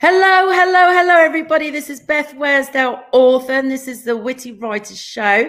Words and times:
Hello, 0.00 0.50
hello, 0.50 0.92
hello, 0.92 1.16
everybody. 1.16 1.70
This 1.70 1.88
is 1.88 2.00
Beth 2.00 2.34
Worsdell, 2.34 3.04
author, 3.12 3.52
and 3.52 3.70
this 3.70 3.86
is 3.86 4.02
the 4.02 4.16
Witty 4.16 4.52
Writers 4.52 5.00
Show. 5.00 5.48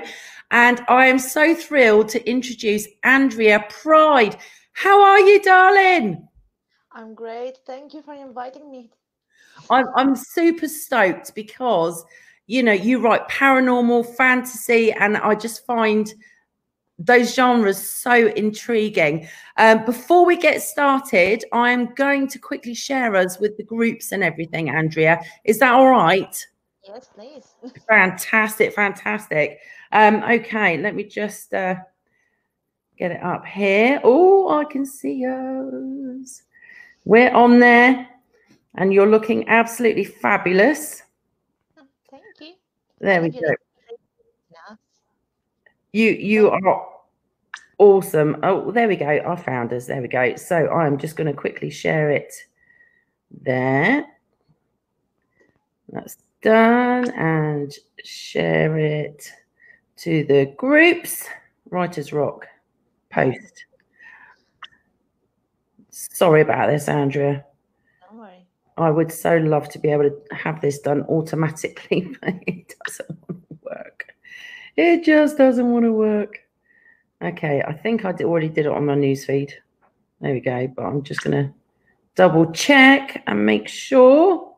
And 0.51 0.81
I 0.87 1.07
am 1.07 1.17
so 1.17 1.55
thrilled 1.55 2.09
to 2.09 2.29
introduce 2.29 2.87
Andreea 3.03 3.65
Pryde. 3.69 4.37
How 4.73 5.03
are 5.03 5.19
you, 5.19 5.41
darling? 5.41 6.27
I'm 6.91 7.15
great. 7.15 7.57
Thank 7.65 7.95
you 7.95 8.03
for 8.03 8.13
inviting 8.13 8.69
me. 8.69 8.91
I'm, 9.71 9.85
I'm 9.95 10.15
super 10.15 10.67
stoked 10.67 11.33
because, 11.33 12.05
you 12.45 12.61
know, 12.61 12.73
you 12.73 12.99
write 12.99 13.27
paranormal, 13.29 14.15
fantasy, 14.15 14.91
and 14.91 15.17
I 15.17 15.33
just 15.33 15.65
find 15.65 16.13
those 17.05 17.33
genres 17.33 17.77
so 17.77 18.27
intriguing. 18.29 19.27
Um, 19.57 19.85
before 19.85 20.25
we 20.25 20.37
get 20.37 20.61
started, 20.61 21.43
I'm 21.51 21.93
going 21.95 22.27
to 22.29 22.39
quickly 22.39 22.73
share 22.73 23.15
us 23.15 23.39
with 23.39 23.57
the 23.57 23.63
groups 23.63 24.11
and 24.11 24.23
everything, 24.23 24.69
Andreea. 24.69 25.21
Is 25.43 25.59
that 25.59 25.73
all 25.73 25.89
right? 25.89 26.35
Yes, 26.87 27.09
please. 27.15 27.55
Fantastic, 27.89 28.73
fantastic. 28.73 29.59
Um, 29.91 30.23
okay, 30.23 30.77
let 30.77 30.95
me 30.95 31.03
just 31.03 31.53
uh, 31.53 31.75
get 32.97 33.11
it 33.11 33.23
up 33.23 33.45
here. 33.45 34.01
Oh, 34.03 34.49
I 34.49 34.65
can 34.65 34.85
see 34.85 35.25
us. 35.25 36.43
We're 37.05 37.33
on 37.33 37.59
there, 37.59 38.07
and 38.75 38.93
you're 38.93 39.09
looking 39.09 39.47
absolutely 39.47 40.03
fabulous. 40.03 41.03
Thank 42.09 42.23
you. 42.41 42.53
There 42.99 43.21
we 43.21 43.29
Thank 43.29 43.43
go. 43.43 43.49
you. 43.51 43.57
You 45.95 46.09
you 46.09 46.49
are 46.49 46.92
awesome. 47.77 48.37
Oh, 48.43 48.71
there 48.71 48.87
we 48.87 48.95
go. 48.95 49.19
Our 49.19 49.37
founders. 49.37 49.87
There 49.87 50.01
we 50.01 50.07
go. 50.07 50.35
So 50.35 50.69
I'm 50.69 50.97
just 50.97 51.15
going 51.15 51.27
to 51.27 51.33
quickly 51.33 51.69
share 51.69 52.09
it 52.11 52.33
there. 53.41 54.05
That's 55.89 56.17
done 56.41 57.09
and 57.11 57.73
share 58.03 58.77
it 58.77 59.31
to 59.97 60.23
the 60.25 60.53
groups. 60.57 61.27
Writers 61.69 62.13
Rock 62.13 62.47
post. 63.09 63.65
Sorry 65.89 66.41
about 66.41 66.69
this, 66.69 66.89
Andreea. 66.89 67.45
Don't 68.09 68.19
worry. 68.19 68.45
I 68.77 68.89
would 68.89 69.11
so 69.11 69.37
love 69.37 69.69
to 69.69 69.79
be 69.79 69.89
able 69.89 70.09
to 70.09 70.35
have 70.35 70.61
this 70.61 70.79
done 70.79 71.03
automatically, 71.03 72.15
but 72.21 72.35
it 72.47 72.73
doesn't 72.85 73.09
want 73.27 73.43
to 73.49 73.57
work. 73.63 74.13
It 74.75 75.03
just 75.03 75.37
doesn't 75.37 75.71
want 75.71 75.85
to 75.85 75.93
work. 75.93 76.39
Okay, 77.23 77.63
I 77.65 77.73
think 77.73 78.03
I 78.03 78.11
already 78.11 78.49
did 78.49 78.65
it 78.65 78.71
on 78.71 78.85
my 78.85 78.95
newsfeed. 78.95 79.51
There 80.19 80.33
we 80.33 80.41
go. 80.41 80.67
But 80.67 80.83
I'm 80.83 81.03
just 81.03 81.21
going 81.23 81.45
to 81.45 81.53
double 82.15 82.51
check 82.51 83.23
and 83.27 83.45
make 83.45 83.67
sure. 83.67 84.53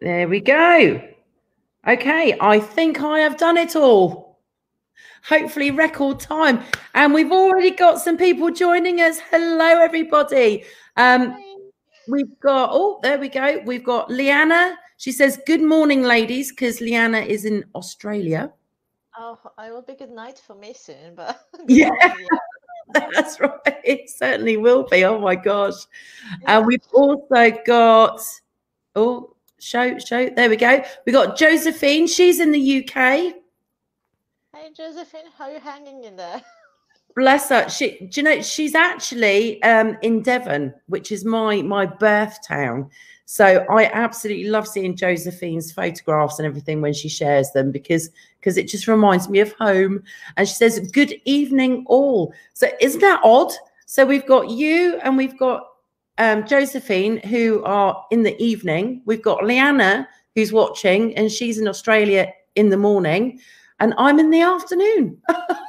There 0.00 0.28
we 0.28 0.40
go. 0.40 1.02
Okay, 1.86 2.36
I 2.40 2.58
think 2.58 3.02
I 3.02 3.20
have 3.20 3.36
done 3.36 3.56
it 3.58 3.76
all. 3.76 4.40
Hopefully, 5.28 5.70
record 5.70 6.20
time. 6.20 6.62
And 6.94 7.12
we've 7.12 7.32
already 7.32 7.70
got 7.70 8.00
some 8.00 8.16
people 8.16 8.50
joining 8.50 9.00
us. 9.00 9.18
Hello, 9.30 9.80
everybody. 9.80 10.64
Um, 10.96 11.36
We've 12.06 12.38
got, 12.40 12.70
oh, 12.72 13.00
there 13.02 13.18
we 13.18 13.28
go. 13.28 13.62
We've 13.64 13.84
got 13.84 14.10
Leanna. 14.10 14.76
She 14.98 15.10
says, 15.10 15.40
Good 15.46 15.62
morning, 15.62 16.02
ladies, 16.02 16.50
because 16.50 16.80
Leanna 16.80 17.20
is 17.20 17.44
in 17.44 17.64
Australia. 17.74 18.52
Oh, 19.16 19.38
I 19.56 19.70
will 19.70 19.82
be 19.82 19.94
good 19.94 20.10
night 20.10 20.40
for 20.44 20.54
me 20.54 20.74
soon, 20.74 21.14
but 21.14 21.46
Yeah. 21.68 21.90
That's 22.92 23.40
right. 23.40 23.80
It 23.84 24.10
certainly 24.10 24.56
will 24.56 24.84
be. 24.84 25.04
Oh 25.04 25.18
my 25.18 25.34
gosh. 25.34 25.86
And 26.46 26.66
we've 26.66 26.86
also 26.92 27.50
got, 27.64 28.20
oh, 28.94 29.34
show, 29.58 29.98
show. 29.98 30.28
There 30.28 30.50
we 30.50 30.56
go. 30.56 30.84
We 31.06 31.12
got 31.12 31.36
Josephine. 31.36 32.06
She's 32.06 32.40
in 32.40 32.52
the 32.52 32.84
UK. 32.84 32.94
Hey 34.54 34.70
Josephine, 34.76 35.30
how 35.36 35.50
you 35.50 35.60
hanging 35.60 36.04
in 36.04 36.16
there? 36.16 36.42
Bless 37.16 37.48
her. 37.48 37.68
She, 37.68 37.98
do 38.10 38.20
you 38.20 38.22
know, 38.22 38.42
she's 38.42 38.74
actually 38.74 39.62
um, 39.62 39.96
in 40.02 40.22
Devon, 40.22 40.74
which 40.86 41.10
is 41.10 41.24
my 41.24 41.62
my 41.62 41.86
birth 41.86 42.38
town. 42.46 42.90
So 43.26 43.64
I 43.70 43.86
absolutely 43.86 44.48
love 44.48 44.68
seeing 44.68 44.96
Josephine's 44.96 45.72
photographs 45.72 46.38
and 46.38 46.46
everything 46.46 46.80
when 46.80 46.92
she 46.92 47.08
shares 47.08 47.50
them 47.52 47.70
because 47.70 48.10
because 48.38 48.58
it 48.58 48.68
just 48.68 48.86
reminds 48.86 49.28
me 49.28 49.40
of 49.40 49.52
home. 49.54 50.02
And 50.36 50.46
she 50.46 50.54
says, 50.54 50.78
"Good 50.92 51.14
evening, 51.24 51.84
all." 51.86 52.34
So 52.52 52.68
isn't 52.80 53.00
that 53.00 53.20
odd? 53.24 53.52
So 53.86 54.04
we've 54.04 54.26
got 54.26 54.50
you 54.50 54.98
and 55.02 55.16
we've 55.16 55.38
got 55.38 55.68
um, 56.18 56.46
Josephine 56.46 57.18
who 57.18 57.62
are 57.64 58.04
in 58.10 58.22
the 58.22 58.40
evening. 58.42 59.02
We've 59.06 59.22
got 59.22 59.44
Leanna 59.44 60.08
who's 60.34 60.52
watching, 60.52 61.16
and 61.16 61.30
she's 61.30 61.58
in 61.58 61.68
Australia 61.68 62.32
in 62.56 62.68
the 62.68 62.76
morning, 62.76 63.40
and 63.80 63.94
I'm 63.96 64.18
in 64.18 64.30
the 64.30 64.42
afternoon. 64.42 65.16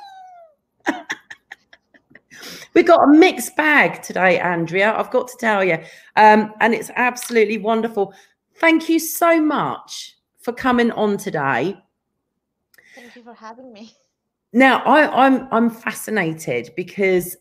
We've 2.75 2.85
got 2.85 3.07
a 3.07 3.07
mixed 3.07 3.55
bag 3.55 4.01
today, 4.01 4.39
Andreea. 4.39 4.93
I've 4.93 5.09
got 5.09 5.29
to 5.29 5.37
tell 5.39 5.63
you. 5.63 5.77
Um, 6.17 6.53
and 6.59 6.73
it's 6.73 6.91
absolutely 6.97 7.57
wonderful. 7.57 8.13
Thank 8.57 8.89
you 8.89 8.99
so 8.99 9.39
much 9.41 10.17
for 10.41 10.51
coming 10.51 10.91
on 10.91 11.17
today. 11.17 11.77
Thank 12.93 13.15
you 13.15 13.23
for 13.23 13.33
having 13.33 13.71
me. 13.71 13.93
Now, 14.51 14.79
I, 14.85 15.25
I'm 15.25 15.47
I'm 15.51 15.69
fascinated 15.69 16.71
because 16.75 17.35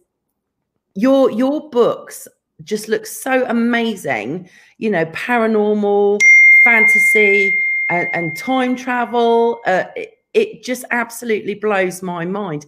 your 0.94 1.30
your 1.30 1.68
books 1.70 2.26
just 2.62 2.88
look 2.88 3.04
so 3.04 3.44
amazing. 3.48 4.48
You 4.78 4.90
know, 4.90 5.04
paranormal, 5.06 6.20
fantasy, 6.64 7.56
and, 7.90 8.08
and 8.12 8.36
time 8.36 8.74
travel. 8.76 9.60
Uh, 9.66 9.84
it, 9.96 10.18
it 10.32 10.64
just 10.64 10.84
absolutely 10.90 11.54
blows 11.54 12.02
my 12.02 12.24
mind. 12.24 12.66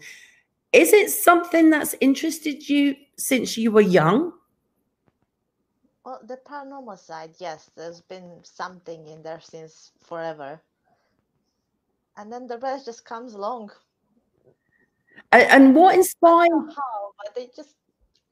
Is 0.76 0.92
it 0.92 1.10
something 1.10 1.70
that's 1.70 1.94
interested 2.02 2.68
you 2.68 2.96
since 3.16 3.56
you 3.56 3.72
were 3.72 3.80
young? 3.80 4.32
Well, 6.04 6.20
the 6.22 6.38
paranormal 6.46 6.98
side, 6.98 7.30
yes, 7.38 7.70
there's 7.76 8.02
been 8.02 8.40
something 8.42 9.08
in 9.08 9.22
there 9.22 9.40
since 9.40 9.92
forever. 10.04 10.60
And 12.18 12.30
then 12.30 12.46
the 12.46 12.58
rest 12.58 12.84
just 12.84 13.06
comes 13.06 13.32
along. 13.32 13.70
A- 15.32 15.50
And 15.50 15.74
what 15.74 15.94
inspired? 15.94 16.50
how, 16.50 17.12
but 17.24 17.34
they 17.34 17.48
just 17.56 17.74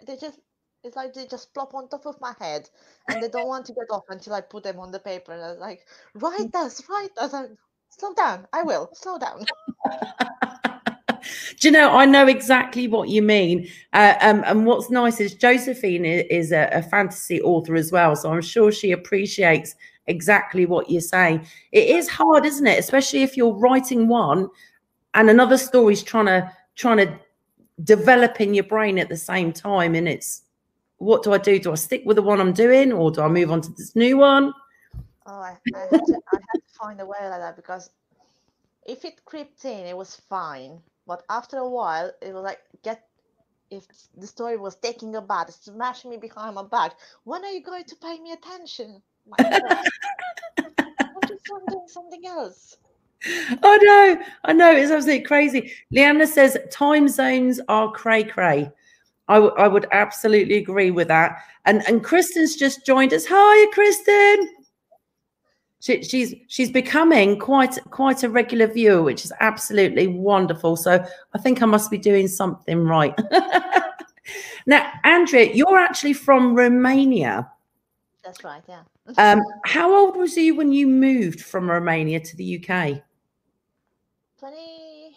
they 0.07 0.17
just 0.17 0.39
it's 0.83 0.97
like 0.97 1.15
they 1.15 1.27
just 1.27 1.55
plop 1.55 1.73
on 1.75 1.89
top 1.89 2.05
of 2.05 2.21
my 2.21 2.35
head 2.39 2.69
and 3.09 3.23
they 3.23 3.29
don't 3.31 3.49
want 3.49 3.65
to 3.67 3.73
get 3.73 3.89
off 3.91 4.05
until 4.11 4.35
I 4.35 4.43
put 4.43 4.65
them 4.65 4.79
on 4.79 4.93
the 4.93 5.01
paper. 5.01 5.33
And 5.33 5.43
I 5.43 5.49
was 5.49 5.59
like, 5.61 5.87
write 6.15 6.53
mm. 6.53 6.65
us, 6.67 6.83
write 6.91 7.17
us. 7.17 7.33
I'm, 7.33 7.57
slow 7.89 8.13
down. 8.13 8.47
I 8.53 8.63
will. 8.65 8.91
Slow 8.93 9.19
down. 9.19 9.47
Do 11.61 11.69
you 11.69 11.73
know? 11.73 11.91
I 11.91 12.05
know 12.07 12.27
exactly 12.27 12.89
what 12.89 13.09
you 13.09 13.23
mean. 13.23 13.69
Uh, 13.93 14.15
um, 14.21 14.43
and 14.47 14.67
what's 14.67 14.91
nice 14.91 15.21
is 15.21 15.35
Josephine 15.35 16.05
is 16.05 16.53
a, 16.53 16.69
a 16.73 16.83
fantasy 16.83 17.41
author 17.43 17.75
as 17.75 17.93
well, 17.93 18.17
so 18.17 18.33
I'm 18.33 18.43
sure 18.43 18.73
she 18.73 18.93
appreciates 18.93 19.75
exactly 20.07 20.67
what 20.67 20.91
you're 20.91 21.01
saying. 21.01 21.47
It 21.73 21.89
is 21.89 22.09
hard, 22.09 22.45
isn't 22.45 22.67
it? 22.67 22.79
Especially 22.79 23.23
if 23.23 23.37
you're 23.37 23.55
writing 23.55 24.09
one 24.09 24.49
and 25.15 25.31
another 25.31 25.57
story's 25.57 26.03
trying 26.03 26.27
to 26.27 26.53
trying 26.77 26.99
to 26.99 27.19
develop 27.85 28.41
in 28.41 28.55
your 28.55 28.65
brain 28.65 28.99
at 28.99 29.09
the 29.09 29.17
same 29.17 29.53
time, 29.53 29.95
and 29.95 30.09
it's 30.09 30.43
what 30.99 31.23
do 31.23 31.33
I 31.33 31.39
do? 31.39 31.59
Do 31.59 31.73
I 31.73 31.77
stick 31.77 32.03
with 32.05 32.17
the 32.17 32.23
one 32.23 32.41
I'm 32.41 32.53
doing, 32.53 32.93
or 32.93 33.11
do 33.11 33.23
I 33.23 33.29
move 33.29 33.51
on 33.51 33.61
to 33.63 33.73
this 33.73 33.97
new 33.97 34.19
one? 34.19 34.53
Oh, 35.27 35.41
I, 35.41 35.57
I, 35.75 35.81
had 35.91 35.91
to, 35.91 36.21
I 36.33 36.37
had 36.37 36.61
to 36.61 36.79
find 36.79 37.01
a 37.01 37.07
way 37.07 37.19
like 37.23 37.41
that 37.41 37.57
because 37.57 37.91
if 38.87 39.05
it 39.05 39.25
crept 39.25 39.65
in, 39.65 39.87
it 39.87 39.97
was 39.97 40.17
fine. 40.29 40.81
But 41.07 41.23
after 41.29 41.59
a 41.59 41.69
while, 41.69 42.11
it 42.23 42.33
was 42.33 42.43
like, 42.43 42.61
get 42.83 43.05
if 43.71 43.87
the 44.17 44.27
story 44.27 44.57
was 44.57 44.77
taking 44.77 45.15
a 45.17 45.23
bad, 45.23 45.53
smashing 45.53 46.11
me 46.11 46.17
behind 46.17 46.55
my 46.55 46.63
back. 46.63 46.93
When 47.25 47.45
are 47.45 47.51
you 47.51 47.63
going 47.63 47.85
to 47.85 47.97
pay 47.97 48.21
me 48.21 48.33
attention? 48.33 49.03
I'm 49.39 51.23
just 51.27 51.47
doing 51.47 51.87
something 51.89 52.27
else. 52.27 52.77
I 53.63 53.79
know, 53.79 54.23
I 54.45 54.53
know, 54.53 54.73
it's 54.73 54.91
absolutely 54.91 55.25
crazy. 55.25 55.73
Leanna 55.91 56.27
says 56.27 56.59
time 56.71 57.09
zones 57.09 57.61
are 57.69 57.91
cray 57.91 58.25
cray. 58.25 58.71
I, 59.29 59.35
w- 59.35 59.55
I 59.57 59.67
would 59.67 59.87
absolutely 59.93 60.59
agree 60.59 60.91
with 60.91 61.09
that. 61.09 61.39
And 61.65 61.83
and 61.89 62.05
Kristen's 62.05 62.57
just 62.57 62.85
joined 62.85 63.15
us. 63.15 63.25
Hi, 63.27 63.73
Kristen. 63.73 64.64
She, 65.85 66.03
she's 66.03 66.35
she's 66.47 66.71
becoming 66.71 67.39
quite 67.39 67.79
quite 67.91 68.23
a 68.23 68.31
regular 68.31 68.67
viewer, 68.67 69.03
which 69.03 69.23
is 69.27 69.35
absolutely 69.41 70.07
wonderful. 70.07 70.77
So 70.77 71.05
I 71.35 71.39
think 71.39 71.61
I 71.61 71.67
must 71.67 71.91
be 71.91 71.99
doing 71.99 72.27
something 72.27 72.85
right. 72.85 73.15
now, 74.67 74.91
Andreea, 75.05 75.53
you're 75.53 75.77
actually 75.77 76.15
from 76.15 76.55
Romania. 76.55 77.51
That's 78.25 78.43
right, 78.43 78.63
yeah. 78.67 78.81
Um, 79.19 79.43
how 79.67 79.95
old 79.95 80.17
was 80.17 80.35
you 80.39 80.55
when 80.55 80.73
you 80.73 80.87
moved 80.87 81.43
from 81.43 81.71
Romania 81.71 82.19
to 82.19 82.37
the 82.39 82.57
UK? 82.57 83.03
20, 84.39 85.15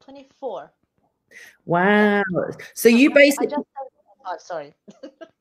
24. 0.00 0.72
Wow. 1.66 2.22
So 2.72 2.88
you 2.88 3.10
I 3.10 3.12
basically 3.12 3.48
just 3.48 3.66
25, 4.24 4.40
sorry. 4.40 4.74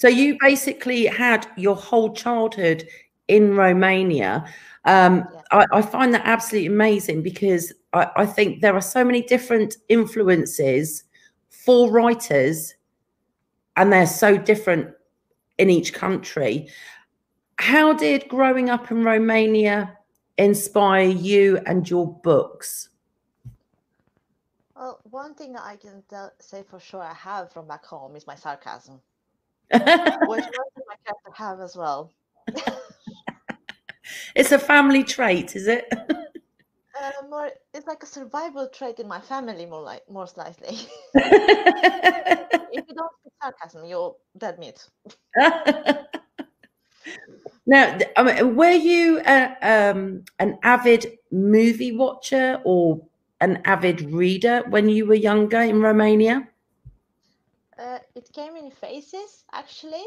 so 0.00 0.08
you 0.08 0.38
basically 0.40 1.04
had 1.04 1.46
your 1.58 1.76
whole 1.76 2.14
childhood 2.14 2.88
in 3.28 3.54
Romania. 3.54 4.46
Um, 4.86 5.28
yeah. 5.34 5.40
I, 5.50 5.66
I, 5.72 5.82
find 5.82 6.14
that 6.14 6.22
absolutely 6.24 6.68
amazing 6.68 7.22
because 7.22 7.70
I, 7.92 8.10
I 8.16 8.24
think 8.24 8.62
there 8.62 8.74
are 8.74 8.80
so 8.80 9.04
many 9.04 9.20
different 9.20 9.76
influences 9.90 11.04
for 11.50 11.90
writers, 11.90 12.74
and 13.76 13.92
they're 13.92 14.06
so 14.06 14.38
different 14.38 14.88
in 15.58 15.68
each 15.68 15.92
country. 15.92 16.70
How 17.56 17.92
did 17.92 18.26
growing 18.26 18.70
up 18.70 18.90
in 18.90 19.04
Romania 19.04 19.98
inspire 20.38 21.08
you 21.08 21.58
and 21.66 21.88
your 21.90 22.10
books? 22.22 22.88
Well, 24.74 25.00
one 25.10 25.34
thing 25.34 25.56
I 25.58 25.76
can 25.76 26.02
tell, 26.08 26.32
say 26.38 26.62
for 26.62 26.80
sure 26.80 27.02
I 27.02 27.12
have 27.12 27.52
from 27.52 27.68
back 27.68 27.84
home 27.84 28.16
is 28.16 28.26
my 28.26 28.34
sarcasm, 28.34 28.98
which 29.72 29.80
most 30.26 30.76
of 30.76 30.82
my 30.88 30.96
characters 31.04 31.34
have 31.34 31.60
as 31.60 31.76
well. 31.76 32.12
it's 34.34 34.52
a 34.52 34.58
family 34.58 35.04
trait, 35.04 35.54
is 35.54 35.68
it? 35.68 35.86
Uh, 35.92 37.12
more, 37.30 37.50
it's 37.72 37.86
like 37.86 38.02
a 38.02 38.06
survival 38.06 38.68
trait 38.68 38.98
in 38.98 39.08
my 39.08 39.20
family, 39.20 39.64
more 39.64 39.82
like 39.82 40.02
more 40.10 40.26
slightly. 40.26 40.76
if 41.14 42.84
you 42.88 42.94
don't 42.94 43.12
speak 43.20 43.32
sarcasm, 43.40 43.84
you're 43.86 44.16
dead 44.36 44.58
meat. 44.58 44.86
now, 47.66 47.96
I 48.16 48.22
mean, 48.22 48.56
were 48.56 48.72
you 48.72 49.20
a, 49.24 49.56
um, 49.62 50.24
an 50.40 50.58
avid 50.62 51.18
movie 51.30 51.96
watcher 51.96 52.60
or 52.64 53.00
an 53.40 53.62
avid 53.64 54.02
reader 54.02 54.64
when 54.68 54.88
you 54.88 55.06
were 55.06 55.14
younger 55.14 55.60
in 55.60 55.80
Romania? 55.80 56.48
Uh, 57.80 57.98
it 58.14 58.28
came 58.34 58.56
in 58.56 58.70
phases, 58.70 59.44
actually. 59.52 60.04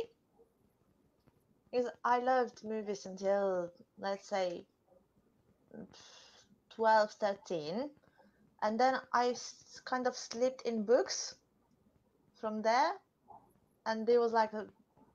Because 1.71 1.89
I 2.05 2.19
loved 2.19 2.63
movies 2.63 3.07
until, 3.07 3.71
let's 3.97 4.27
say, 4.27 4.65
12, 6.75 7.11
13. 7.11 7.89
And 8.61 8.79
then 8.79 8.95
I 9.11 9.33
kind 9.85 10.05
of 10.05 10.15
slipped 10.15 10.61
in 10.61 10.83
books 10.83 11.35
from 12.39 12.61
there. 12.61 12.91
And 13.87 14.05
there 14.05 14.21
was 14.21 14.33
like 14.33 14.53
a 14.53 14.67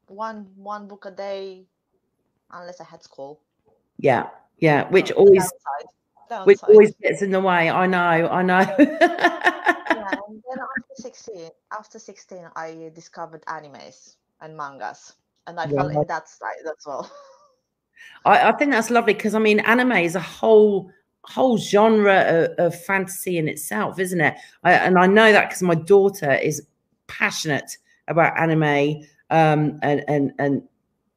one 0.08 0.46
one 0.56 0.88
book 0.88 1.06
a 1.06 1.10
day, 1.10 1.64
unless 2.50 2.80
I 2.80 2.84
had 2.84 3.02
school. 3.02 3.40
Yeah, 3.98 4.28
yeah, 4.58 4.88
which 4.90 5.12
always 5.12 5.50
downside 6.28 6.46
which 6.46 6.62
always 6.64 6.94
gets 7.02 7.22
in 7.22 7.30
the 7.30 7.40
way. 7.40 7.70
I 7.70 7.86
know, 7.86 7.98
I 7.98 8.42
know. 8.42 8.58
yeah, 8.78 10.16
and 10.28 10.42
then 10.44 10.58
after 10.60 10.77
16, 10.98 11.50
after 11.72 11.98
16, 11.98 12.50
I 12.56 12.90
discovered 12.94 13.44
animes 13.46 14.16
and 14.40 14.56
mangas, 14.56 15.14
and 15.46 15.58
I 15.58 15.64
yeah. 15.64 15.76
fell 15.76 15.88
in 15.88 16.06
that 16.08 16.28
side 16.28 16.66
as 16.66 16.84
well. 16.86 17.10
I, 18.24 18.48
I 18.48 18.52
think 18.52 18.72
that's 18.72 18.90
lovely 18.90 19.14
because 19.14 19.34
I 19.34 19.38
mean, 19.38 19.60
anime 19.60 19.92
is 19.92 20.14
a 20.14 20.20
whole 20.20 20.90
whole 21.22 21.58
genre 21.58 22.20
of, 22.20 22.66
of 22.66 22.84
fantasy 22.84 23.38
in 23.38 23.48
itself, 23.48 23.98
isn't 23.98 24.20
it? 24.20 24.34
I, 24.64 24.72
and 24.72 24.98
I 24.98 25.06
know 25.06 25.30
that 25.32 25.48
because 25.48 25.62
my 25.62 25.74
daughter 25.74 26.32
is 26.32 26.62
passionate 27.06 27.76
about 28.08 28.38
anime 28.38 29.02
um, 29.30 29.78
and 29.82 30.04
and 30.08 30.32
and 30.38 30.62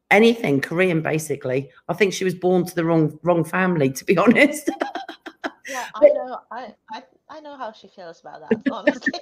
anything 0.09 0.61
Korean, 0.61 1.01
basically. 1.01 1.69
I 1.87 1.93
think 1.93 2.13
she 2.13 2.23
was 2.23 2.35
born 2.35 2.65
to 2.65 2.75
the 2.75 2.85
wrong 2.85 3.19
wrong 3.23 3.43
family, 3.43 3.91
to 3.91 4.05
be 4.05 4.17
honest. 4.25 4.69
yeah, 5.69 5.87
I 5.95 6.07
know. 6.09 6.39
I, 6.51 6.73
I 6.91 7.03
I 7.31 7.39
know 7.39 7.55
how 7.55 7.71
she 7.71 7.87
feels 7.87 8.19
about 8.19 8.41
that. 8.49 8.61
Honestly. 8.71 9.13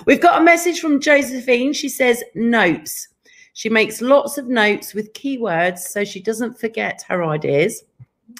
We've 0.06 0.20
got 0.20 0.40
a 0.40 0.44
message 0.44 0.78
from 0.78 1.00
Josephine. 1.00 1.72
She 1.72 1.88
says 1.88 2.22
notes. 2.36 3.08
She 3.54 3.68
makes 3.68 4.00
lots 4.00 4.38
of 4.38 4.46
notes 4.46 4.94
with 4.94 5.12
keywords 5.14 5.80
so 5.80 6.04
she 6.04 6.20
doesn't 6.20 6.60
forget 6.60 7.04
her 7.08 7.24
ideas. 7.24 7.82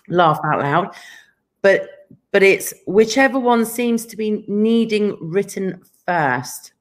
Laugh 0.08 0.38
out 0.44 0.60
loud. 0.60 0.94
But 1.60 2.06
but 2.30 2.44
it's 2.44 2.72
whichever 2.86 3.38
one 3.38 3.66
seems 3.66 4.06
to 4.06 4.16
be 4.16 4.44
needing 4.46 5.16
written 5.20 5.82
first. 6.06 6.72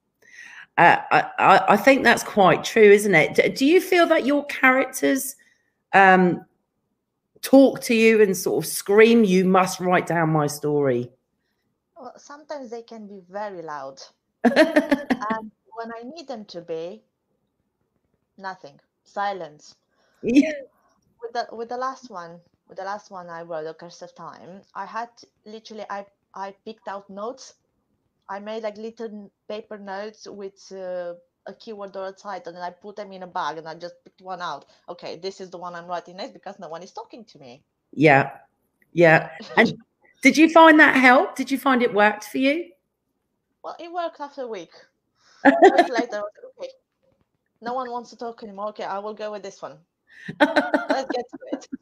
Uh, 0.77 0.97
I, 1.11 1.61
I 1.69 1.77
think 1.77 2.03
that's 2.03 2.23
quite 2.23 2.63
true, 2.63 2.91
isn't 2.91 3.13
it? 3.13 3.55
Do 3.55 3.65
you 3.65 3.81
feel 3.81 4.05
that 4.07 4.25
your 4.25 4.45
characters 4.45 5.35
um, 5.93 6.45
talk 7.41 7.81
to 7.81 7.95
you 7.95 8.21
and 8.21 8.37
sort 8.37 8.63
of 8.63 8.69
scream, 8.69 9.23
"You 9.23 9.45
must 9.45 9.79
write 9.79 10.05
down 10.05 10.29
my 10.29 10.47
story"? 10.47 11.11
Well, 12.03 12.13
sometimes 12.17 12.69
they 12.69 12.81
can 12.81 13.07
be 13.07 13.21
very 13.29 13.61
loud, 13.61 14.01
and 14.43 15.51
when 15.77 15.89
I 15.95 16.03
need 16.03 16.27
them 16.27 16.43
to 16.45 16.59
be, 16.59 17.01
nothing, 18.37 18.77
silence. 19.05 19.73
Yeah. 20.21 20.51
With 21.21 21.31
the 21.31 21.55
with 21.55 21.69
the 21.69 21.77
last 21.77 22.09
one, 22.09 22.41
with 22.67 22.77
the 22.77 22.83
last 22.83 23.09
one 23.09 23.29
I 23.29 23.43
wrote, 23.43 23.63
"The 23.63 23.73
Curse 23.73 24.01
of 24.01 24.13
Time," 24.15 24.63
I 24.75 24.85
had 24.85 25.11
literally 25.45 25.85
I 25.89 26.05
I 26.35 26.53
picked 26.65 26.89
out 26.89 27.09
notes 27.09 27.53
I 28.29 28.39
made 28.39 28.63
like 28.63 28.77
little 28.77 29.31
paper 29.47 29.77
notes 29.77 30.27
with 30.27 30.59
uh, 30.71 31.13
a 31.45 31.53
keyword 31.53 31.95
or 31.95 32.07
a 32.07 32.11
title, 32.11 32.53
and 32.53 32.63
I 32.63 32.71
put 32.71 32.97
them 32.97 33.13
in 33.13 33.23
a 33.23 33.27
bag, 33.27 33.59
and 33.59 33.67
I 33.67 33.75
just 33.75 33.95
picked 34.03 34.21
one 34.21 34.41
out. 34.41 34.65
Okay, 34.89 35.17
this 35.17 35.39
is 35.39 35.49
the 35.49 35.57
one 35.57 35.75
I'm 35.75 35.87
writing 35.87 36.17
next 36.17 36.33
because 36.33 36.59
no 36.59 36.67
one 36.67 36.83
is 36.83 36.91
talking 36.91 37.25
to 37.25 37.39
me. 37.39 37.63
Yeah, 37.93 38.31
yeah. 38.91 39.29
And 39.55 39.73
did 40.23 40.37
you 40.37 40.49
find 40.49 40.79
that 40.79 40.95
help? 40.95 41.35
Did 41.35 41.51
you 41.51 41.59
find 41.59 41.83
it 41.83 41.93
worked 41.93 42.23
for 42.23 42.39
you? 42.39 42.71
Well, 43.63 43.75
it 43.79 43.91
worked 43.91 44.19
after 44.19 44.41
a 44.41 44.47
week. 44.47 44.71
A 45.45 45.51
week 45.61 45.89
later, 45.89 46.21
okay, 46.59 46.69
no 47.61 47.73
one 47.73 47.91
wants 47.91 48.09
to 48.11 48.17
talk 48.17 48.41
anymore. 48.41 48.69
Okay, 48.69 48.85
I 48.85 48.97
will 48.99 49.13
go 49.13 49.31
with 49.31 49.43
this 49.43 49.61
one. 49.61 49.77
Let's 50.39 51.11
get 51.11 51.25
to 51.29 51.37
it. 51.51 51.67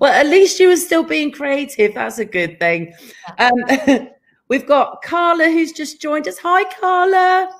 Well, 0.00 0.12
at 0.12 0.26
least 0.26 0.58
you 0.58 0.66
were 0.66 0.76
still 0.76 1.04
being 1.04 1.30
creative. 1.30 1.94
That's 1.94 2.18
a 2.18 2.24
good 2.24 2.58
thing. 2.58 2.92
Um, 3.38 3.52
We've 4.48 4.66
got 4.66 5.00
Carla 5.02 5.44
who's 5.44 5.70
just 5.70 6.02
joined 6.02 6.26
us. 6.26 6.36
Hi, 6.38 6.64
Carla. 6.80 7.54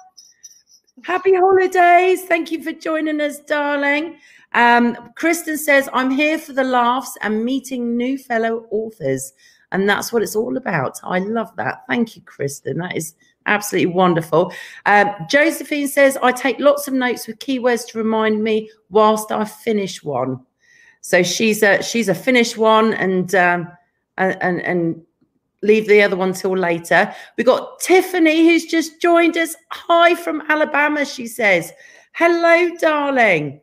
Happy 1.05 1.33
holidays. 1.33 2.25
Thank 2.25 2.51
you 2.51 2.65
for 2.65 2.73
joining 2.73 3.21
us, 3.21 3.39
darling. 3.39 4.17
Um, 4.55 5.13
Kristen 5.15 5.57
says, 5.57 5.89
I'm 5.93 6.11
here 6.11 6.37
for 6.37 6.53
the 6.53 6.65
laughs 6.65 7.17
and 7.23 7.45
meeting 7.45 7.97
new 7.97 8.19
fellow 8.19 8.67
authors. 8.73 9.35
And 9.73 9.89
that's 9.89 10.13
what 10.13 10.23
it's 10.23 10.37
all 10.37 10.57
about. 10.57 10.99
I 11.05 11.21
love 11.21 11.55
that. 11.57 11.85
Thank 11.89 12.17
you, 12.17 12.23
Kristen. 12.23 12.79
That 12.79 12.97
is 12.97 13.15
absolutely 13.47 13.93
wonderful. 13.93 14.53
Um, 14.87 15.11
Josephine 15.29 15.89
says, 15.89 16.19
I 16.23 16.33
take 16.33 16.59
lots 16.59 16.89
of 16.89 16.95
notes 16.95 17.27
with 17.27 17.39
keywords 17.39 17.87
to 17.89 17.99
remind 17.99 18.43
me 18.43 18.71
whilst 18.91 19.31
I 19.31 19.45
finish 19.45 20.03
one. 20.03 20.41
So 21.03 21.23
she's 21.23 21.63
a 21.63 21.83
she's 21.83 22.09
a 22.09 22.15
finished 22.15 22.59
one 22.59 22.93
and 22.95 23.35
um, 23.35 23.69
and 24.19 24.37
and, 24.43 24.61
and 24.61 25.03
leave 25.63 25.89
the 25.89 26.03
other 26.03 26.17
one 26.17 26.33
till 26.33 26.57
later. 26.57 27.15
We've 27.37 27.47
got 27.47 27.81
Tiffany 27.81 28.47
who's 28.47 28.67
just 28.67 29.01
joined 29.01 29.37
us. 29.37 29.55
Hi 29.71 30.15
from 30.15 30.43
Alabama, 30.49 31.05
she 31.05 31.27
says. 31.27 31.73
Hello, 32.13 32.69
darling. 32.79 33.61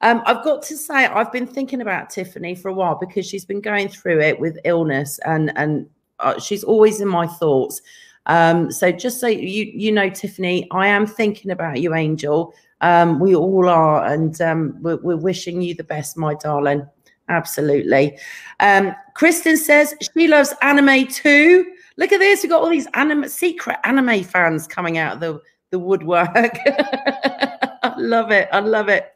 Um, 0.00 0.22
I've 0.26 0.44
got 0.44 0.62
to 0.62 0.76
say, 0.76 1.06
I've 1.06 1.32
been 1.32 1.46
thinking 1.46 1.80
about 1.80 2.10
Tiffany 2.10 2.54
for 2.54 2.68
a 2.68 2.72
while 2.72 2.96
because 3.00 3.26
she's 3.26 3.44
been 3.44 3.60
going 3.60 3.88
through 3.88 4.20
it 4.20 4.38
with 4.38 4.58
illness, 4.64 5.18
and 5.24 5.52
and 5.56 5.88
uh, 6.20 6.38
she's 6.38 6.64
always 6.64 7.00
in 7.00 7.08
my 7.08 7.26
thoughts. 7.26 7.80
Um, 8.26 8.70
so 8.70 8.92
just 8.92 9.20
so 9.20 9.26
you 9.26 9.64
you 9.74 9.90
know, 9.90 10.08
Tiffany, 10.10 10.68
I 10.70 10.86
am 10.86 11.06
thinking 11.06 11.50
about 11.50 11.80
you, 11.80 11.94
Angel. 11.94 12.54
Um, 12.80 13.18
we 13.18 13.34
all 13.34 13.68
are, 13.68 14.04
and 14.04 14.40
um, 14.40 14.76
we're, 14.80 14.98
we're 14.98 15.16
wishing 15.16 15.62
you 15.62 15.74
the 15.74 15.84
best, 15.84 16.16
my 16.16 16.34
darling. 16.34 16.86
Absolutely. 17.28 18.18
Um, 18.60 18.94
Kristen 19.14 19.56
says 19.56 19.94
she 20.14 20.28
loves 20.28 20.54
anime 20.62 21.06
too. 21.08 21.72
Look 21.96 22.12
at 22.12 22.20
this. 22.20 22.42
We've 22.42 22.50
got 22.50 22.62
all 22.62 22.70
these 22.70 22.86
anime 22.94 23.28
secret 23.28 23.78
anime 23.84 24.22
fans 24.22 24.66
coming 24.66 24.98
out 24.98 25.14
of 25.14 25.20
the, 25.20 25.42
the 25.70 25.78
woodwork. 25.78 26.30
I 26.36 27.94
love 27.98 28.30
it. 28.30 28.48
I 28.52 28.60
love 28.60 28.88
it. 28.88 29.12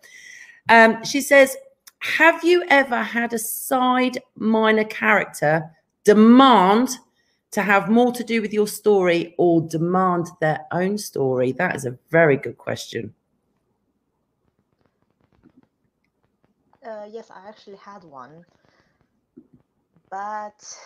Um, 0.69 1.05
she 1.05 1.21
says, 1.21 1.57
Have 2.01 2.45
you 2.45 2.65
ever 2.69 3.03
had 3.03 3.33
a 3.33 3.39
side 3.39 4.19
minor 4.37 4.85
character 4.85 5.71
demand 6.05 6.91
to 7.53 7.63
have 7.63 7.91
more 7.91 8.13
to 8.13 8.25
do 8.25 8.41
with 8.41 8.53
your 8.53 8.67
story 8.67 9.35
or 9.39 9.61
demand 9.61 10.29
their 10.41 10.61
own 10.73 10.99
story? 10.99 11.53
That 11.53 11.77
is 11.77 11.85
a 11.85 11.99
very 12.11 12.37
good 12.37 12.59
question. 12.59 13.15
Uh, 16.85 17.07
yes, 17.09 17.31
I 17.31 17.49
actually 17.49 17.77
had 17.77 18.03
one, 18.03 18.45
but 20.11 20.77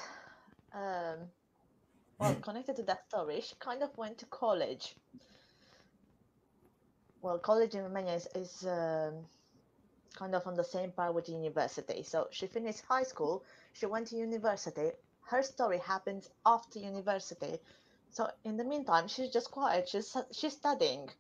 um, 0.74 1.20
well, 2.18 2.34
connected 2.36 2.76
to 2.76 2.82
that 2.84 3.08
story, 3.08 3.40
she 3.40 3.54
kind 3.58 3.82
of 3.82 3.96
went 3.96 4.18
to 4.18 4.26
college. 4.26 4.94
Well, 7.22 7.38
college 7.38 7.74
in 7.74 7.82
Romania 7.82 8.14
is, 8.14 8.28
is 8.34 8.66
um, 8.66 9.24
kind 10.16 10.34
of 10.34 10.46
on 10.46 10.54
the 10.54 10.64
same 10.64 10.90
par 10.90 11.12
with 11.12 11.28
university. 11.28 12.02
So 12.02 12.26
she 12.30 12.46
finished 12.46 12.82
high 12.88 13.04
school, 13.04 13.44
she 13.72 13.86
went 13.86 14.08
to 14.08 14.16
university. 14.16 14.90
Her 15.26 15.42
story 15.42 15.78
happens 15.78 16.30
after 16.44 16.78
university. 16.78 17.58
So 18.10 18.28
in 18.44 18.56
the 18.56 18.64
meantime, 18.64 19.08
she's 19.08 19.30
just 19.30 19.50
quiet. 19.50 19.88
She's 19.88 20.16
she's 20.32 20.54
studying. 20.54 21.10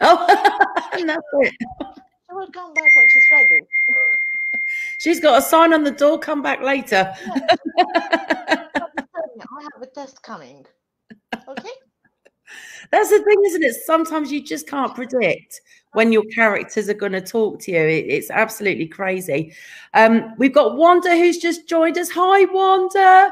Oh, 0.00 0.26
that's 1.06 1.22
it. 1.32 1.54
She 1.60 2.34
will 2.34 2.50
come 2.50 2.72
back 2.74 2.96
when 2.96 3.06
she's 3.08 3.24
ready. 3.30 3.66
She's 4.98 5.20
got 5.20 5.38
a 5.38 5.42
sign 5.42 5.72
on 5.72 5.84
the 5.84 5.90
door. 5.90 6.18
Come 6.18 6.42
back 6.42 6.62
later. 6.62 7.14
I 9.58 9.62
have 9.72 9.82
a 9.82 9.86
test 9.86 10.22
coming. 10.22 10.66
Okay. 11.48 11.70
That's 12.90 13.10
the 13.10 13.18
thing, 13.22 13.42
isn't 13.46 13.64
it? 13.64 13.74
Sometimes 13.84 14.30
you 14.30 14.42
just 14.42 14.68
can't 14.68 14.94
predict 14.94 15.60
when 15.92 16.12
your 16.12 16.24
characters 16.34 16.88
are 16.88 16.94
going 16.94 17.12
to 17.12 17.20
talk 17.20 17.58
to 17.60 17.72
you. 17.72 17.80
It- 17.80 18.06
it's 18.08 18.30
absolutely 18.30 18.86
crazy. 18.86 19.54
Um, 19.94 20.34
we've 20.38 20.52
got 20.54 20.76
Wanda 20.76 21.10
who's 21.16 21.38
just 21.38 21.68
joined 21.68 21.98
us. 21.98 22.10
Hi, 22.10 22.44
Wanda. 22.52 23.30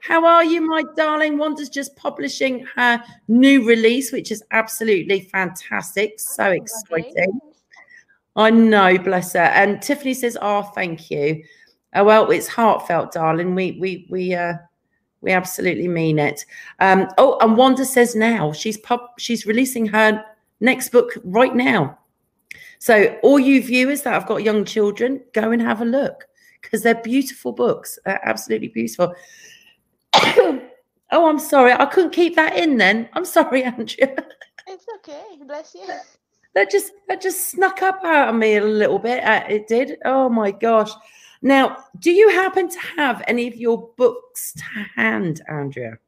How 0.00 0.24
are 0.24 0.44
you, 0.44 0.60
my 0.60 0.84
darling? 0.96 1.36
Wanda's 1.36 1.68
just 1.68 1.96
publishing 1.96 2.64
her 2.76 3.02
new 3.26 3.66
release, 3.66 4.12
which 4.12 4.30
is 4.30 4.42
absolutely 4.52 5.20
fantastic. 5.20 6.20
So 6.20 6.50
exciting. 6.52 7.40
I 8.36 8.50
know, 8.50 8.98
bless 8.98 9.32
her. 9.32 9.40
And 9.40 9.82
Tiffany 9.82 10.14
says, 10.14 10.36
"Oh, 10.40 10.62
thank 10.62 11.10
you." 11.10 11.42
Oh 11.94 12.04
well, 12.04 12.30
it's 12.30 12.46
heartfelt, 12.46 13.12
darling. 13.12 13.54
We 13.56 13.78
we 13.80 14.06
we 14.08 14.34
uh 14.34 14.54
we 15.26 15.32
absolutely 15.32 15.88
mean 15.88 16.18
it. 16.20 16.46
Um, 16.78 17.08
oh, 17.18 17.36
and 17.40 17.56
Wanda 17.56 17.84
says 17.84 18.14
now 18.14 18.52
she's 18.52 18.78
pub 18.78 19.00
she's 19.18 19.44
releasing 19.44 19.84
her 19.86 20.24
next 20.60 20.90
book 20.90 21.18
right 21.24 21.54
now. 21.54 21.98
So 22.78 23.18
all 23.22 23.38
you 23.38 23.60
viewers 23.62 24.02
that 24.02 24.12
have 24.12 24.26
got 24.26 24.44
young 24.44 24.64
children, 24.64 25.20
go 25.32 25.50
and 25.50 25.60
have 25.60 25.80
a 25.82 25.84
look 25.84 26.28
because 26.62 26.82
they're 26.82 27.02
beautiful 27.02 27.52
books. 27.52 27.98
They're 28.04 28.26
absolutely 28.26 28.68
beautiful. 28.68 29.14
oh, 30.14 30.60
I'm 31.10 31.40
sorry, 31.40 31.72
I 31.72 31.86
couldn't 31.86 32.12
keep 32.12 32.36
that 32.36 32.56
in. 32.56 32.76
Then 32.76 33.08
I'm 33.12 33.24
sorry, 33.24 33.64
Andreea. 33.64 34.16
It's 34.68 34.86
okay. 34.96 35.24
Bless 35.44 35.74
you. 35.74 35.86
that 36.54 36.70
just 36.70 36.92
that 37.08 37.20
just 37.20 37.50
snuck 37.50 37.82
up 37.82 38.04
out 38.04 38.28
of 38.28 38.36
me 38.36 38.56
a 38.56 38.64
little 38.64 39.00
bit. 39.00 39.24
Uh, 39.24 39.42
it 39.48 39.66
did. 39.66 39.98
Oh 40.04 40.28
my 40.28 40.52
gosh. 40.52 40.92
Now, 41.42 41.84
do 41.98 42.10
you 42.10 42.28
happen 42.30 42.68
to 42.68 42.78
have 42.96 43.22
any 43.26 43.46
of 43.46 43.56
your 43.56 43.90
books 43.96 44.52
to 44.54 44.62
hand, 44.96 45.42
Andreea? 45.48 45.98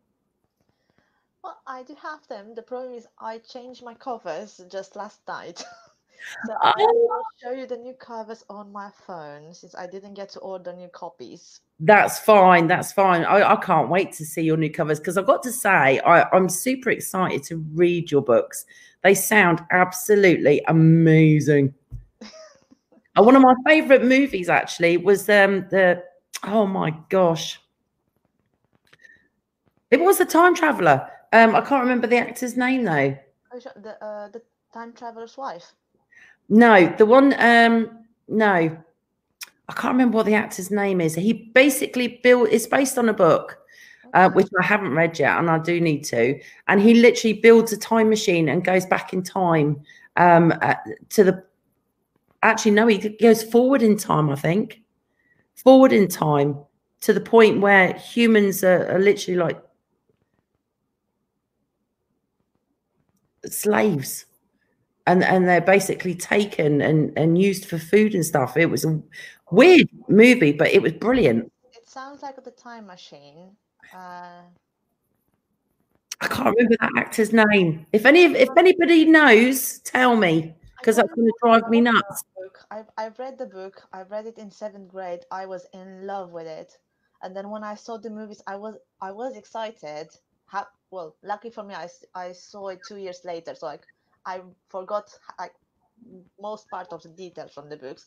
Well, 1.43 1.61
I 1.67 1.83
do 1.83 1.95
have 2.03 2.27
them. 2.29 2.55
The 2.55 2.63
problem 2.63 2.95
is 2.95 3.07
I 3.19 3.39
changed 3.39 3.83
my 3.83 3.95
covers 3.95 4.61
just 4.71 4.97
last 4.97 5.21
night. 5.29 5.59
so 6.47 6.53
Oh. 6.61 6.73
I 6.77 6.85
will 6.87 7.23
show 7.43 7.53
you 7.53 7.67
the 7.67 7.77
new 7.77 7.95
covers 7.95 8.45
on 8.51 8.73
my 8.73 8.91
phone 9.07 9.55
since 9.55 9.75
I 9.75 9.87
didn't 9.87 10.15
get 10.15 10.29
to 10.31 10.41
order 10.41 10.73
new 10.73 10.89
copies. 10.89 11.61
That's 11.81 12.19
fine. 12.19 12.67
That's 12.67 12.93
fine. 12.93 13.25
I, 13.25 13.53
I 13.53 13.57
can't 13.57 13.89
wait 13.89 14.13
to 14.13 14.27
see 14.27 14.43
your 14.43 14.57
new 14.57 14.71
covers 14.71 14.99
because 14.99 15.17
I've 15.17 15.27
got 15.27 15.43
to 15.45 15.53
say, 15.53 16.01
I, 16.01 16.29
I'm 16.35 16.49
super 16.49 16.91
excited 16.91 17.45
to 17.45 17.57
read 17.75 18.11
your 18.11 18.23
books. 18.23 18.67
They 19.03 19.15
sound 19.15 19.65
absolutely 19.71 20.63
amazing. 20.67 21.73
Uh, 23.19 23.23
one 23.23 23.35
of 23.35 23.43
my 23.43 23.55
favorite 23.67 24.05
movies 24.05 24.49
actually 24.49 24.97
was 24.97 25.29
um 25.29 25.67
the 25.71 26.03
oh 26.45 26.67
my 26.67 26.95
gosh. 27.09 27.61
It 29.91 30.01
was 30.01 30.19
the 30.19 30.25
time 30.25 30.55
traveler. 30.55 31.09
Um, 31.33 31.55
I 31.55 31.61
can't 31.63 31.83
remember 31.83 32.07
the 32.07 32.17
actor's 32.17 32.57
name 32.57 32.85
though. 32.85 33.17
The 33.53 34.05
uh, 34.05 34.29
the 34.29 34.43
time 34.73 34.93
traveler's 34.93 35.37
wife. 35.37 35.73
No, 36.49 36.87
the 36.97 37.07
one 37.07 37.35
um 37.39 38.05
no. 38.29 38.77
I 39.71 39.73
can't 39.75 39.93
remember 39.93 40.17
what 40.17 40.27
the 40.27 40.35
actor's 40.35 40.71
name 40.71 41.01
is. 41.01 41.15
He 41.15 41.51
basically 41.55 42.21
built 42.23 42.49
it's 42.51 42.67
based 42.67 42.97
on 42.97 43.09
a 43.09 43.13
book, 43.13 43.59
uh, 44.15 44.31
which 44.31 44.49
I 44.59 44.65
haven't 44.65 44.95
read 44.95 45.19
yet, 45.19 45.39
and 45.39 45.51
I 45.51 45.59
do 45.59 45.81
need 45.81 46.05
to. 46.05 46.41
And 46.69 46.81
he 46.81 46.95
literally 46.95 47.35
builds 47.35 47.73
a 47.73 47.77
time 47.77 48.09
machine 48.09 48.49
and 48.49 48.65
goes 48.65 48.87
back 48.87 49.13
in 49.13 49.23
time 49.23 49.81
um 50.17 50.53
uh, 50.63 50.75
to 51.11 51.25
the 51.25 51.49
actually 52.43 52.73
no, 52.73 52.87
he 52.87 52.99
goes 53.21 53.43
forward 53.43 53.83
in 53.83 53.97
time, 53.97 54.31
I 54.31 54.37
think. 54.37 54.83
Forward 55.55 55.93
in 55.93 56.09
time 56.09 56.59
to 57.01 57.13
the 57.13 57.21
point 57.21 57.61
where 57.61 57.93
humans 57.95 58.63
are, 58.65 58.91
are 58.91 58.99
literally 58.99 59.39
like 59.39 59.61
slaves. 63.47 64.27
And 65.07 65.25
and 65.25 65.49
they're 65.49 65.61
basically 65.63 66.15
taken 66.15 66.83
and 66.83 67.17
and 67.17 67.41
used 67.41 67.65
for 67.65 67.79
food 67.79 68.15
and 68.15 68.25
stuff. 68.25 68.57
It 68.57 68.67
was 68.67 68.85
a 68.85 69.01
weird 69.51 69.89
movie 70.09 70.53
but 70.53 70.69
it 70.69 70.83
was 70.83 70.93
brilliant. 70.93 71.51
It 71.73 71.89
sounds 71.89 72.23
like 72.23 72.43
the 72.45 72.51
time 72.51 72.87
machine. 72.87 73.57
Uh, 73.95 74.43
i 76.21 76.27
can't 76.27 76.55
remember 76.55 76.77
that 76.81 76.91
actor's 76.97 77.33
name. 77.33 77.87
If 77.93 78.05
any 78.05 78.25
if 78.25 78.51
anybody 78.57 79.07
knows 79.07 79.79
tell 79.79 80.15
me 80.15 80.55
because 80.79 80.97
that's 80.97 81.13
going 81.15 81.27
to 81.27 81.35
drive 81.43 81.69
me 81.69 81.81
nuts. 81.81 82.25
I've, 82.71 82.87
I've 82.97 83.19
read 83.19 83.39
the 83.39 83.47
book. 83.47 83.83
I 83.93 84.03
read 84.03 84.27
it 84.27 84.39
in 84.39 84.51
seventh 84.51 84.89
grade. 84.89 85.21
I 85.31 85.47
was 85.47 85.67
in 85.73 86.07
love 86.07 86.33
with 86.33 86.47
it. 86.47 86.79
And 87.23 87.35
then 87.37 87.51
when 87.51 87.65
I 87.65 87.75
saw 87.75 87.99
the 87.99 88.11
movies, 88.11 88.43
I 88.47 88.57
was 88.57 88.77
I 89.01 89.11
was 89.11 89.37
excited. 89.37 90.09
How, 90.47 90.67
well, 90.91 91.17
lucky 91.23 91.51
for 91.51 91.65
me, 91.65 91.75
I, 91.75 91.89
I 92.15 92.33
saw 92.33 92.69
it 92.69 92.81
two 92.87 92.97
years 92.97 93.23
later. 93.25 93.55
So 93.55 93.67
like 93.67 93.83
I 94.25 94.41
forgot 94.69 95.11
like 95.39 95.53
most 96.41 96.69
part 96.71 96.93
of 96.93 97.03
the 97.03 97.09
details 97.09 97.53
from 97.53 97.69
the 97.69 97.77
books, 97.77 98.07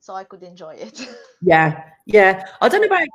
so 0.00 0.14
I 0.14 0.24
could 0.24 0.42
enjoy 0.42 0.74
it. 0.74 1.06
yeah 1.42 1.84
yeah 2.06 2.44
i 2.60 2.68
don't 2.68 2.80
know 2.80 2.86
about 2.86 3.06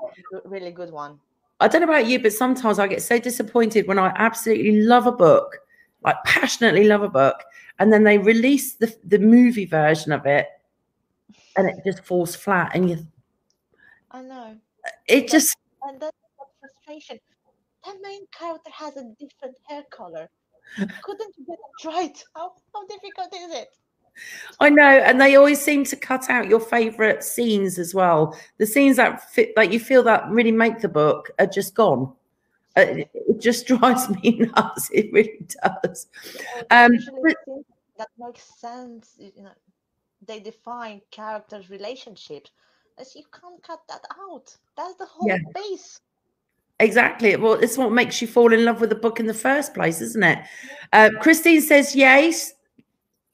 really 0.45 0.71
good 0.71 0.91
one. 0.91 1.19
i 1.59 1.67
don't 1.67 1.81
know 1.81 1.87
about 1.87 2.05
you 2.05 2.19
but 2.19 2.31
sometimes 2.31 2.77
i 2.77 2.87
get 2.87 3.01
so 3.01 3.17
disappointed 3.17 3.87
when 3.87 3.97
i 3.97 4.11
absolutely 4.15 4.81
love 4.81 5.07
a 5.07 5.11
book 5.11 5.57
like 6.03 6.15
passionately 6.25 6.83
love 6.83 7.01
a 7.01 7.09
book 7.09 7.43
and 7.81 7.91
then 7.91 8.03
they 8.03 8.17
release 8.17 8.73
the 8.75 8.95
the 9.05 9.17
movie 9.19 9.65
version 9.65 10.11
of 10.11 10.25
it 10.25 10.47
and 11.57 11.67
it 11.67 11.75
just 11.83 12.05
falls 12.05 12.35
flat 12.35 12.71
and 12.75 12.89
you 12.89 13.07
I 14.11 14.21
know. 14.21 14.55
it 15.07 15.27
just 15.27 15.57
And 15.83 15.99
that's 15.99 16.15
the 16.39 16.45
frustration. 16.59 17.19
The 17.83 17.93
main 18.03 18.21
character 18.37 18.69
has 18.71 18.95
a 18.97 19.03
different 19.19 19.57
hair 19.67 19.83
color. 19.89 20.29
Couldn't 21.03 21.35
you 21.37 21.45
get 21.47 21.57
it 21.57 21.87
right? 21.87 22.23
How, 22.35 22.53
how 22.73 22.85
difficult 22.87 23.33
is 23.33 23.51
it? 23.61 23.69
I 24.59 24.69
know, 24.69 24.83
and 24.83 25.19
they 25.19 25.35
always 25.35 25.59
seem 25.59 25.83
to 25.85 25.95
cut 25.95 26.29
out 26.29 26.47
your 26.47 26.59
favorite 26.59 27.23
scenes 27.23 27.79
as 27.79 27.95
well. 27.95 28.37
The 28.57 28.67
scenes 28.67 28.97
that 28.97 29.29
fit, 29.31 29.53
like 29.57 29.71
you 29.71 29.79
feel 29.79 30.03
that 30.03 30.29
really 30.29 30.51
make 30.51 30.79
the 30.81 30.89
book, 30.89 31.31
are 31.39 31.47
just 31.47 31.73
gone. 31.73 32.13
Uh, 32.77 32.81
It, 32.81 33.09
it 33.13 33.39
just 33.41 33.65
drives 33.71 34.09
me 34.09 34.37
nuts. 34.55 34.89
It 34.93 35.11
really 35.11 35.39
does. 35.63 36.07
Um, 36.69 36.91
that 38.01 38.09
makes 38.17 38.59
sense. 38.59 39.15
You 39.17 39.43
know, 39.43 39.51
they 40.25 40.39
define 40.39 41.01
characters' 41.11 41.69
relationships. 41.69 42.51
As 42.97 43.15
you 43.15 43.23
can't 43.31 43.61
cut 43.63 43.79
that 43.89 44.03
out. 44.19 44.55
That's 44.75 44.95
the 44.95 45.05
whole 45.05 45.27
Yeah. 45.27 45.37
base. 45.53 45.99
Exactly. 46.79 47.35
Well, 47.35 47.53
it's 47.53 47.77
what 47.77 47.91
makes 47.91 48.21
you 48.21 48.27
fall 48.27 48.53
in 48.53 48.65
love 48.65 48.81
with 48.81 48.89
the 48.89 48.95
book 48.95 49.19
in 49.19 49.27
the 49.27 49.33
first 49.33 49.73
place, 49.73 50.01
isn't 50.01 50.23
it? 50.23 50.39
Uh, 50.91 51.09
Christine 51.19 51.61
says 51.61 51.95
yes, 51.95 52.53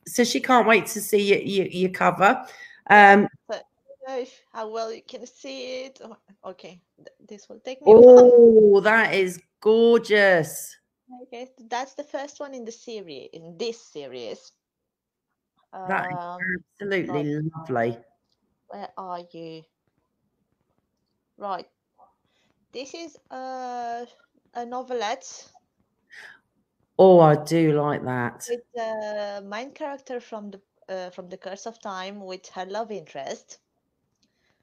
so 0.06 0.24
she 0.24 0.42
can't 0.42 0.68
wait 0.68 0.86
to 0.88 1.02
see 1.02 1.22
your, 1.30 1.40
your, 1.40 1.68
your 1.68 1.92
cover. 1.92 2.46
Um, 2.90 3.28
Uh, 3.50 3.60
How 4.54 4.70
well 4.70 4.94
you 4.94 5.02
can 5.02 5.26
see 5.26 5.86
it. 5.86 6.02
Oh, 6.04 6.18
Okay, 6.46 6.82
this 7.28 7.48
will 7.50 7.60
take 7.60 7.82
me. 7.82 7.94
oh, 7.94 8.80
that 8.82 9.14
is 9.14 9.42
gorgeous. 9.62 10.78
Okay, 11.24 11.48
that's 11.70 11.94
the 11.96 12.04
first 12.04 12.40
one 12.40 12.54
in 12.54 12.66
the 12.66 12.72
series. 12.72 13.30
In 13.34 13.58
this 13.58 13.82
series. 13.82 14.52
That 15.88 16.06
is 16.12 16.18
Um, 16.18 16.42
Absolutely 16.82 17.42
lovely. 17.56 17.98
where 18.68 18.90
are 18.98 19.22
you? 19.32 19.64
Right. 21.38 21.68
This 22.74 22.94
is 22.94 23.18
uh, 23.32 24.06
a 24.54 24.66
novelette 24.66 25.52
Oh, 27.00 27.20
I 27.20 27.36
do 27.36 27.80
like 27.80 28.04
that. 28.06 28.46
with 28.50 28.62
the 28.74 29.44
main 29.46 29.72
character 29.72 30.20
from 30.20 30.52
the 30.52 30.62
uh, 30.90 31.10
from 31.12 31.30
the 31.30 31.38
Curse 31.38 31.68
of 31.68 31.80
Time 31.82 32.22
with 32.26 32.48
her 32.50 32.66
love 32.66 32.92
interest. 32.92 33.60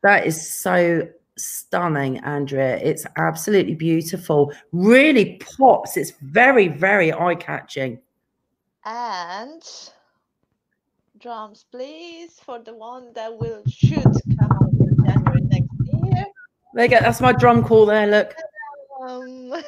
That 0.02 0.26
is 0.26 0.50
so 0.50 1.08
stunning, 1.36 2.22
Andreea. 2.24 2.76
It's 2.78 3.06
absolutely 3.16 3.74
beautiful. 3.74 4.52
Really 4.72 5.40
pops. 5.58 5.96
It's 5.96 6.12
very, 6.22 6.68
very 6.68 7.12
eye 7.12 7.34
catching. 7.34 7.98
And 8.84 9.62
drums, 11.18 11.64
please, 11.70 12.38
for 12.44 12.58
the 12.58 12.74
one 12.74 13.12
that 13.14 13.36
will 13.38 13.62
should 13.66 14.02
come 14.02 14.52
out 14.52 14.70
in 14.80 14.96
January 15.04 15.40
next 15.42 15.68
year. 15.92 16.26
There 16.74 16.84
you 16.84 16.90
go. 16.90 17.00
That's 17.00 17.20
my 17.20 17.32
drum 17.32 17.64
call 17.64 17.86
there. 17.86 18.06
Look. 18.06 18.34
Um, 19.02 19.54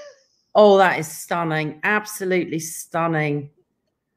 Oh, 0.58 0.78
that 0.78 0.98
is 0.98 1.06
stunning. 1.06 1.80
Absolutely 1.84 2.58
stunning. 2.60 3.50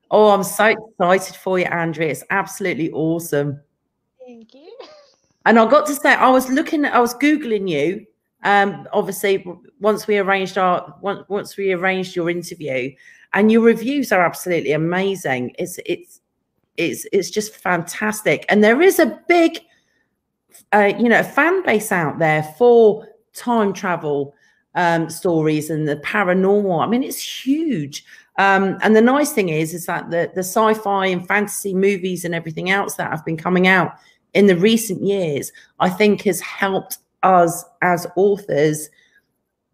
Oh, 0.09 0.29
I'm 0.29 0.43
so 0.43 0.67
excited 0.67 1.35
for 1.35 1.59
you, 1.59 1.65
Andreea. 1.65 2.11
It's 2.11 2.23
absolutely 2.29 2.89
awesome. 2.91 3.59
thank 4.25 4.53
you. 4.53 4.71
And 5.45 5.59
I 5.59 5.69
got 5.69 5.85
to 5.87 5.95
say, 5.95 6.13
I 6.13 6.29
was 6.29 6.49
looking, 6.49 6.85
I 6.85 6.99
was 6.99 7.15
Googling 7.15 7.69
you 7.69 8.05
Um, 8.43 8.87
obviously, 8.93 9.45
once 9.79 10.07
we 10.07 10.17
arranged 10.17 10.57
our 10.57 10.95
once 11.01 11.27
once 11.27 11.57
we 11.57 11.73
arranged 11.73 12.15
your 12.15 12.29
interview, 12.29 12.91
and 13.33 13.51
your 13.51 13.61
reviews 13.61 14.11
are 14.11 14.23
absolutely 14.23 14.71
amazing. 14.71 15.53
It's 15.59 15.77
it's 15.85 16.21
it's 16.77 17.05
it's 17.11 17.29
just 17.29 17.55
fantastic, 17.55 18.45
and 18.47 18.63
there 18.63 18.81
is 18.81 18.99
a 18.99 19.19
big, 19.27 19.59
uh, 20.71 20.93
you 20.97 21.09
know, 21.09 21.23
fan 21.23 21.63
base 21.63 21.91
out 21.91 22.19
there 22.19 22.43
for 22.57 23.05
time 23.33 23.73
travel 23.73 24.33
um, 24.75 25.09
stories 25.09 25.69
and 25.69 25.87
the 25.87 25.97
paranormal. 25.97 26.81
I 26.81 26.87
mean, 26.87 27.03
it's 27.03 27.21
huge. 27.45 28.05
Um, 28.37 28.77
and 28.81 28.95
the 28.95 29.01
nice 29.01 29.33
thing 29.33 29.49
is, 29.49 29.73
is 29.73 29.85
that 29.87 30.09
the 30.11 30.31
the 30.33 30.43
sci-fi 30.43 31.07
and 31.07 31.27
fantasy 31.27 31.73
movies 31.73 32.23
and 32.23 32.33
everything 32.33 32.69
else 32.69 32.95
that 32.95 33.11
have 33.11 33.25
been 33.25 33.35
coming 33.37 33.67
out 33.67 33.91
in 34.33 34.47
the 34.47 34.57
recent 34.57 35.03
years, 35.03 35.51
I 35.79 35.89
think, 35.89 36.23
has 36.23 36.39
helped 36.39 36.99
us 37.23 37.65
as 37.81 38.07
authors 38.15 38.89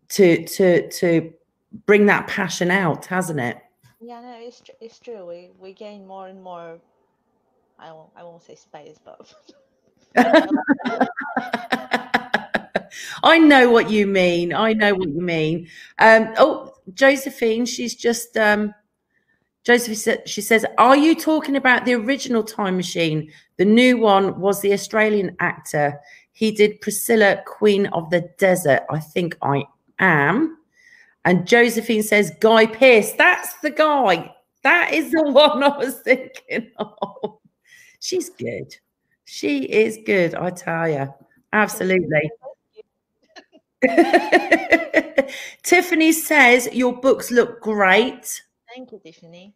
to 0.10 0.46
to 0.46 0.90
to 0.90 1.34
bring 1.86 2.06
that 2.06 2.28
passion 2.28 2.72
out, 2.72 3.06
hasn't 3.06 3.40
it? 3.40 3.58
Yeah, 4.00 4.22
no, 4.22 4.36
it's 4.40 4.62
tr- 4.62 4.72
it's 4.82 5.00
true. 5.00 5.26
We 5.26 5.52
we 5.60 5.74
gain 5.74 6.06
more 6.06 6.28
and 6.28 6.42
more. 6.42 6.80
I 7.80 7.92
won't 7.92 8.10
I 8.16 8.24
won't 8.24 8.44
say 8.44 8.56
space, 8.56 9.00
but 9.04 9.34
I 13.24 13.38
know 13.40 13.70
what 13.72 13.90
you 13.90 14.08
mean. 14.08 14.54
I 14.54 14.74
know 14.74 14.96
what 14.96 15.10
you 15.10 15.22
mean. 15.22 15.68
Um, 16.00 16.34
oh, 16.38 16.74
Josephine, 16.94 17.66
she's 17.66 17.96
just 17.96 18.38
um, 18.38 18.74
Josephine. 19.64 20.20
She 20.26 20.42
says, 20.42 20.66
"Are 20.78 20.96
you 20.96 21.16
talking 21.16 21.56
about 21.56 21.86
the 21.86 21.96
original 21.96 22.44
Time 22.44 22.78
Machine? 22.78 23.32
The 23.58 23.66
new 23.66 23.98
one 23.98 24.40
was 24.40 24.62
the 24.62 24.74
Australian 24.74 25.36
actor. 25.40 26.00
He 26.32 26.52
did 26.52 26.82
Priscilla, 26.82 27.42
Queen 27.46 27.86
of 27.88 28.10
the 28.10 28.30
Desert. 28.38 28.84
I 28.90 29.00
think 29.00 29.38
I 29.42 29.64
am." 30.00 30.58
And 31.24 31.48
Josephine 31.48 32.04
says, 32.04 32.32
"Guy 32.40 32.66
Pearce. 32.66 33.14
That's 33.14 33.54
the 33.62 33.72
guy. 33.72 34.34
That 34.64 34.94
is 34.94 35.12
the 35.12 35.24
one 35.32 35.64
I 35.64 35.78
was 35.78 36.00
thinking 36.02 36.72
of. 36.78 37.40
She's 38.00 38.30
good. 38.30 38.76
She 39.24 39.64
is 39.64 39.98
good. 40.06 40.36
I 40.36 40.50
tell 40.52 40.90
you, 40.90 41.14
absolutely." 41.54 42.30
Tiffany 45.64 46.12
says 46.12 46.68
your 46.74 46.94
books 46.94 47.32
look 47.32 47.62
great. 47.62 48.42
thank 48.74 48.92
you, 48.92 49.00
Tiffany. 49.04 49.54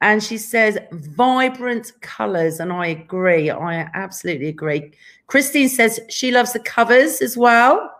And 0.00 0.22
she 0.22 0.36
says 0.38 0.78
vibrant 0.92 1.92
colors. 2.02 2.60
And 2.60 2.72
I 2.72 2.88
agree. 2.88 3.50
I 3.50 3.88
absolutely 3.94 4.48
agree. 4.48 4.92
Christine 5.26 5.68
says 5.68 6.00
she 6.08 6.30
loves 6.30 6.52
the 6.52 6.60
covers 6.60 7.22
as 7.22 7.36
well. 7.36 7.92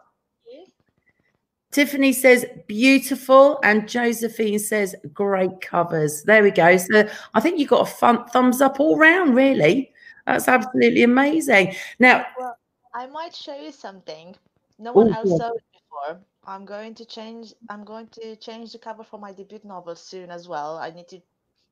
Tiffany 1.72 2.12
says 2.12 2.46
beautiful. 2.66 3.58
And 3.62 3.88
Josephine 3.88 4.58
says 4.58 4.94
great 5.12 5.60
covers. 5.60 6.22
There 6.22 6.42
we 6.42 6.50
go. 6.50 6.76
So 6.76 7.08
I 7.34 7.40
think 7.40 7.58
you 7.58 7.66
got 7.66 7.82
a 7.82 7.90
fun 7.90 8.26
thumbs 8.28 8.60
up 8.60 8.80
all 8.80 8.96
round, 8.96 9.34
really. 9.34 9.92
That's 10.26 10.48
absolutely 10.48 11.02
amazing. 11.02 11.74
Now, 11.98 12.26
Well, 12.38 12.56
I 12.94 13.06
might 13.06 13.34
show 13.34 13.54
you 13.54 13.72
something. 13.72 14.34
No 14.78 14.92
one 14.92 15.08
Oh, 15.12 15.18
else 15.18 15.30
yeah. 15.30 15.36
saw 15.36 15.48
it 15.52 15.64
before. 15.72 16.20
I'm 16.46 16.64
going 16.64 16.94
to 16.94 17.04
change. 17.04 17.52
I'm 17.68 17.84
going 17.84 18.06
to 18.08 18.36
change 18.36 18.72
the 18.72 18.78
cover 18.78 19.04
for 19.04 19.18
my 19.18 19.32
debut 19.32 19.60
novel 19.64 19.96
soon 19.96 20.30
as 20.30 20.48
well. 20.48 20.78
I 20.78 20.90
need 20.90 21.08
to 21.08 21.20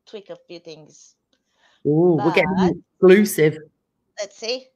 tweak 0.06 0.30
a 0.30 0.37
few 0.37 0.58
things. 0.58 1.16
ooh, 1.87 2.16
we're 2.16 2.32
getting 2.32 2.82
exclusive. 3.00 3.58
let's 4.18 4.37
see. 4.37 4.68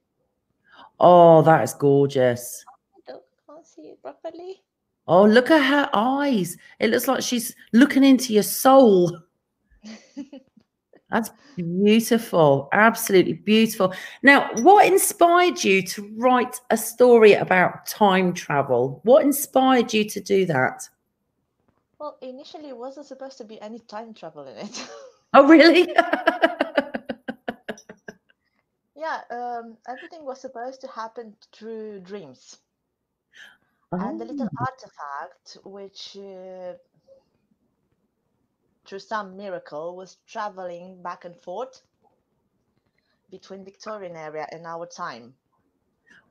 Oh, 0.99 1.41
that 1.43 1.63
is 1.63 1.73
gorgeous. 1.73 2.65
I 2.67 3.11
don't 3.11 3.23
can't 3.47 3.65
see 3.65 3.83
it 3.83 4.01
properly. 4.01 4.61
Oh, 5.07 5.25
look 5.25 5.49
at 5.49 5.63
her 5.63 5.89
eyes. 5.93 6.55
It 6.79 6.91
looks 6.91 7.07
like 7.07 7.23
she's 7.23 7.55
looking 7.73 8.03
into 8.03 8.33
your 8.33 8.43
soul. 8.43 9.17
That's 11.09 11.31
beautiful. 11.55 12.69
Absolutely 12.71 13.33
beautiful. 13.33 13.93
Now, 14.21 14.51
what 14.57 14.85
inspired 14.85 15.63
you 15.63 15.81
to 15.87 16.13
write 16.17 16.61
a 16.69 16.77
story 16.77 17.33
about 17.33 17.87
time 17.87 18.33
travel? 18.33 18.99
What 19.03 19.23
inspired 19.23 19.91
you 19.93 20.07
to 20.09 20.19
do 20.19 20.45
that? 20.45 20.87
Well, 21.97 22.17
initially, 22.21 22.69
it 22.69 22.77
wasn't 22.77 23.07
supposed 23.07 23.39
to 23.39 23.43
be 23.43 23.59
any 23.61 23.79
time 23.79 24.13
travel 24.13 24.45
in 24.47 24.57
it. 24.57 24.89
Oh, 25.33 25.47
really? 25.47 25.87
yeah, 28.95 29.21
um, 29.31 29.77
everything 29.87 30.25
was 30.25 30.41
supposed 30.41 30.81
to 30.81 30.87
happen 30.87 31.35
through 31.51 32.01
dreams. 32.01 32.59
and 33.99 34.19
the 34.19 34.25
little 34.25 34.49
Oh, 34.59 34.65
artifact 34.67 35.57
which 35.63 36.17
uh, 36.17 36.73
through 38.85 38.99
some 38.99 39.37
miracle 39.37 39.95
was 39.95 40.17
traveling 40.27 41.01
back 41.03 41.23
and 41.25 41.35
forth 41.35 41.83
between 43.29 43.65
victorian 43.65 44.15
area 44.15 44.47
and 44.51 44.65
our 44.65 44.85
time 44.85 45.33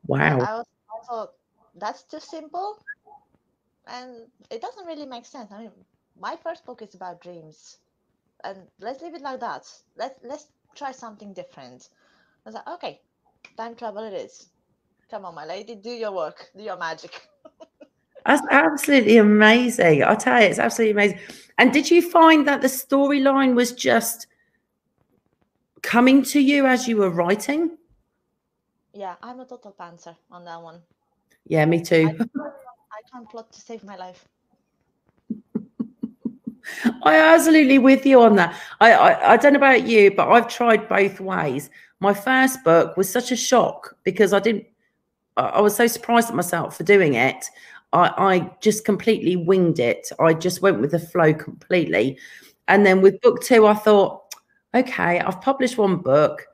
wow. 0.06 0.38
i 0.38 0.54
was 0.54 0.66
i 0.90 1.06
thought 1.06 1.30
that's 1.74 2.02
too 2.04 2.20
simple 2.20 2.78
and 3.86 4.26
it 4.50 4.60
doesn't 4.60 4.86
really 4.86 5.06
make 5.06 5.26
sense 5.26 5.50
i 5.52 5.58
mean 5.58 5.72
my 6.20 6.36
first 6.36 6.64
book 6.64 6.82
is 6.82 6.94
about 6.94 7.20
dreams 7.20 7.78
and 8.44 8.58
let's 8.80 9.02
leave 9.02 9.14
it 9.14 9.22
like 9.22 9.40
that 9.40 9.66
let's 9.96 10.18
let's 10.24 10.46
try 10.74 10.92
something 10.92 11.32
different 11.32 11.88
i 12.44 12.48
was 12.48 12.54
like 12.54 12.68
okay 12.68 13.00
time 13.56 13.74
travel 13.74 14.04
it 14.04 14.12
is 14.12 14.48
come 15.10 15.24
on 15.24 15.34
my 15.34 15.44
lady 15.44 15.74
do 15.74 15.90
your 15.90 16.12
work 16.12 16.50
do 16.56 16.62
your 16.62 16.76
magic 16.76 17.28
That's 18.26 18.46
absolutely 18.50 19.16
amazing. 19.16 20.02
I 20.02 20.14
tell 20.14 20.40
you, 20.40 20.48
it's 20.48 20.58
absolutely 20.58 20.92
amazing. 20.92 21.18
And 21.56 21.72
did 21.72 21.90
you 21.90 22.02
find 22.02 22.46
that 22.46 22.60
the 22.60 22.68
storyline 22.68 23.54
was 23.54 23.72
just 23.72 24.26
coming 25.82 26.22
to 26.24 26.40
you 26.40 26.66
as 26.66 26.86
you 26.86 26.96
were 26.98 27.10
writing? 27.10 27.78
yeah 28.92 29.16
i'm 29.22 29.40
a 29.40 29.44
total 29.44 29.72
pantser 29.78 30.16
on 30.30 30.44
that 30.44 30.60
one 30.62 30.80
Yeah, 31.46 31.64
me 31.66 31.82
too. 31.82 32.10
I 32.10 33.00
can't 33.12 33.28
plot 33.28 33.52
to 33.52 33.60
save 33.60 33.84
my 33.84 33.96
life. 33.96 34.28
I 37.02 37.16
absolutely 37.16 37.78
with 37.78 38.04
you 38.06 38.20
on 38.22 38.36
that. 38.36 38.54
I, 38.80 38.92
I 38.92 39.32
I 39.32 39.36
don't 39.36 39.52
know 39.54 39.58
about 39.58 39.86
you, 39.86 40.10
but 40.14 40.28
I've 40.28 40.48
tried 40.48 40.88
both 40.88 41.20
ways. 41.20 41.70
My 42.00 42.14
first 42.14 42.62
book 42.64 42.96
was 42.96 43.10
such 43.10 43.32
a 43.32 43.36
shock 43.36 43.96
because 44.04 44.32
I 44.32 44.40
didn't. 44.40 44.66
I 45.36 45.60
was 45.60 45.76
so 45.76 45.86
surprised 45.86 46.28
at 46.28 46.34
myself 46.34 46.76
for 46.76 46.84
doing 46.84 47.14
it. 47.14 47.44
I, 47.92 48.12
I 48.18 48.50
just 48.60 48.84
completely 48.84 49.36
winged 49.36 49.78
it. 49.78 50.10
I 50.18 50.34
just 50.34 50.62
went 50.62 50.80
with 50.80 50.90
the 50.90 50.98
flow 50.98 51.32
completely. 51.32 52.18
And 52.66 52.84
then 52.84 53.00
with 53.00 53.20
book 53.20 53.40
two, 53.42 53.66
I 53.66 53.74
thought, 53.74 54.34
okay, 54.74 55.20
I've 55.20 55.40
published 55.40 55.78
one 55.78 55.96
book. 55.98 56.46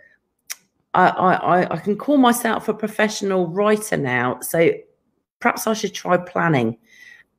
I, 0.95 1.09
I- 1.09 1.75
I 1.75 1.77
can 1.79 1.97
call 1.97 2.19
myself 2.19 2.69
a 2.69 2.75
professional 2.75 3.49
writer 3.49 3.97
now. 3.97 4.41
So 4.41 4.71
perhaps 5.41 5.67
I 5.67 5.73
should 5.73 5.95
try 5.95 6.17
planning 6.19 6.77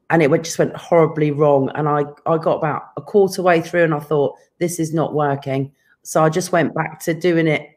and 0.09 0.21
it 0.21 0.29
went, 0.29 0.45
just 0.45 0.59
went 0.59 0.75
horribly 0.75 1.31
wrong. 1.31 1.71
And 1.75 1.87
I, 1.87 2.03
I 2.25 2.37
got 2.37 2.57
about 2.57 2.91
a 2.97 3.01
quarter 3.01 3.41
way 3.41 3.61
through 3.61 3.83
and 3.83 3.93
I 3.93 3.99
thought, 3.99 4.35
this 4.59 4.79
is 4.79 4.93
not 4.93 5.13
working. 5.13 5.71
So 6.03 6.23
I 6.23 6.29
just 6.29 6.51
went 6.51 6.73
back 6.75 6.99
to 7.01 7.13
doing 7.13 7.47
it, 7.47 7.69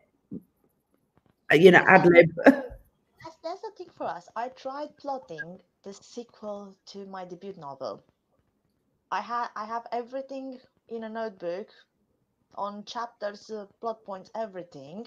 you 1.52 1.70
know, 1.70 1.82
ad 1.88 2.06
lib. 2.06 2.30
That's, 3.42 3.62
the 3.62 3.70
thing 3.78 3.86
for 3.96 4.06
us. 4.06 4.28
I 4.36 4.48
tried 4.48 4.94
plotting 4.98 5.58
the 5.82 5.94
sequel 5.94 6.76
to 6.86 7.06
my 7.06 7.24
debut 7.24 7.54
novel. 7.56 8.04
I 9.10 9.22
had 9.22 9.46
I 9.56 9.64
have 9.64 9.86
everything 9.90 10.58
in 10.90 11.04
a 11.04 11.08
notebook, 11.08 11.68
on 12.56 12.84
chapters, 12.84 13.50
uh, 13.50 13.64
plot 13.80 14.04
points, 14.04 14.30
everything, 14.34 15.06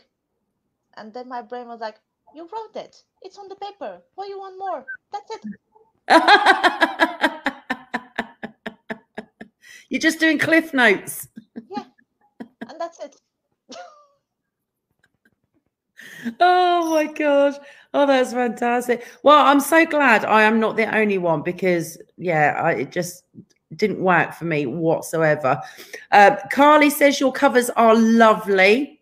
and 0.97 1.13
then 1.13 1.29
my 1.29 1.43
brain 1.43 1.67
was 1.67 1.81
like, 1.81 1.99
"You 2.33 2.49
wrote 2.51 2.75
it. 2.83 3.03
It's 3.21 3.37
on 3.37 3.47
the 3.47 3.55
paper. 3.55 4.01
What 4.15 4.25
do 4.25 4.31
you 4.31 4.39
want 4.39 4.57
more? 4.57 4.85
That's 5.11 5.29
it." 5.35 5.45
You're 9.89 10.01
just 10.01 10.19
doing 10.19 10.39
cliff 10.39 10.73
notes. 10.73 11.27
Yeah. 11.69 11.83
And 12.67 12.79
that's 12.79 12.99
it. 12.99 13.15
Oh 16.39 16.89
my 16.91 17.11
gosh. 17.11 17.55
Oh, 17.93 18.05
that's 18.05 18.33
fantastic. 18.33 19.05
Well, 19.23 19.45
I'm 19.45 19.59
so 19.59 19.85
glad 19.85 20.25
I 20.25 20.43
am 20.43 20.59
not 20.59 20.75
the 20.75 20.93
only 20.95 21.17
one 21.17 21.41
because, 21.41 21.97
yeah, 22.17 22.59
I, 22.61 22.71
it 22.73 22.91
just 22.91 23.23
didn't 23.75 23.99
work 23.99 24.33
for 24.33 24.45
me 24.45 24.65
whatsoever. 24.65 25.61
Uh, 26.11 26.37
Carly 26.51 26.89
says 26.89 27.19
your 27.19 27.31
covers 27.31 27.69
are 27.71 27.95
lovely. 27.95 29.01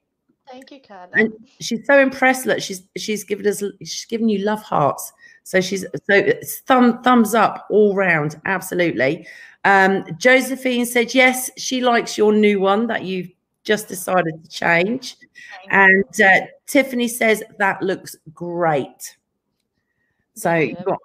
Thank 0.50 0.72
you, 0.72 0.80
Carly. 0.86 1.12
And 1.14 1.34
she's 1.60 1.86
so 1.86 2.00
impressed 2.00 2.46
that 2.46 2.64
she's 2.64 2.84
she's 2.98 3.24
given 3.24 3.46
us 3.46 3.64
she's 3.82 4.06
given 4.06 4.30
you 4.30 4.40
love 4.40 4.64
hearts. 4.64 5.12
So 5.50 5.62
she's 5.62 5.82
so 5.82 6.14
it's 6.14 6.60
thumb 6.60 7.02
thumbs 7.02 7.34
up 7.34 7.66
all 7.72 7.96
round, 7.96 8.40
absolutely. 8.46 9.26
Um, 9.66 10.06
Josephine 10.20 10.86
said 10.86 11.16
yes, 11.16 11.50
she 11.58 11.82
likes 11.82 12.20
your 12.20 12.34
new 12.34 12.60
one 12.60 12.86
that 12.86 13.04
you've 13.04 13.32
just 13.64 13.88
decided 13.88 14.44
to 14.44 14.48
change. 14.48 15.16
And 15.72 16.06
uh, 16.22 16.42
Tiffany 16.68 17.08
says 17.08 17.42
that 17.58 17.82
looks 17.82 18.16
great. 18.32 19.18
So 20.36 20.54
you've 20.54 20.86
got 20.86 21.00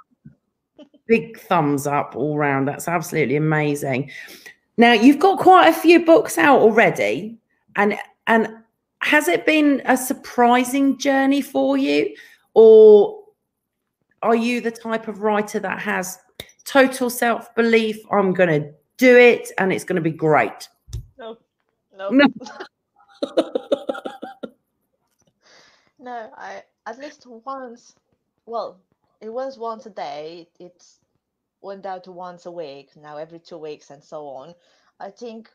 big 1.06 1.40
thumbs 1.40 1.86
up 1.86 2.14
all 2.14 2.36
round. 2.36 2.68
That's 2.68 2.86
absolutely 2.86 3.36
amazing. 3.36 4.10
Now 4.76 4.92
you've 4.92 5.20
got 5.20 5.38
quite 5.38 5.68
a 5.68 5.72
few 5.72 6.04
books 6.04 6.36
out 6.36 6.60
already, 6.60 7.38
and 7.76 7.96
and 8.26 8.58
has 8.98 9.26
it 9.26 9.46
been 9.46 9.80
a 9.86 9.96
surprising 9.96 10.98
journey 10.98 11.40
for 11.40 11.78
you, 11.78 12.14
or 12.52 13.23
are 14.24 14.34
you 14.34 14.60
the 14.62 14.70
type 14.70 15.06
of 15.06 15.20
writer 15.20 15.60
that 15.60 15.78
has 15.80 16.18
total 16.64 17.10
self 17.10 17.54
belief? 17.54 17.98
I'm 18.10 18.32
going 18.32 18.48
to 18.48 18.72
do 18.96 19.16
it, 19.18 19.52
and 19.58 19.72
it's 19.72 19.84
going 19.84 19.96
to 19.96 20.02
be 20.02 20.10
great. 20.10 20.68
No, 21.18 21.36
no, 21.96 22.08
no. 22.08 22.26
no, 25.98 26.30
I 26.36 26.62
at 26.86 26.98
least 26.98 27.26
once. 27.26 27.94
Well, 28.46 28.80
it 29.20 29.28
was 29.28 29.58
once 29.58 29.84
a 29.86 29.90
day. 29.90 30.48
It's 30.58 31.00
went 31.60 31.82
down 31.82 32.00
to 32.02 32.12
once 32.12 32.46
a 32.46 32.50
week 32.50 32.90
now, 32.96 33.18
every 33.18 33.38
two 33.38 33.58
weeks, 33.58 33.90
and 33.90 34.02
so 34.02 34.26
on. 34.26 34.54
I 34.98 35.10
think. 35.10 35.50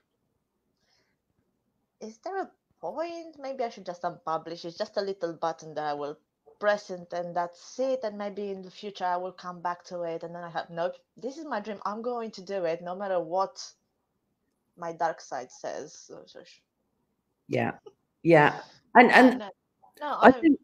Is 2.02 2.18
there 2.20 2.44
a 2.44 2.50
point? 2.80 3.36
Maybe 3.40 3.64
I 3.64 3.70
should 3.70 3.86
just 3.86 4.04
unpublish. 4.04 4.64
It's 4.64 4.78
just 4.78 4.96
a 4.98 5.02
little 5.02 5.34
button 5.34 5.74
that 5.74 5.86
I 5.86 5.94
will 5.94 6.18
press 6.60 6.90
it, 6.90 7.12
and 7.14 7.36
that's 7.36 7.80
it. 7.80 8.02
And 8.04 8.18
maybe 8.18 8.52
in 8.52 8.62
the 8.62 8.72
future 8.72 9.06
I 9.06 9.18
will 9.18 9.32
come 9.32 9.62
back 9.62 9.84
to 9.86 10.02
it, 10.04 10.24
and 10.24 10.34
then 10.36 10.44
I 10.44 10.50
have 10.50 10.70
nope. 10.70 10.94
This 11.18 11.38
is 11.38 11.46
my 11.46 11.60
dream. 11.60 11.80
I'm 11.86 12.02
going 12.02 12.32
to 12.32 12.42
do 12.42 12.66
it, 12.66 12.82
no 12.82 12.96
matter 12.96 13.20
what 13.20 13.64
my 14.78 14.94
dark 14.94 15.22
side 15.22 15.52
says. 15.52 16.10
Yeah, 17.48 17.72
yeah, 18.24 18.60
and 18.96 19.12
and 19.12 19.40
no, 19.40 19.50
no 20.02 20.18
I 20.22 20.32
think 20.32 20.60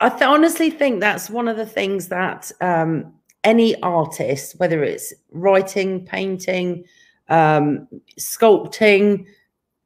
I 0.00 0.08
th- 0.08 0.22
honestly 0.22 0.70
think 0.70 1.00
that's 1.00 1.28
one 1.28 1.48
of 1.48 1.56
the 1.56 1.66
things 1.66 2.08
that 2.08 2.50
um, 2.60 3.12
any 3.44 3.80
artist, 3.82 4.58
whether 4.58 4.82
it's 4.82 5.12
writing, 5.30 6.06
painting, 6.06 6.84
um, 7.28 7.88
sculpting, 8.18 9.26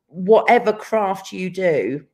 whatever 0.07 0.73
craft 0.73 1.33
you 1.33 1.51
do 1.51 2.05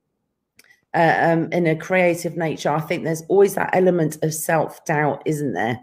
uh, 0.95 1.17
um, 1.21 1.49
in 1.53 1.67
a 1.67 1.77
creative 1.77 2.37
nature, 2.37 2.71
I 2.71 2.81
think 2.81 3.05
there's 3.05 3.23
always 3.29 3.55
that 3.55 3.71
element 3.75 4.19
of 4.23 4.35
self 4.35 4.85
doubt, 4.85 5.23
isn't 5.27 5.53
there? 5.53 5.79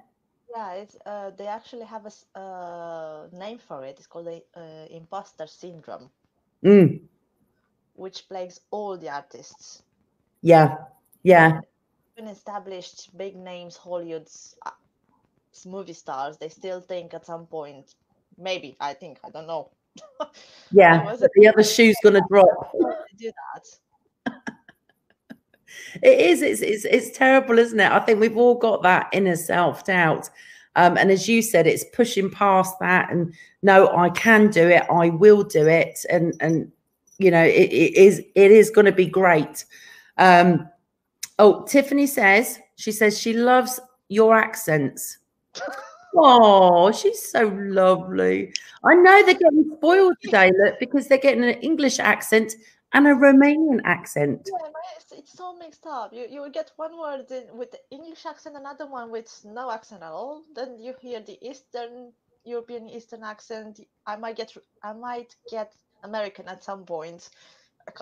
Yeah, 0.56 0.74
it's, 0.74 0.98
uh, 1.06 1.32
they 1.38 1.48
actually 1.48 1.86
have 1.86 2.06
a 2.06 2.40
uh, 2.40 3.28
name 3.32 3.60
for 3.60 3.86
it. 3.86 3.98
It's 3.98 4.08
called 4.08 4.26
the 4.26 4.42
uh, 4.56 4.88
imposter 4.90 5.48
syndrome, 5.48 6.10
mm. 6.64 7.00
which 7.94 8.28
plagues 8.28 8.60
all 8.72 8.98
the 8.98 9.10
artists. 9.10 9.84
Yeah, 10.42 10.78
yeah 11.24 11.62
even 12.18 12.30
established 12.30 13.16
big 13.18 13.36
names, 13.36 13.78
Hollywood's 13.78 14.56
uh, 14.66 14.72
movie 15.66 15.94
stars, 15.94 16.38
they 16.38 16.50
still 16.50 16.82
think 16.82 17.14
at 17.14 17.26
some 17.26 17.46
point, 17.46 17.96
maybe, 18.38 18.76
I 18.80 18.94
think, 18.94 19.20
I 19.24 19.30
don't 19.30 19.48
know. 19.48 19.70
Yeah, 20.70 21.16
the 21.36 21.48
other 21.48 21.64
shoe's 21.64 21.96
going 22.04 22.16
to 22.22 22.22
drop. 22.30 22.74
Do 23.18 23.32
that. 23.32 23.66
It 26.02 26.20
is. 26.20 26.42
It's, 26.42 26.62
it's 26.62 26.86
it's 26.86 27.18
terrible, 27.18 27.60
isn't 27.60 27.80
it? 27.80 27.92
I 27.92 28.00
think 28.00 28.20
we've 28.20 28.38
all 28.38 28.56
got 28.56 28.84
that 28.84 29.10
inner 29.14 29.36
self 29.36 29.86
doubt. 29.86 30.30
Um, 30.76 30.96
and 30.98 31.10
as 31.10 31.28
you 31.28 31.42
said, 31.42 31.66
it's 31.66 31.86
pushing 31.94 32.30
past 32.30 32.78
that 32.80 33.12
and 33.12 33.34
no, 33.64 33.96
I 33.96 34.12
can 34.12 34.52
do 34.52 34.68
it. 34.70 34.84
I 34.92 35.10
will 35.10 35.44
do 35.44 35.68
it. 35.68 36.06
And 36.10 36.36
and 36.40 36.72
you 37.18 37.32
know, 37.32 37.44
it, 37.44 37.72
it 37.72 37.96
is 37.96 38.20
it 38.36 38.52
is 38.52 38.70
going 38.70 38.86
to 38.86 38.92
be 38.92 39.08
great. 39.08 39.66
Um, 40.18 40.70
Oh, 41.40 41.64
Tiffany 41.66 42.08
says 42.08 42.60
she 42.76 42.92
says 42.92 43.20
she 43.20 43.34
loves 43.34 43.80
your 44.10 44.36
accents. 44.36 45.20
Oh, 46.16 46.92
she's 46.92 47.30
so 47.30 47.48
lovely. 47.56 48.54
I 48.84 48.96
know 48.96 49.24
they're 49.24 49.36
getting 49.36 49.72
spoiled 49.78 50.16
today, 50.24 50.52
look, 50.58 50.80
because 50.80 51.08
they're 51.08 51.18
getting 51.20 51.44
an 51.44 51.60
English 51.62 52.00
accent 52.00 52.56
and 52.94 53.08
a 53.08 53.12
Romanian 53.12 53.82
accent. 53.86 54.50
Yeah, 54.52 54.70
it's, 54.98 55.12
it's 55.12 55.38
so 55.38 55.56
mixed 55.58 55.86
up. 55.86 56.14
You 56.14 56.26
you 56.30 56.42
will 56.42 56.52
get 56.52 56.72
one 56.78 56.98
word 56.98 57.26
with 57.54 57.72
the 57.72 57.80
English 57.92 58.26
accent, 58.26 58.56
another 58.56 58.88
one 58.88 59.12
with 59.12 59.30
no 59.46 59.72
accent 59.72 60.04
at 60.04 60.12
all. 60.12 60.44
Then 60.56 60.78
you 60.80 60.94
hear 61.00 61.20
the 61.20 61.38
Eastern 61.42 62.12
European 62.46 62.90
Eastern 62.90 63.24
accent. 63.24 63.80
I 64.06 64.16
might 64.16 64.38
get 64.38 64.56
I 64.84 64.94
might 64.94 65.36
get 65.50 65.74
American 66.04 66.48
at 66.48 66.64
some 66.64 66.86
point. 66.86 67.30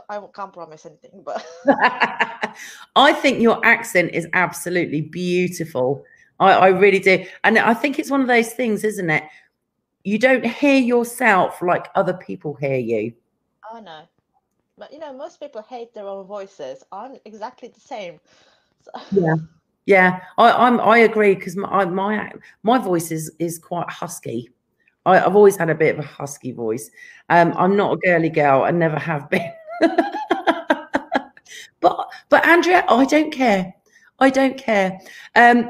I 0.09 0.19
can't 0.33 0.51
promise 0.51 0.85
anything, 0.85 1.21
but 1.23 1.45
I 2.95 3.13
think 3.13 3.39
your 3.39 3.63
accent 3.63 4.11
is 4.13 4.27
absolutely 4.33 5.01
beautiful. 5.01 6.03
I, 6.39 6.53
I 6.53 6.67
really 6.69 6.99
do. 6.99 7.23
And 7.43 7.59
I 7.59 7.73
think 7.75 7.99
it's 7.99 8.09
one 8.09 8.21
of 8.21 8.27
those 8.27 8.51
things, 8.53 8.83
isn't 8.83 9.09
it? 9.09 9.23
You 10.03 10.17
don't 10.17 10.45
hear 10.45 10.79
yourself 10.79 11.61
like 11.61 11.87
other 11.93 12.13
people 12.13 12.55
hear 12.55 12.77
you. 12.77 13.13
Oh, 13.71 13.79
no. 13.79 14.07
But, 14.77 14.91
you 14.91 14.99
know, 14.99 15.13
most 15.13 15.39
people 15.39 15.61
hate 15.61 15.93
their 15.93 16.07
own 16.07 16.25
voices. 16.25 16.83
I'm 16.91 17.17
exactly 17.25 17.69
the 17.69 17.79
same. 17.79 18.19
So. 18.81 18.91
Yeah. 19.11 19.35
Yeah, 19.87 20.21
I, 20.39 20.51
I'm. 20.51 20.79
I 20.79 20.99
agree 20.99 21.35
because 21.35 21.55
my 21.55 21.85
my 21.85 22.31
my 22.63 22.79
voice 22.79 23.11
is 23.11 23.31
is 23.37 23.59
quite 23.59 23.87
husky. 23.87 24.49
I, 25.05 25.19
have 25.19 25.35
always 25.35 25.55
had 25.57 25.69
a 25.69 25.75
bit 25.75 25.93
of 25.93 26.03
a 26.03 26.07
husky 26.07 26.51
voice. 26.51 26.89
Um, 27.29 27.53
I'm 27.55 27.75
not 27.75 27.93
a 27.93 27.97
girly 27.97 28.29
girl. 28.29 28.63
I 28.63 28.71
never 28.71 28.97
have 28.97 29.29
been. 29.29 29.51
but 31.79 32.07
but 32.29 32.47
Andreea, 32.47 32.83
I 32.89 33.05
don't 33.05 33.31
care. 33.31 33.75
I 34.17 34.31
don't 34.31 34.57
care. 34.57 34.99
Um, 35.35 35.69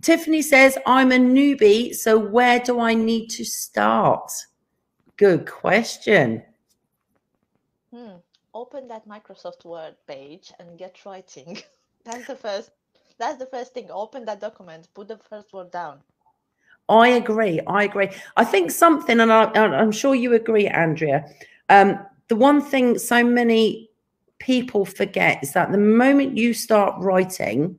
Tiffany 0.00 0.40
says, 0.40 0.78
I'm 0.86 1.12
a 1.12 1.16
newbie, 1.16 1.94
so 1.94 2.18
where 2.18 2.60
do 2.60 2.80
I 2.80 2.94
need 2.94 3.28
to 3.30 3.44
start? 3.44 4.32
Good 5.16 5.46
question. 5.46 6.42
Hmm. 7.96 8.16
Open 8.52 8.88
that 8.88 9.08
Microsoft 9.08 9.64
Word 9.64 9.94
page 10.06 10.52
and 10.60 10.78
get 10.78 11.02
writing. 11.06 11.56
that's 12.04 12.26
the 12.26 12.36
first 12.36 12.70
that's 13.18 13.38
the 13.38 13.46
first 13.46 13.72
thing. 13.72 13.88
Open 13.90 14.26
that 14.26 14.40
document, 14.40 14.88
put 14.92 15.08
the 15.08 15.16
first 15.30 15.54
word 15.54 15.70
down. 15.70 16.00
I 16.90 17.08
agree. 17.08 17.58
I 17.66 17.84
agree. 17.84 18.10
I 18.36 18.44
think 18.44 18.70
something, 18.70 19.18
and 19.18 19.32
I, 19.32 19.50
am 19.54 19.90
sure 19.90 20.14
you 20.14 20.34
agree, 20.34 20.68
Andreea. 20.68 21.24
Um, 21.70 21.98
the 22.28 22.36
one 22.36 22.60
thing 22.60 22.98
so 22.98 23.24
many 23.24 23.90
people 24.38 24.84
forget 24.84 25.42
is 25.42 25.54
that 25.54 25.72
the 25.72 25.78
moment 25.78 26.36
you 26.36 26.52
start 26.52 26.94
writing, 26.98 27.78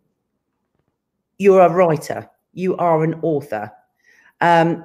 you're 1.37 1.61
a 1.61 1.69
writer, 1.69 2.27
you 2.53 2.75
are 2.77 3.03
an 3.03 3.19
author. 3.21 3.71
Um, 4.41 4.83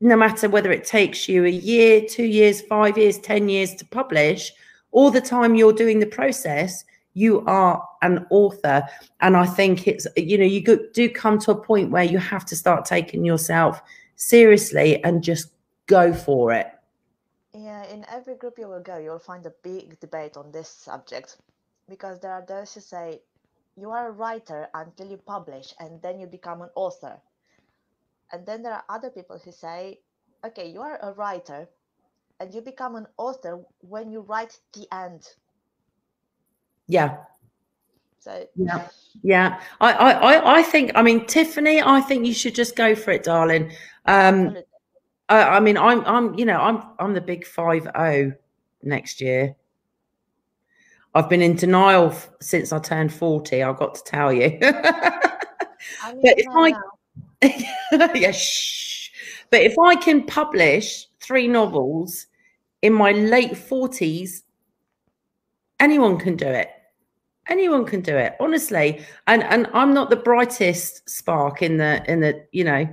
no 0.00 0.16
matter 0.16 0.48
whether 0.48 0.72
it 0.72 0.84
takes 0.84 1.28
you 1.28 1.44
a 1.44 1.50
year, 1.50 2.02
two 2.08 2.24
years, 2.24 2.62
five 2.62 2.96
years, 2.96 3.18
10 3.18 3.48
years 3.48 3.74
to 3.74 3.84
publish, 3.84 4.52
all 4.92 5.10
the 5.10 5.20
time 5.20 5.54
you're 5.54 5.72
doing 5.72 6.00
the 6.00 6.06
process, 6.06 6.84
you 7.14 7.44
are 7.46 7.86
an 8.02 8.26
author. 8.30 8.82
And 9.20 9.36
I 9.36 9.46
think 9.46 9.86
it's, 9.86 10.06
you 10.16 10.38
know, 10.38 10.44
you 10.44 10.88
do 10.92 11.08
come 11.10 11.38
to 11.40 11.50
a 11.50 11.60
point 11.60 11.90
where 11.90 12.04
you 12.04 12.18
have 12.18 12.46
to 12.46 12.56
start 12.56 12.84
taking 12.84 13.24
yourself 13.24 13.82
seriously 14.16 15.02
and 15.04 15.22
just 15.22 15.50
go 15.86 16.12
for 16.12 16.52
it. 16.52 16.68
Yeah, 17.52 17.84
in 17.86 18.06
every 18.08 18.36
group 18.36 18.58
you 18.58 18.68
will 18.68 18.80
go, 18.80 18.96
you'll 18.98 19.18
find 19.18 19.44
a 19.44 19.52
big 19.62 19.98
debate 20.00 20.36
on 20.36 20.50
this 20.50 20.68
subject 20.68 21.36
because 21.88 22.20
there 22.20 22.32
are 22.32 22.44
those 22.46 22.72
who 22.72 22.80
say 22.80 23.20
you 23.76 23.90
are 23.90 24.08
a 24.08 24.12
writer 24.12 24.68
until 24.74 25.08
you 25.08 25.16
publish 25.16 25.74
and 25.78 26.00
then 26.00 26.20
you 26.20 26.26
become 26.26 26.62
an 26.62 26.70
author. 26.74 27.20
And 28.32 28.46
then 28.46 28.62
there 28.62 28.72
are 28.72 28.84
other 28.88 29.10
people 29.10 29.38
who 29.42 29.52
say, 29.52 30.00
okay, 30.44 30.70
you 30.70 30.80
are 30.80 30.98
a 31.02 31.12
writer 31.12 31.68
and 32.38 32.54
you 32.54 32.60
become 32.62 32.96
an 32.96 33.06
author 33.18 33.60
when 33.80 34.10
you 34.10 34.20
write 34.20 34.58
the 34.72 34.86
end. 34.92 35.28
Yeah. 36.88 37.18
So 38.18 38.46
yeah, 38.54 38.88
yeah. 39.22 39.60
I, 39.80 39.92
I, 39.92 40.58
I 40.58 40.62
think. 40.62 40.92
I 40.94 41.02
mean, 41.02 41.26
Tiffany. 41.26 41.80
I 41.80 42.00
think 42.00 42.26
you 42.26 42.34
should 42.34 42.54
just 42.54 42.76
go 42.76 42.94
for 42.94 43.12
it, 43.12 43.24
darling. 43.24 43.72
Um, 44.04 44.56
uh, 45.28 45.46
I 45.48 45.60
mean, 45.60 45.78
I'm, 45.78 46.04
I'm, 46.04 46.34
you 46.34 46.44
know, 46.44 46.60
I'm, 46.60 46.82
I'm 46.98 47.14
the 47.14 47.20
big 47.20 47.46
five 47.46 47.84
zero 47.84 48.32
next 48.82 49.20
year. 49.20 49.54
I've 51.14 51.30
been 51.30 51.40
in 51.40 51.56
denial 51.56 52.08
f- 52.10 52.30
since 52.40 52.72
I 52.72 52.78
turned 52.78 53.12
forty. 53.12 53.62
I've 53.62 53.78
got 53.78 53.94
to 53.94 54.02
tell 54.04 54.32
you. 54.32 54.58
but 54.60 54.74
if 56.22 56.46
I, 56.50 56.74
yeah, 58.14 58.32
shh. 58.32 59.10
But 59.50 59.62
if 59.62 59.78
I 59.78 59.96
can 59.96 60.24
publish 60.24 61.06
three 61.20 61.48
novels 61.48 62.26
in 62.82 62.92
my 62.92 63.12
late 63.12 63.56
forties, 63.56 64.44
anyone 65.80 66.18
can 66.18 66.36
do 66.36 66.46
it. 66.46 66.70
Anyone 67.48 67.84
can 67.84 68.00
do 68.00 68.16
it, 68.16 68.36
honestly. 68.38 69.04
And 69.26 69.42
and 69.44 69.68
I'm 69.72 69.92
not 69.92 70.10
the 70.10 70.16
brightest 70.16 71.08
spark 71.08 71.62
in 71.62 71.78
the 71.78 72.04
in 72.10 72.20
the 72.20 72.44
you 72.52 72.64
know 72.64 72.88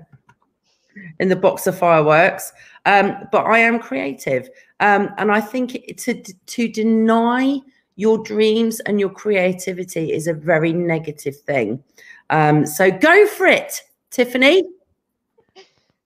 in 1.20 1.30
the 1.30 1.36
box 1.36 1.68
of 1.68 1.78
fireworks. 1.78 2.52
Um, 2.86 3.28
but 3.32 3.46
I 3.46 3.60
am 3.60 3.80
creative, 3.80 4.50
um, 4.80 5.10
and 5.18 5.32
I 5.32 5.42
think 5.42 5.98
to 5.98 6.24
to 6.24 6.68
deny 6.68 7.60
your 7.98 8.20
dreams 8.20 8.80
and 8.82 9.00
your 9.00 9.10
creativity 9.10 10.14
is 10.14 10.28
a 10.28 10.34
very 10.34 10.72
negative 10.72 11.36
thing. 11.36 11.84
Um, 12.30 12.66
so 12.66 12.90
go 12.92 13.26
for 13.28 13.48
it, 13.48 13.82
Tiffany. 14.12 14.64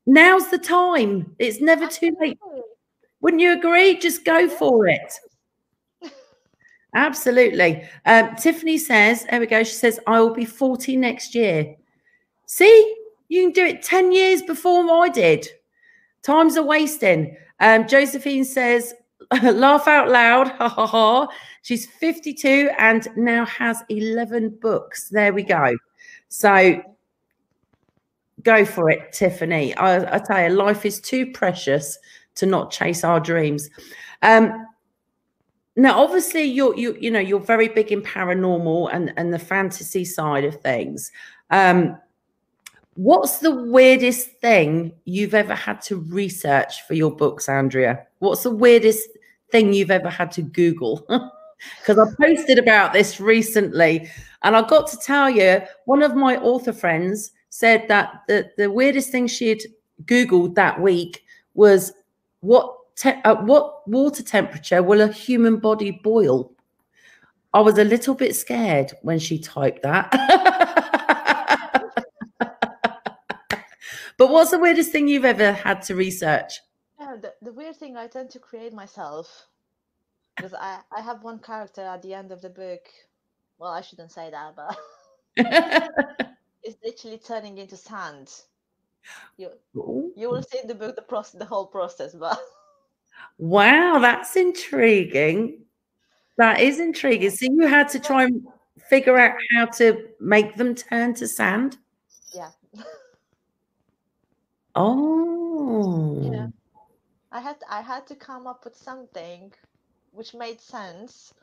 Now's 0.06 0.50
the 0.50 0.58
time. 0.58 1.36
It's 1.40 1.62
never 1.62 1.88
too 1.88 2.16
late. 2.20 2.40
Wouldn't 3.22 3.42
you 3.42 3.54
agree? 3.58 3.98
Just 3.98 4.26
go 4.26 4.50
for 4.50 4.88
it. 4.88 5.14
Absolutely. 6.94 7.88
Um, 8.06 8.36
Tiffany 8.36 8.78
says, 8.78 9.26
there 9.30 9.40
we 9.40 9.48
go. 9.48 9.64
She 9.64 9.74
says, 9.74 10.00
I 10.08 10.20
will 10.20 10.34
be 10.34 10.46
40 10.46 10.98
next 10.98 11.34
year. 11.34 11.76
See, 12.48 12.96
you 13.30 13.44
can 13.44 13.52
do 13.52 13.66
it 13.66 13.84
10 13.84 14.12
years 14.12 14.42
before 14.42 14.90
I 14.92 15.08
did. 15.08 15.48
Time's 16.24 16.58
a 16.58 16.64
wasting. 16.64 17.38
Um, 17.62 17.88
Josephine 17.88 18.44
says, 18.44 18.94
laugh 19.44 19.88
out 19.88 20.10
loud. 20.10 20.50
Ha 20.50 20.68
ha 20.68 20.86
ha. 20.86 21.28
She's 21.62 21.86
52 21.86 22.72
and 22.78 23.08
now 23.16 23.46
has 23.46 23.82
11 23.88 24.58
books. 24.62 25.10
There 25.10 25.32
we 25.32 25.44
go. 25.44 25.78
So 26.28 26.82
go 28.44 28.66
for 28.66 28.90
it, 28.90 29.12
Tiffany. 29.12 29.76
I, 29.76 30.16
I 30.16 30.20
tell 30.20 30.42
you, 30.42 30.50
life 30.50 30.86
is 30.86 31.00
too 31.00 31.32
precious 31.32 31.98
to 32.36 32.46
not 32.46 32.72
chase 32.72 33.04
our 33.04 33.20
dreams. 33.20 33.70
Um, 34.22 34.68
now, 35.76 36.02
obviously, 36.02 36.44
you're 36.44 36.76
you 36.76 36.98
you 37.00 37.12
know 37.12 37.20
you're 37.20 37.40
very 37.40 37.70
big 37.70 37.92
in 37.92 38.02
paranormal 38.02 38.90
and 38.94 39.14
and 39.18 39.34
the 39.34 39.40
fantasy 39.40 40.04
side 40.06 40.44
of 40.44 40.62
things. 40.62 41.12
Um, 41.50 41.98
what's 42.96 43.40
the 43.40 43.56
weirdest 43.56 44.32
thing 44.40 44.94
you've 45.06 45.34
ever 45.34 45.56
had 45.56 45.82
to 45.84 45.98
research 45.98 46.86
for 46.88 46.94
your 46.94 47.12
books, 47.16 47.48
Andreea? 47.48 48.06
What's 48.20 48.44
the 48.44 48.52
weirdest 48.52 49.08
thing 49.52 49.74
you've 49.74 49.92
ever 49.92 50.10
had 50.10 50.32
to 50.34 50.42
Google? 50.42 51.06
Because 51.80 52.00
I 52.00 52.12
posted 52.20 52.58
about 52.58 52.92
this 52.92 53.20
recently, 53.20 54.10
and 54.42 54.56
I 54.56 54.68
got 54.68 54.88
to 54.88 54.98
tell 54.98 55.30
you, 55.30 55.62
one 55.86 56.02
of 56.02 56.16
my 56.16 56.38
author 56.38 56.74
friends 56.74 57.34
said 57.52 57.88
that 57.90 58.24
the, 58.28 58.50
the 58.58 58.72
weirdest 58.72 59.12
thing 59.12 59.28
she 59.28 59.50
had 59.50 59.60
Googled 60.06 60.56
that 60.56 60.82
week 60.82 61.24
was 61.54 61.94
what 62.40 62.76
te- 62.96 63.22
at 63.24 63.44
what 63.44 63.88
water 63.88 64.24
temperature 64.24 64.82
will 64.82 65.02
a 65.02 65.12
human 65.12 65.58
body 65.58 65.92
boil? 65.92 66.52
I 67.54 67.60
was 67.60 67.78
a 67.78 67.84
little 67.84 68.16
bit 68.16 68.36
scared 68.36 68.94
when 69.02 69.20
she 69.20 69.38
typed 69.38 69.84
that. 69.84 70.10
but 74.18 74.30
what's 74.30 74.52
the 74.52 74.60
weirdest 74.60 74.94
thing 74.94 75.10
you've 75.10 75.26
ever 75.26 75.52
had 75.52 75.82
to 75.84 75.96
research? 75.96 76.62
Yeah, 77.00 77.18
the, 77.22 77.34
the 77.42 77.52
weird 77.52 77.76
thing 77.76 77.98
I 77.98 78.08
tend 78.08 78.30
to 78.32 78.40
create 78.40 78.72
myself 78.72 79.48
because 80.38 80.54
I, 80.54 80.80
I 80.96 81.02
have 81.02 81.24
one 81.24 81.40
character 81.40 81.82
at 81.82 82.02
the 82.02 82.14
end 82.14 82.32
of 82.32 82.42
the 82.42 82.50
book. 82.50 82.88
Well, 83.58 83.72
I 83.72 83.82
shouldn't 83.82 84.14
say 84.14 84.32
that, 84.32 84.56
but 84.56 84.78
it's 86.64 86.78
literally 86.84 87.18
turning 87.18 87.58
into 87.58 87.78
sand. 87.78 88.32
You 89.38 89.50
you 89.74 90.30
will 90.30 90.44
see 90.44 90.60
in 90.60 90.68
the 90.68 90.76
book 90.76 90.96
the 90.96 91.02
process, 91.02 91.40
the 91.40 91.46
whole 91.46 91.66
process, 91.66 92.14
but 92.14 92.40
wow, 93.38 94.00
that's 94.00 94.36
intriguing. 94.36 95.64
That 96.38 96.60
is 96.60 96.80
intriguing. 96.80 97.30
So 97.32 97.46
you 97.50 97.68
had 97.68 97.90
to 97.90 98.00
try 98.00 98.24
and 98.24 98.46
figure 98.90 99.18
out 99.18 99.36
how 99.56 99.66
to 99.66 100.08
make 100.20 100.56
them 100.56 100.76
turn 100.76 101.14
to 101.16 101.28
sand. 101.28 101.78
Yeah. 102.34 102.52
oh. 104.76 106.32
Yeah. 106.32 106.48
I 107.32 107.40
had 107.40 107.58
I 107.70 107.82
had 107.82 108.06
to 108.08 108.16
come 108.16 108.46
up 108.46 108.66
with 108.66 108.76
something 108.76 109.52
which 110.12 110.34
made 110.34 110.60
sense, 110.60 111.34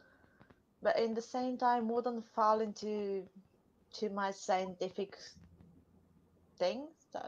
but 0.82 0.98
in 0.98 1.14
the 1.14 1.22
same 1.22 1.56
time 1.56 1.88
wouldn't 1.88 2.26
fall 2.34 2.60
into 2.60 3.26
to 3.94 4.10
my 4.10 4.30
scientific 4.30 5.16
thing. 6.58 6.88
So 7.12 7.20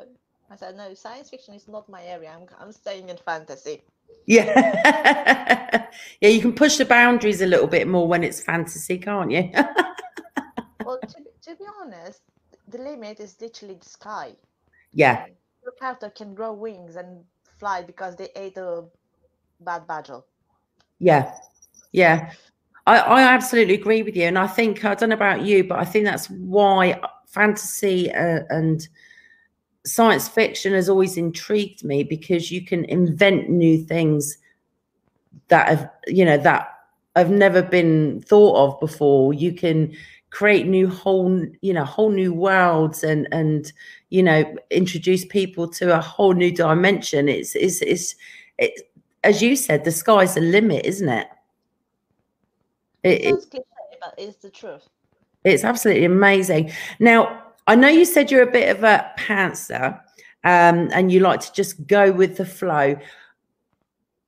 I 0.51 0.57
said, 0.57 0.77
no, 0.77 0.95
science 0.95 1.31
fiction 1.31 1.55
is 1.55 1.69
not 1.69 1.89
my 1.89 2.03
area. 2.03 2.33
I'm 2.35 2.47
I'm 2.61 2.73
staying 2.73 3.09
in 3.09 3.17
fantasy. 3.17 3.83
Yeah. 4.27 5.87
yeah, 6.21 6.29
you 6.29 6.41
can 6.41 6.53
push 6.53 6.77
the 6.77 6.85
boundaries 6.85 7.41
a 7.41 7.47
little 7.47 7.67
bit 7.67 7.89
more 7.89 8.07
when 8.07 8.25
it's 8.25 8.41
fantasy, 8.41 8.99
can't 8.99 9.31
you? 9.31 9.51
well, 10.85 10.99
to, 11.01 11.17
to 11.43 11.57
be 11.57 11.65
honest, 11.81 12.23
the 12.69 12.79
limit 12.79 13.21
is 13.21 13.37
literally 13.41 13.75
the 13.75 13.89
sky. 13.89 14.33
Yeah. 14.93 15.27
Your 15.63 15.73
character 15.81 16.11
can 16.11 16.35
grow 16.35 16.53
wings 16.53 16.97
and 16.97 17.25
fly 17.59 17.83
because 17.83 18.17
they 18.17 18.29
ate 18.37 18.57
a 18.57 18.85
bad 19.61 19.87
badger. 19.87 20.21
Yeah. 20.99 21.35
Yeah. 21.93 22.33
I, 22.87 22.99
I 22.99 23.23
absolutely 23.23 23.75
agree 23.75 24.03
with 24.03 24.17
you. 24.17 24.25
And 24.25 24.39
I 24.39 24.47
think, 24.47 24.85
I 24.85 24.95
don't 24.95 25.11
know 25.11 25.15
about 25.15 25.43
you, 25.43 25.65
but 25.65 25.79
I 25.79 25.85
think 25.85 26.05
that's 26.05 26.29
why 26.31 27.01
fantasy 27.27 28.11
uh, 28.13 28.41
and 28.51 28.87
science 29.85 30.29
fiction 30.29 30.73
has 30.73 30.89
always 30.89 31.17
intrigued 31.17 31.85
me 31.85 32.03
because 32.03 32.51
you 32.51 32.65
can 32.65 32.85
invent 32.87 33.49
new 33.49 33.79
things 33.79 34.39
that 35.49 35.69
have, 35.69 35.91
you 36.07 36.25
know, 36.25 36.39
that 36.39 36.69
have 37.17 37.31
never 37.31 37.63
been 37.63 38.23
thought 38.23 38.57
of 38.57 38.81
before. 38.81 39.35
You 39.35 39.53
can 39.53 39.95
create 40.31 40.67
new 40.67 40.89
whole, 40.89 41.45
you 41.61 41.73
know, 41.73 41.85
whole 41.85 42.11
new 42.11 42.33
worlds 42.33 43.03
and, 43.03 43.27
and, 43.33 43.73
you 44.11 44.23
know, 44.23 44.45
introduce 44.71 45.25
people 45.25 45.69
to 45.69 45.97
a 45.97 46.01
whole 46.01 46.35
new 46.35 46.53
dimension. 46.53 47.29
It's, 47.29 47.55
it's, 47.57 47.83
it's, 47.83 48.15
it, 48.59 48.91
as 49.25 49.43
you 49.43 49.57
said, 49.57 49.85
the 49.85 49.91
sky's 49.91 50.35
the 50.35 50.41
limit, 50.41 50.87
isn't 50.87 51.09
it? 51.09 51.27
It, 53.03 53.25
it 53.25 53.51
cliche, 53.51 53.65
but 54.01 54.15
it's 54.19 54.37
the 54.37 54.51
truth. 54.51 54.89
It's 55.45 55.65
absolutely 55.65 56.05
amazing. 56.05 56.71
Now, 56.99 57.43
I 57.67 57.75
know 57.75 57.89
you 57.89 58.05
said 58.05 58.31
you're 58.31 58.49
a 58.49 58.51
bit 58.51 58.75
of 58.75 58.85
a 58.85 59.11
pantser 59.19 60.01
um, 60.45 60.91
and 60.93 61.11
you 61.11 61.21
like 61.21 61.41
to 61.41 61.53
just 61.53 61.87
go 61.87 62.13
with 62.13 62.37
the 62.37 62.45
flow. 62.45 62.97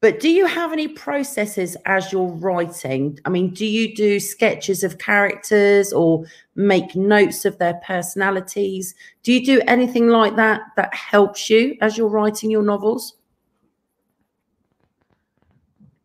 But 0.00 0.18
do 0.18 0.28
you 0.28 0.46
have 0.46 0.72
any 0.72 0.88
processes 0.88 1.76
as 1.86 2.10
you're 2.10 2.26
writing? 2.26 3.20
I 3.24 3.28
mean, 3.28 3.54
do 3.54 3.64
you 3.64 3.94
do 3.94 4.18
sketches 4.18 4.82
of 4.82 4.98
characters 4.98 5.92
or 5.92 6.24
make 6.56 6.96
notes 6.96 7.44
of 7.44 7.56
their 7.58 7.74
personalities? 7.86 8.96
Do 9.22 9.32
you 9.32 9.44
do 9.44 9.62
anything 9.68 10.08
like 10.08 10.34
that 10.34 10.62
that 10.76 10.92
helps 10.92 11.48
you 11.48 11.76
as 11.80 11.96
you're 11.96 12.08
writing 12.08 12.50
your 12.50 12.64
novels? 12.64 13.14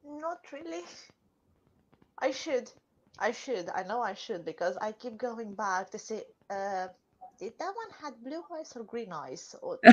Not 0.05 0.41
really. 0.51 0.83
I 2.19 2.31
should. 2.31 2.71
I 3.19 3.31
should. 3.31 3.69
I 3.73 3.83
know 3.83 4.01
I 4.01 4.13
should 4.13 4.45
because 4.45 4.77
I 4.77 4.91
keep 4.91 5.17
going 5.17 5.53
back 5.53 5.89
to 5.91 5.99
see. 5.99 6.21
Uh, 6.49 6.87
did 7.39 7.53
that 7.59 7.73
one 7.75 7.91
had 8.01 8.13
blue 8.23 8.43
eyes 8.57 8.73
or 8.75 8.83
green 8.83 9.11
eyes? 9.11 9.55
Or 9.61 9.79
uh, 9.85 9.91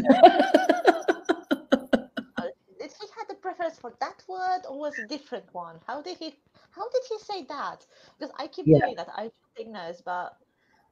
did 2.79 2.93
he 3.01 3.07
had 3.17 3.31
a 3.31 3.35
preference 3.35 3.79
for 3.79 3.93
that 4.01 4.23
word 4.29 4.63
or 4.69 4.79
was 4.79 4.99
a 4.99 5.07
different 5.07 5.47
one? 5.53 5.77
How 5.87 6.03
did 6.03 6.19
he? 6.19 6.35
How 6.71 6.89
did 6.89 7.03
he 7.09 7.19
say 7.19 7.45
that? 7.49 7.87
Because 8.19 8.35
I 8.39 8.47
keep 8.47 8.67
yeah. 8.67 8.79
doing 8.81 8.97
that. 8.97 9.09
I 9.15 9.31
take 9.57 9.69
notes, 9.69 10.03
but 10.05 10.37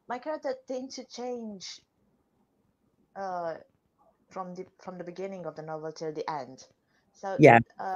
my 0.08 0.18
character 0.18 0.54
tends 0.68 0.96
to 0.96 1.04
change 1.04 1.80
uh, 3.16 3.54
from 4.30 4.54
the 4.54 4.66
from 4.78 4.98
the 4.98 5.04
beginning 5.04 5.46
of 5.46 5.56
the 5.56 5.62
novel 5.62 5.92
till 5.92 6.12
the 6.12 6.28
end. 6.30 6.66
So 7.12 7.36
yeah. 7.38 7.58
Uh, 7.78 7.94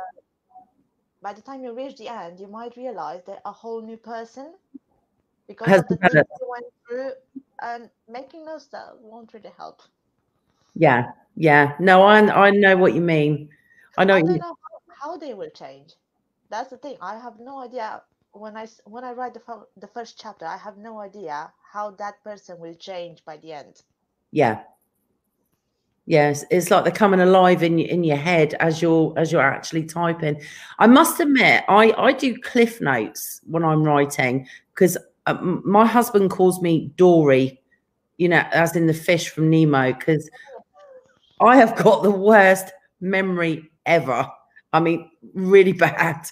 by 1.27 1.33
the 1.33 1.43
time 1.43 1.65
you 1.65 1.73
reach 1.75 1.97
the 1.97 2.09
end, 2.09 2.39
you 2.39 2.47
might 2.47 2.77
realize 2.77 3.21
they're 3.27 3.47
a 3.55 3.57
whole 3.62 3.83
new 3.83 3.97
person 3.97 4.55
because 5.49 5.67
Has 5.67 5.81
of 5.81 5.89
the 5.89 5.97
things 5.97 6.15
you 6.41 6.49
went 6.57 6.67
through, 6.87 7.11
and 7.62 7.91
making 8.09 8.45
those 8.45 8.69
that 8.69 8.91
won't 9.01 9.35
really 9.35 9.55
help. 9.57 9.83
Yeah, 10.77 11.01
yeah. 11.35 11.65
No, 11.81 12.03
I 12.03 12.19
I 12.47 12.51
know 12.51 12.77
what 12.77 12.95
you 12.95 13.01
mean. 13.01 13.49
I 13.99 14.05
know. 14.05 14.15
I 14.15 14.23
don't 14.23 14.35
you... 14.35 14.39
know 14.39 14.55
how, 14.67 14.77
how, 15.01 15.17
they 15.17 15.35
will 15.35 15.51
change. 15.51 15.95
That's 16.49 16.71
the 16.71 16.77
thing. 16.77 16.97
I 17.01 17.19
have 17.19 17.41
no 17.41 17.59
idea 17.67 18.03
when 18.31 18.57
I 18.57 18.67
when 18.85 19.03
I 19.03 19.12
write 19.19 19.35
the 19.35 19.43
the 19.85 19.91
first 19.97 20.21
chapter. 20.23 20.47
I 20.47 20.59
have 20.67 20.77
no 20.79 21.01
idea 21.01 21.53
how 21.73 21.91
that 22.03 22.23
person 22.23 22.61
will 22.61 22.79
change 22.91 23.25
by 23.25 23.37
the 23.39 23.51
end. 23.53 23.83
Yeah, 24.31 24.62
Yes, 26.09 26.45
it's 26.53 26.71
like 26.71 26.85
they're 26.85 26.92
coming 26.92 27.19
alive 27.19 27.64
in 27.64 27.81
in 27.81 28.05
your 28.05 28.16
head 28.16 28.55
as 28.55 28.81
you're 28.81 29.12
as 29.16 29.33
you're 29.33 29.42
actually 29.42 29.85
typing. 29.85 30.40
I 30.79 30.87
must 30.87 31.19
admit, 31.19 31.64
I 31.69 31.92
I 31.99 32.12
do 32.12 32.38
cliff 32.38 32.81
notes 32.81 33.40
when 33.45 33.64
I'm 33.64 33.83
writing 33.83 34.47
because 34.73 34.97
uh, 35.27 35.35
my 35.42 35.85
husband 35.85 36.31
calls 36.31 36.62
me 36.62 36.92
Dory, 36.97 37.61
you 38.19 38.29
know, 38.29 38.45
as 38.53 38.77
in 38.77 38.87
the 38.87 38.95
fish 38.95 39.31
from 39.31 39.51
Nemo, 39.51 39.92
because 39.92 40.31
I 41.40 41.57
have 41.57 41.75
got 41.77 42.05
the 42.05 42.11
worst 42.12 42.73
memory 43.01 43.69
ever. 43.85 44.31
I 44.73 44.79
mean, 44.79 45.11
really 45.35 45.73
bad. 45.73 46.25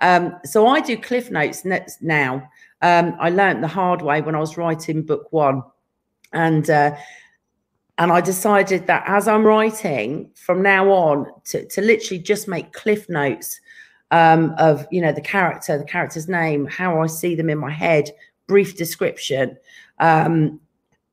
Um, 0.00 0.36
so 0.44 0.66
I 0.66 0.80
do 0.80 0.98
cliff 0.98 1.30
notes 1.30 1.64
now. 2.02 2.46
Um, 2.82 3.16
I 3.18 3.30
learned 3.30 3.62
the 3.62 3.68
hard 3.68 4.02
way 4.02 4.20
when 4.20 4.34
I 4.34 4.40
was 4.40 4.58
writing 4.58 5.02
book 5.02 5.32
one, 5.32 5.62
and. 6.34 6.68
Uh, 6.68 6.94
and 7.98 8.10
I 8.10 8.20
decided 8.20 8.86
that 8.86 9.04
as 9.06 9.28
I'm 9.28 9.44
writing 9.44 10.30
from 10.34 10.62
now 10.62 10.90
on 10.90 11.26
to, 11.46 11.66
to 11.66 11.80
literally 11.80 12.20
just 12.20 12.48
make 12.48 12.72
cliff 12.72 13.08
notes 13.08 13.60
um, 14.10 14.54
of, 14.58 14.86
you 14.90 15.00
know, 15.00 15.12
the 15.12 15.20
character, 15.20 15.78
the 15.78 15.84
character's 15.84 16.28
name, 16.28 16.66
how 16.66 17.00
I 17.00 17.06
see 17.06 17.34
them 17.34 17.50
in 17.50 17.58
my 17.58 17.70
head, 17.70 18.10
brief 18.48 18.76
description, 18.76 19.56
um, 20.00 20.60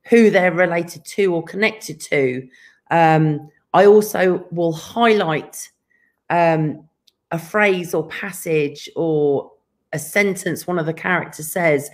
who 0.10 0.32
they're 0.32 0.52
related 0.52 1.06
to 1.06 1.34
or 1.36 1.44
connected 1.44 2.00
to. 2.02 2.48
Um, 2.90 3.50
I 3.74 3.86
also 3.86 4.46
will 4.52 4.74
highlight 4.74 5.70
um, 6.32 6.88
a 7.30 7.38
phrase 7.38 7.94
or 7.94 8.08
passage 8.08 8.90
or 8.96 9.52
a 9.94 10.00
sentence 10.00 10.66
one 10.66 10.80
of 10.80 10.86
the 10.86 10.94
characters 10.94 11.52
says 11.52 11.90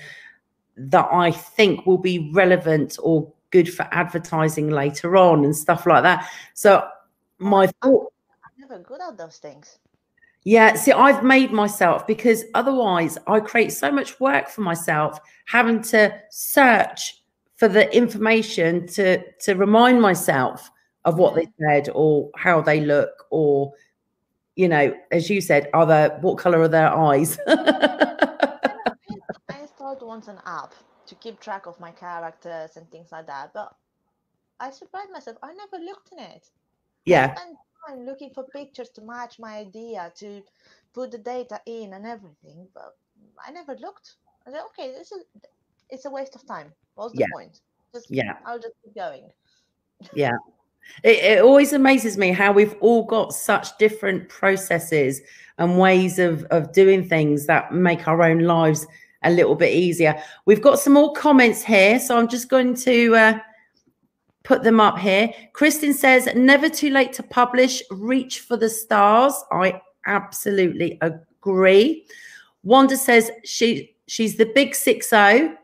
that 0.77 1.07
I 1.11 1.31
think 1.31 1.85
will 1.85 1.97
be 1.97 2.31
relevant 2.33 2.97
or 3.01 3.31
good 3.51 3.73
for 3.73 3.87
advertising 3.91 4.69
later 4.69 5.17
on 5.17 5.45
and 5.45 5.55
stuff 5.55 5.85
like 5.85 6.03
that. 6.03 6.29
So 6.53 6.87
my 7.39 7.69
oh, 7.81 7.89
thought 7.89 8.13
I'm 8.43 8.69
never 8.69 8.79
good 8.83 9.01
at 9.01 9.17
those 9.17 9.37
things. 9.37 9.79
Yeah, 10.43 10.75
see, 10.75 10.91
I've 10.91 11.23
made 11.23 11.51
myself 11.51 12.07
because 12.07 12.45
otherwise 12.53 13.17
I 13.27 13.39
create 13.39 13.73
so 13.73 13.91
much 13.91 14.19
work 14.19 14.47
for 14.49 14.61
myself 14.61 15.19
having 15.45 15.81
to 15.83 16.17
search 16.29 17.21
for 17.57 17.67
the 17.67 17.93
information 17.95 18.87
to 18.87 19.21
to 19.39 19.55
remind 19.55 20.01
myself 20.01 20.71
of 21.05 21.17
what 21.17 21.35
they 21.35 21.47
said 21.59 21.89
or 21.93 22.29
how 22.35 22.61
they 22.61 22.81
look 22.81 23.25
or 23.29 23.73
you 24.55 24.67
know, 24.67 24.91
as 25.11 25.29
you 25.29 25.39
said, 25.39 25.69
are 25.73 25.85
they 25.85 26.09
what 26.21 26.37
color 26.37 26.61
are 26.61 26.67
their 26.67 26.95
eyes? 26.95 27.37
I 27.47 28.95
installed 29.61 30.01
once 30.01 30.27
an 30.27 30.39
app 30.45 30.73
to 31.07 31.15
keep 31.15 31.39
track 31.39 31.65
of 31.65 31.79
my 31.79 31.91
characters 31.91 32.77
and 32.77 32.89
things 32.91 33.11
like 33.11 33.27
that, 33.27 33.51
but 33.53 33.73
I 34.59 34.71
surprised 34.71 35.11
myself. 35.11 35.37
I 35.43 35.53
never 35.53 35.83
looked 35.83 36.11
in 36.11 36.19
it. 36.19 36.47
yeah, 37.05 37.33
I 37.35 37.39
spent 37.41 37.57
time 37.87 38.05
looking 38.05 38.31
for 38.33 38.43
pictures 38.45 38.89
to 38.95 39.01
match 39.01 39.39
my 39.39 39.57
idea, 39.57 40.11
to 40.17 40.41
put 40.93 41.11
the 41.11 41.17
data 41.17 41.61
in 41.65 41.93
and 41.93 42.05
everything, 42.05 42.67
but 42.73 42.95
I 43.45 43.51
never 43.51 43.75
looked. 43.75 44.15
I 44.47 44.51
said, 44.51 44.61
okay, 44.67 44.91
this 44.91 45.11
is 45.11 45.23
it's 45.89 46.05
a 46.05 46.09
waste 46.09 46.35
of 46.35 46.45
time. 46.47 46.73
What's 46.95 47.13
the 47.13 47.21
Yeah. 47.21 47.27
point? 47.33 47.59
Just 47.93 48.11
yeah. 48.11 48.37
I'll 48.45 48.59
just 48.59 48.75
keep 48.83 48.95
going. 48.95 49.29
Yeah. 50.13 50.37
It, 51.03 51.17
it 51.23 51.41
always 51.41 51.73
amazes 51.73 52.17
me 52.17 52.31
how 52.31 52.51
we've 52.51 52.75
all 52.79 53.03
got 53.03 53.33
such 53.33 53.77
different 53.77 54.29
processes 54.29 55.21
and 55.57 55.77
ways 55.77 56.17
of, 56.19 56.43
of 56.45 56.71
doing 56.71 57.07
things 57.07 57.45
that 57.47 57.73
make 57.73 58.07
our 58.07 58.21
own 58.23 58.39
lives 58.39 58.87
a 59.23 59.31
little 59.31 59.55
bit 59.55 59.73
easier. 59.73 60.21
We've 60.45 60.61
got 60.61 60.79
some 60.79 60.93
more 60.93 61.13
comments 61.13 61.63
here, 61.63 61.99
so 61.99 62.17
I'm 62.17 62.27
just 62.27 62.49
going 62.49 62.75
to 62.75 63.15
uh, 63.15 63.39
put 64.43 64.63
them 64.63 64.79
up 64.79 64.97
here. 64.97 65.29
Kristen 65.53 65.93
says, 65.93 66.29
never 66.35 66.69
too 66.69 66.89
late 66.89 67.13
to 67.13 67.23
publish, 67.23 67.81
reach 67.91 68.41
for 68.41 68.57
the 68.57 68.69
stars. 68.69 69.33
I 69.51 69.81
absolutely 70.05 70.97
agree. 71.01 72.05
Wanda 72.63 72.97
says 72.97 73.31
she 73.43 73.95
she's 74.07 74.35
the 74.35 74.51
big 74.53 74.75
six 74.75 75.09
zero, 75.09 75.55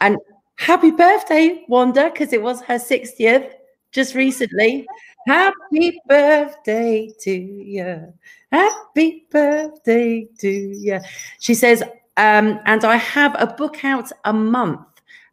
and 0.00 0.18
happy 0.56 0.90
birthday, 0.90 1.64
Wanda, 1.68 2.10
because 2.10 2.32
it 2.32 2.42
was 2.42 2.60
her 2.62 2.78
60th 2.78 3.50
just 3.92 4.14
recently. 4.14 4.86
Happy 5.26 5.98
birthday 6.06 7.10
to 7.20 7.30
you. 7.30 8.12
Happy 8.52 9.26
birthday 9.30 10.28
to 10.38 10.50
you. 10.50 11.00
She 11.40 11.54
says, 11.54 11.82
um, 12.16 12.60
and 12.66 12.84
I 12.84 12.96
have 12.96 13.34
a 13.38 13.46
book 13.46 13.84
out 13.84 14.10
a 14.24 14.32
month 14.32 14.86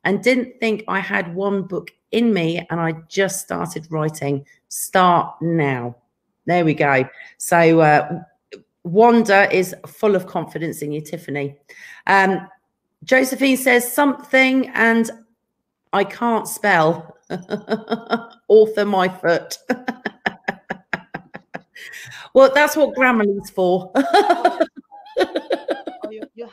and 0.03 0.23
didn't 0.23 0.59
think 0.59 0.83
I 0.87 0.99
had 0.99 1.35
one 1.35 1.63
book 1.63 1.91
in 2.11 2.33
me, 2.33 2.65
and 2.69 2.79
I 2.79 2.93
just 3.07 3.39
started 3.39 3.87
writing. 3.89 4.45
Start 4.67 5.41
now. 5.41 5.95
There 6.45 6.65
we 6.65 6.73
go. 6.73 7.07
So, 7.37 7.79
uh, 7.79 8.21
Wanda 8.83 9.53
is 9.55 9.75
full 9.85 10.15
of 10.15 10.27
confidence 10.27 10.81
in 10.81 10.91
you, 10.91 11.01
Tiffany. 11.01 11.55
Um, 12.07 12.47
Josephine 13.03 13.57
says 13.57 13.91
something, 13.91 14.69
and 14.69 15.09
I 15.93 16.03
can't 16.03 16.47
spell. 16.47 17.17
Author 18.47 18.85
my 18.85 19.07
foot. 19.07 19.57
well, 22.33 22.51
that's 22.53 22.75
what 22.75 22.95
Grammarly's 22.95 23.49
for. 23.51 23.91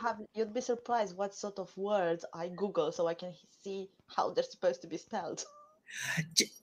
Or 0.09 0.17
you, 0.17 0.27
you 0.35 0.41
have 0.41 0.47
you'd 0.47 0.53
be 0.53 0.61
surprised 0.61 1.17
what 1.17 1.35
sort 1.35 1.59
of 1.59 1.77
words 1.77 2.25
I 2.33 2.47
Google 2.47 2.91
so 2.91 3.07
I 3.07 3.13
can 3.13 3.33
see 3.63 3.89
how 4.07 4.31
they're 4.31 4.43
supposed 4.43 4.81
to 4.81 4.87
be 4.87 4.97
spelled. 4.97 5.45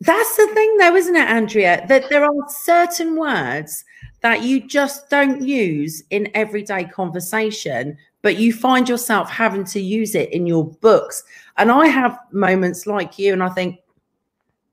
That's 0.00 0.36
the 0.36 0.50
thing, 0.54 0.76
though, 0.76 0.94
isn't 0.94 1.16
it, 1.16 1.28
Andreea? 1.28 1.84
That 1.88 2.08
there 2.10 2.24
are 2.24 2.48
certain 2.48 3.16
words 3.16 3.84
that 4.20 4.42
you 4.42 4.66
just 4.66 5.10
don't 5.10 5.42
use 5.42 6.02
in 6.10 6.28
everyday 6.34 6.84
conversation, 6.84 7.96
but 8.22 8.36
you 8.36 8.52
find 8.52 8.88
yourself 8.88 9.30
having 9.30 9.64
to 9.64 9.80
use 9.80 10.14
it 10.14 10.32
in 10.32 10.46
your 10.46 10.64
books. 10.64 11.24
And 11.56 11.70
I 11.70 11.86
have 11.86 12.18
moments 12.32 12.86
like 12.86 13.18
you, 13.18 13.32
and 13.32 13.42
I 13.42 13.48
think, 13.48 13.80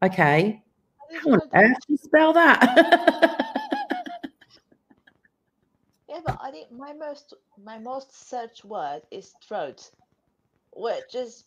okay, 0.03 0.61
How 0.99 1.07
did 1.09 1.19
how 1.19 1.29
you 1.29 1.33
on 1.33 1.41
earth 1.53 1.77
do 1.87 1.93
you 1.93 1.97
spell 1.97 2.33
that? 2.33 3.39
But 6.25 6.37
I 6.41 6.51
think 6.51 6.71
my 6.71 6.93
most 6.93 7.33
my 7.63 7.77
most 7.77 8.29
searched 8.29 8.63
word 8.65 9.01
is 9.11 9.35
throat, 9.45 9.89
which 10.75 11.15
is 11.15 11.45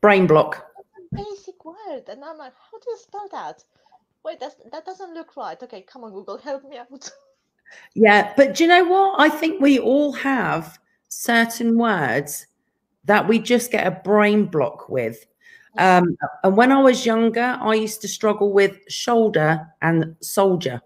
Brain 0.00 0.26
block. 0.26 0.70
basic 1.12 1.64
word, 1.64 2.04
and 2.08 2.24
I'm 2.24 2.38
like, 2.38 2.52
how 2.70 2.78
do 2.78 2.90
you 2.90 2.98
spell 2.98 3.28
that? 3.32 3.64
Wait, 4.24 4.40
that's 4.40 4.56
that 4.70 4.84
doesn't 4.84 5.14
look 5.14 5.36
right. 5.36 5.60
Okay, 5.62 5.82
come 5.82 6.04
on, 6.04 6.12
Google, 6.12 6.38
help 6.44 6.68
me 6.68 6.78
out. 6.78 7.10
Yeah, 7.94 8.32
but 8.36 8.54
do 8.54 8.64
you 8.64 8.68
know 8.68 8.84
what? 8.84 9.20
I 9.20 9.28
think 9.28 9.60
we 9.60 9.78
all 9.78 10.12
have 10.12 10.78
certain 11.08 11.78
words 11.78 12.46
that 13.04 13.26
we 13.26 13.38
just 13.38 13.70
get 13.70 13.86
a 13.86 13.90
brain 13.90 14.46
block 14.46 14.88
with. 14.88 15.26
Um, 15.76 16.16
and 16.44 16.56
when 16.56 16.70
I 16.70 16.80
was 16.80 17.04
younger, 17.04 17.58
I 17.60 17.74
used 17.74 18.00
to 18.02 18.08
struggle 18.08 18.52
with 18.52 18.78
shoulder 18.88 19.66
and 19.82 20.16
soldier. 20.20 20.80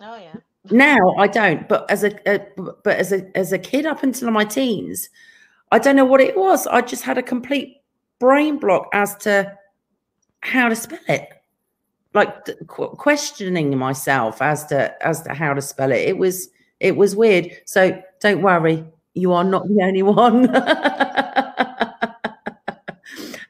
Oh 0.00 0.16
yeah. 0.16 0.36
Now 0.70 1.14
I 1.18 1.26
don't, 1.26 1.68
but 1.68 1.90
as 1.90 2.04
a, 2.04 2.12
a 2.26 2.40
but 2.56 2.96
as 2.96 3.12
a 3.12 3.36
as 3.36 3.52
a 3.52 3.58
kid 3.58 3.84
up 3.84 4.04
until 4.04 4.30
my 4.30 4.44
teens, 4.44 5.10
I 5.72 5.80
don't 5.80 5.96
know 5.96 6.04
what 6.04 6.20
it 6.20 6.36
was. 6.36 6.68
I 6.68 6.82
just 6.82 7.02
had 7.02 7.18
a 7.18 7.22
complete 7.22 7.82
brain 8.20 8.58
block 8.58 8.88
as 8.92 9.16
to 9.18 9.52
how 10.40 10.68
to 10.68 10.76
spell 10.76 11.00
it, 11.08 11.28
like 12.14 12.46
qu- 12.68 12.90
questioning 12.90 13.76
myself 13.76 14.40
as 14.40 14.64
to 14.66 15.04
as 15.04 15.22
to 15.22 15.34
how 15.34 15.52
to 15.52 15.60
spell 15.60 15.90
it. 15.90 16.08
It 16.08 16.16
was 16.16 16.48
it 16.78 16.96
was 16.96 17.16
weird. 17.16 17.50
So 17.64 18.00
don't 18.20 18.42
worry, 18.42 18.84
you 19.14 19.32
are 19.32 19.44
not 19.44 19.66
the 19.66 19.82
only 19.82 20.04
one. 20.04 20.48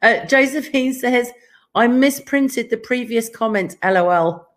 uh, 0.03 0.25
Josephine 0.25 0.94
says, 0.94 1.31
"I 1.75 1.88
misprinted 1.88 2.70
the 2.70 2.79
previous 2.79 3.29
comment." 3.29 3.77
LOL 3.85 4.48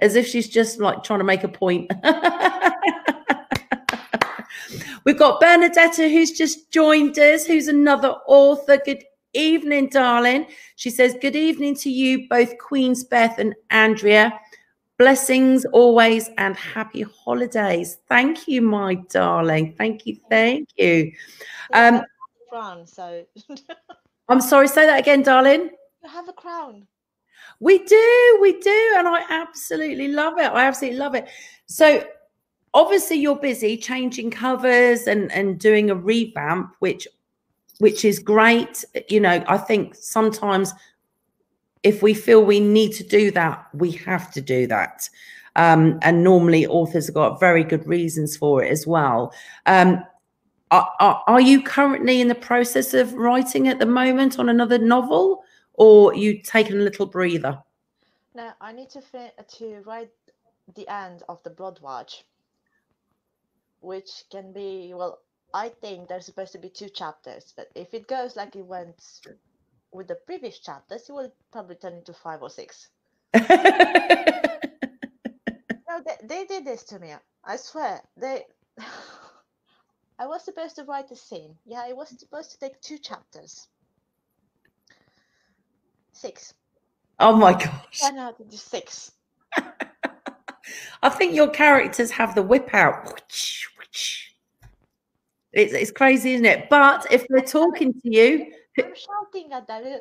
as 0.00 0.16
if 0.16 0.26
she's 0.26 0.48
just 0.48 0.80
like 0.80 1.02
trying 1.02 1.20
to 1.20 1.24
make 1.24 1.44
a 1.44 1.48
point. 1.48 1.90
We've 5.04 5.18
got 5.18 5.40
Bernadetta 5.40 6.10
who's 6.12 6.32
just 6.32 6.70
joined 6.70 7.18
us, 7.18 7.46
who's 7.46 7.68
another 7.68 8.16
author. 8.26 8.78
Good 8.84 9.02
evening, 9.32 9.88
darling. 9.88 10.46
She 10.76 10.90
says, 10.90 11.16
Good 11.20 11.36
evening 11.36 11.74
to 11.76 11.90
you, 11.90 12.28
both 12.28 12.58
Queen's 12.58 13.04
Beth 13.04 13.38
and 13.38 13.54
Andreea. 13.70 14.32
Blessings 14.98 15.64
always 15.72 16.28
and 16.36 16.54
happy 16.56 17.02
holidays. 17.02 17.96
Thank 18.08 18.46
you, 18.46 18.60
my 18.60 18.96
darling. 19.08 19.74
Thank 19.78 20.06
you. 20.06 20.18
Thank 20.28 20.68
you. 20.76 20.86
You 20.86 21.12
Um, 21.72 22.02
crown, 22.50 22.86
so 22.86 23.24
I'm 24.28 24.42
sorry, 24.42 24.68
say 24.68 24.84
that 24.84 25.00
again, 25.00 25.22
darling. 25.22 25.70
have 26.04 26.28
a 26.28 26.34
crown. 26.34 26.86
We 27.60 27.78
do, 27.84 28.38
we 28.40 28.58
do, 28.58 28.94
and 28.96 29.06
I 29.06 29.22
absolutely 29.28 30.08
love 30.08 30.38
it. 30.38 30.50
I 30.50 30.66
absolutely 30.66 30.98
love 30.98 31.14
it. 31.14 31.28
So 31.66 32.04
obviously 32.72 33.16
you're 33.18 33.36
busy 33.36 33.76
changing 33.76 34.30
covers 34.30 35.06
and 35.06 35.30
and 35.32 35.58
doing 35.58 35.90
a 35.90 35.94
revamp, 35.94 36.74
which 36.78 37.06
which 37.78 38.04
is 38.04 38.18
great. 38.18 38.84
You 39.08 39.20
know, 39.20 39.44
I 39.46 39.58
think 39.58 39.94
sometimes 39.94 40.72
if 41.82 42.02
we 42.02 42.14
feel 42.14 42.44
we 42.44 42.60
need 42.60 42.92
to 42.92 43.04
do 43.04 43.30
that, 43.32 43.66
we 43.74 43.92
have 43.92 44.32
to 44.32 44.40
do 44.40 44.66
that. 44.66 45.08
Um, 45.56 45.98
and 46.02 46.22
normally 46.22 46.66
authors 46.66 47.06
have 47.06 47.14
got 47.14 47.40
very 47.40 47.64
good 47.64 47.86
reasons 47.86 48.36
for 48.36 48.62
it 48.62 48.70
as 48.70 48.86
well. 48.86 49.32
Um, 49.66 50.04
are, 50.70 50.88
are, 51.00 51.22
are 51.26 51.40
you 51.40 51.62
currently 51.62 52.20
in 52.20 52.28
the 52.28 52.34
process 52.34 52.94
of 52.94 53.12
writing 53.14 53.66
at 53.66 53.78
the 53.78 53.86
moment 53.86 54.38
on 54.38 54.48
another 54.48 54.78
novel, 54.78 55.42
or 55.80 56.14
you 56.14 56.42
taking 56.42 56.76
a 56.76 56.84
little 56.84 57.06
breather? 57.06 57.58
Now 58.34 58.52
I 58.60 58.72
need 58.72 58.90
to 58.90 59.00
fin- 59.00 59.32
to 59.56 59.82
write 59.86 60.10
the 60.74 60.86
end 60.86 61.22
of 61.26 61.42
the 61.42 61.50
Bloodwatch, 61.50 62.22
which 63.80 64.24
can 64.30 64.52
be 64.52 64.92
well. 64.94 65.20
I 65.54 65.70
think 65.70 66.06
there's 66.06 66.26
supposed 66.26 66.52
to 66.52 66.58
be 66.58 66.68
two 66.68 66.90
chapters, 66.90 67.54
but 67.56 67.68
if 67.74 67.94
it 67.94 68.06
goes 68.06 68.36
like 68.36 68.54
it 68.54 68.64
went 68.64 69.02
with 69.90 70.06
the 70.06 70.14
previous 70.14 70.60
chapters, 70.60 71.08
it 71.08 71.12
will 71.12 71.32
probably 71.50 71.76
turn 71.76 71.94
into 71.94 72.12
five 72.12 72.42
or 72.42 72.50
six. 72.50 72.88
No, 75.90 76.00
they, 76.06 76.26
they 76.28 76.44
did 76.44 76.64
this 76.64 76.84
to 76.84 77.00
me. 77.00 77.12
I 77.44 77.56
swear. 77.56 78.00
They. 78.16 78.44
I 80.20 80.26
was 80.28 80.44
supposed 80.44 80.76
to 80.76 80.84
write 80.84 81.10
a 81.10 81.16
scene. 81.16 81.56
Yeah, 81.64 81.88
it 81.88 81.96
was 81.96 82.10
supposed 82.16 82.52
to 82.52 82.58
take 82.60 82.80
two 82.80 82.98
chapters. 82.98 83.66
Six. 86.20 86.52
Oh 87.18 87.34
my 87.34 87.54
gosh. 87.54 88.00
10 88.00 88.18
out 88.18 88.38
of 88.38 88.52
6. 88.52 89.12
I 91.02 91.08
think 91.08 91.34
your 91.34 91.48
characters 91.48 92.10
have 92.10 92.34
the 92.34 92.42
whip 92.42 92.74
out. 92.74 93.22
It's, 95.54 95.72
it's 95.72 95.90
crazy, 95.90 96.34
isn't 96.34 96.44
it? 96.44 96.68
But 96.68 97.10
if 97.10 97.26
they're 97.28 97.40
talking 97.40 97.94
to 97.94 98.00
you, 98.04 98.52
I'm 98.78 98.92
shouting 98.94 99.50
at 99.54 99.66
them, 99.66 100.00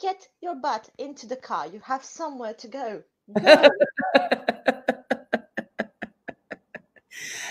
get 0.00 0.28
your 0.40 0.54
butt 0.54 0.88
into 0.98 1.26
the 1.26 1.34
car. 1.34 1.66
You 1.66 1.80
have 1.80 2.04
somewhere 2.04 2.54
to 2.54 2.68
go. 2.68 3.02
go. 3.42 3.68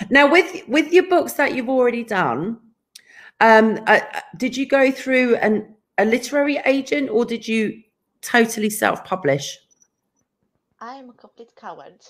now 0.10 0.32
with 0.32 0.66
with 0.70 0.94
your 0.94 1.10
books 1.10 1.34
that 1.34 1.54
you've 1.54 1.68
already 1.68 2.06
done, 2.06 2.62
um, 3.42 3.78
uh, 3.88 4.00
did 4.38 4.56
you 4.56 4.66
go 4.66 4.90
through 4.90 5.36
an 5.36 5.76
a 5.98 6.06
literary 6.06 6.58
agent 6.66 7.10
or 7.10 7.26
did 7.26 7.48
you 7.48 7.82
totally 8.26 8.70
self-publish? 8.70 9.60
I 10.80 10.96
am 10.96 11.10
a 11.10 11.14
complete 11.14 11.56
coward. 11.56 12.06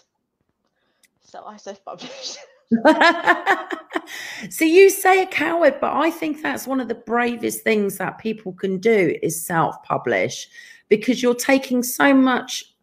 So 1.22 1.44
I 1.46 1.58
self-publish. 1.58 2.38
so 4.50 4.66
you 4.66 4.90
say 4.90 5.24
a 5.24 5.28
coward, 5.28 5.76
but 5.80 5.94
I 5.94 6.10
think 6.10 6.42
that's 6.42 6.66
one 6.68 6.80
of 6.80 6.88
the 6.88 6.96
bravest 6.96 7.62
things 7.62 7.98
that 7.98 8.18
people 8.18 8.54
can 8.54 8.80
do 8.80 9.16
is 9.22 9.46
self-publish 9.46 10.48
because 10.90 11.22
you're 11.22 11.36
taking 11.36 11.84
so 11.84 12.14
much 12.14 12.76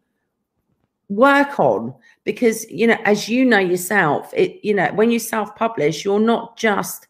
work 1.09 1.59
on 1.59 1.93
because 2.23 2.69
you 2.71 2.87
know 2.87 2.97
as 3.05 3.29
you 3.29 3.45
know 3.45 3.59
yourself 3.59 4.33
it 4.33 4.59
you 4.63 4.73
know 4.73 4.89
when 4.93 5.11
you 5.11 5.19
self-publish 5.19 6.03
you're 6.03 6.19
not 6.19 6.57
just 6.57 7.07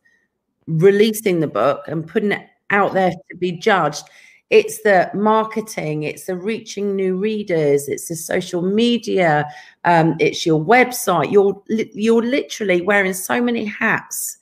releasing 0.67 1.39
the 1.39 1.47
book 1.47 1.87
and 1.87 2.07
putting 2.07 2.31
it 2.31 2.47
out 2.71 2.93
there 2.93 3.11
to 3.11 3.37
be 3.37 3.51
judged 3.51 4.03
it's 4.49 4.81
the 4.83 5.09
marketing 5.13 6.03
it's 6.03 6.25
the 6.25 6.35
reaching 6.35 6.95
new 6.95 7.17
readers 7.17 7.87
it's 7.87 8.07
the 8.07 8.15
social 8.15 8.61
media 8.61 9.45
um, 9.85 10.15
it's 10.19 10.45
your 10.45 10.63
website. 10.63 11.31
You're 11.31 11.61
you're 11.67 12.23
literally 12.23 12.81
wearing 12.81 13.13
so 13.13 13.41
many 13.41 13.65
hats 13.65 14.37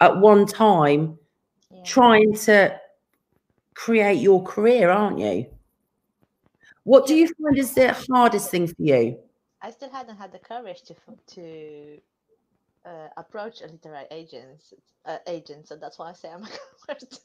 at 0.00 0.16
one 0.18 0.46
time 0.46 1.18
yeah. 1.70 1.82
trying 1.84 2.34
to 2.34 2.78
create 3.74 4.20
your 4.20 4.42
career 4.42 4.90
aren't 4.90 5.18
you? 5.18 5.46
What 6.84 7.06
do 7.06 7.14
you 7.14 7.28
find 7.42 7.58
is 7.58 7.74
the 7.74 7.94
hardest 8.10 8.50
thing 8.50 8.68
for 8.68 8.74
you? 8.78 9.18
I 9.60 9.70
still 9.70 9.90
hadn't 9.90 10.16
had 10.16 10.32
the 10.32 10.38
courage 10.38 10.82
to 10.82 10.94
to 11.34 11.98
uh, 12.86 13.08
approach 13.16 13.62
a 13.62 13.66
literary 13.66 14.06
agent 14.12 14.62
uh, 15.04 15.18
agent 15.26 15.66
so 15.66 15.74
that's 15.74 15.98
why 15.98 16.10
i 16.10 16.12
say 16.12 16.28
i'm 16.30 16.44
a 16.44 16.46
coward 16.86 17.18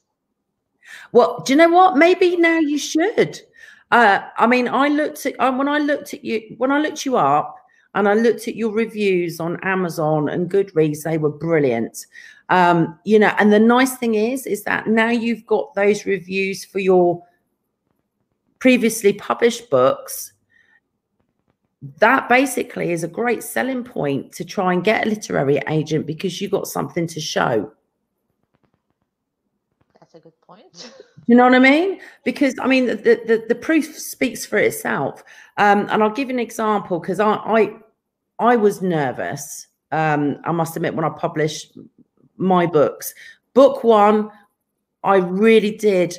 well, 1.12 1.42
do 1.44 1.52
you 1.52 1.56
know 1.56 1.68
what? 1.68 1.96
Maybe 1.96 2.36
now 2.36 2.58
you 2.58 2.78
should. 2.78 3.40
Uh, 3.90 4.20
I 4.38 4.46
mean, 4.46 4.68
I 4.68 4.88
looked 4.88 5.26
at 5.26 5.38
uh, 5.38 5.52
when 5.52 5.68
I 5.68 5.78
looked 5.78 6.14
at 6.14 6.24
you 6.24 6.54
when 6.56 6.72
I 6.72 6.78
looked 6.78 7.04
you 7.04 7.16
up 7.16 7.56
and 7.94 8.08
I 8.08 8.14
looked 8.14 8.48
at 8.48 8.56
your 8.56 8.72
reviews 8.72 9.38
on 9.38 9.60
Amazon 9.62 10.28
and 10.28 10.50
Goodreads. 10.50 11.02
They 11.02 11.18
were 11.18 11.30
brilliant. 11.30 12.06
Um, 12.48 12.98
you 13.04 13.18
know, 13.18 13.32
and 13.38 13.52
the 13.52 13.58
nice 13.58 13.96
thing 13.96 14.14
is, 14.14 14.46
is 14.46 14.64
that 14.64 14.86
now 14.86 15.10
you've 15.10 15.46
got 15.46 15.74
those 15.74 16.06
reviews 16.06 16.64
for 16.64 16.78
your 16.78 17.22
previously 18.58 19.12
published 19.12 19.68
books. 19.70 20.32
That 21.98 22.28
basically 22.28 22.92
is 22.92 23.04
a 23.04 23.08
great 23.08 23.42
selling 23.42 23.84
point 23.84 24.32
to 24.32 24.44
try 24.44 24.72
and 24.72 24.84
get 24.84 25.06
a 25.06 25.10
literary 25.10 25.60
agent 25.68 26.06
because 26.06 26.40
you've 26.40 26.50
got 26.50 26.66
something 26.66 27.06
to 27.08 27.20
show 27.20 27.72
a 30.14 30.20
good 30.20 30.38
point. 30.40 30.92
you 31.26 31.34
know 31.34 31.44
what 31.44 31.54
I 31.54 31.58
mean? 31.58 32.00
Because 32.24 32.54
I 32.60 32.66
mean, 32.66 32.86
the 32.86 32.94
the, 32.96 33.44
the 33.48 33.54
proof 33.54 33.98
speaks 33.98 34.44
for 34.44 34.58
itself. 34.58 35.22
Um, 35.56 35.88
and 35.90 36.02
I'll 36.02 36.10
give 36.10 36.28
you 36.28 36.34
an 36.34 36.40
example 36.40 36.98
because 36.98 37.20
I, 37.20 37.34
I 37.34 37.76
I 38.38 38.56
was 38.56 38.82
nervous. 38.82 39.68
Um, 39.90 40.38
I 40.44 40.52
must 40.52 40.76
admit 40.76 40.94
when 40.94 41.04
I 41.04 41.10
published 41.10 41.76
my 42.36 42.66
books. 42.66 43.14
Book 43.54 43.84
one, 43.84 44.30
I 45.04 45.16
really 45.16 45.76
did 45.76 46.16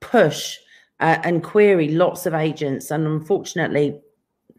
push 0.00 0.58
uh, 1.00 1.18
and 1.24 1.42
query 1.42 1.88
lots 1.88 2.26
of 2.26 2.34
agents, 2.34 2.90
and 2.90 3.06
unfortunately, 3.06 4.00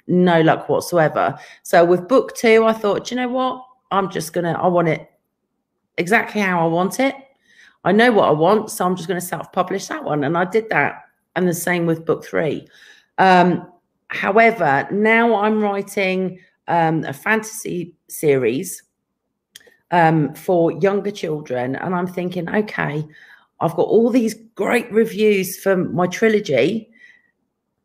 no 0.08 0.42
luck 0.42 0.70
whatsoever. 0.70 1.38
So 1.64 1.86
with 1.86 2.08
book 2.08 2.36
two, 2.36 2.66
I 2.66 2.74
thought, 2.74 3.12
you 3.12 3.18
know 3.18 3.30
what? 3.30 3.64
I'm 3.92 4.10
just 4.10 4.34
gonna. 4.34 4.54
I 4.54 4.68
want 4.68 4.88
it 4.88 5.10
exactly 5.98 6.42
how 6.42 6.64
I 6.64 6.68
want 6.68 7.00
it. 7.00 7.16
I 7.86 7.94
know 7.94 8.12
what 8.12 8.28
I 8.28 8.32
want, 8.32 8.70
so 8.72 8.86
I'm 8.86 8.96
just 8.98 9.08
going 9.08 9.20
to 9.20 9.26
self-publish 9.26 9.88
that 9.88 10.04
one. 10.04 10.26
And 10.26 10.38
I 10.38 10.44
did 10.44 10.68
that. 10.70 11.04
And 11.38 11.48
the 11.48 11.54
same 11.54 11.86
with 11.86 12.06
book 12.06 12.26
three. 12.26 12.68
Um, 13.18 13.68
however, 14.08 14.88
now 14.92 15.36
I'm 15.36 15.62
writing 15.62 16.40
um, 16.68 17.04
a 17.04 17.14
fantasy 17.14 17.94
series 18.08 18.84
um, 19.92 20.34
for 20.34 20.72
younger 20.72 21.12
children, 21.12 21.76
and 21.76 21.94
I'm 21.94 22.08
thinking, 22.08 22.50
okay, 22.50 23.06
I've 23.60 23.76
got 23.76 23.88
all 23.88 24.10
these 24.10 24.34
great 24.56 24.92
reviews 24.92 25.60
for 25.60 25.76
my 25.76 26.08
trilogy, 26.08 26.90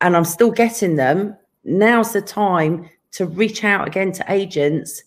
and 0.00 0.16
I'm 0.16 0.24
still 0.24 0.50
getting 0.50 0.96
them. 0.96 1.36
Now's 1.64 2.12
the 2.12 2.22
time 2.22 2.88
to 3.12 3.26
reach 3.26 3.64
out 3.64 3.86
again 3.86 4.12
to 4.12 4.24
agents 4.28 5.02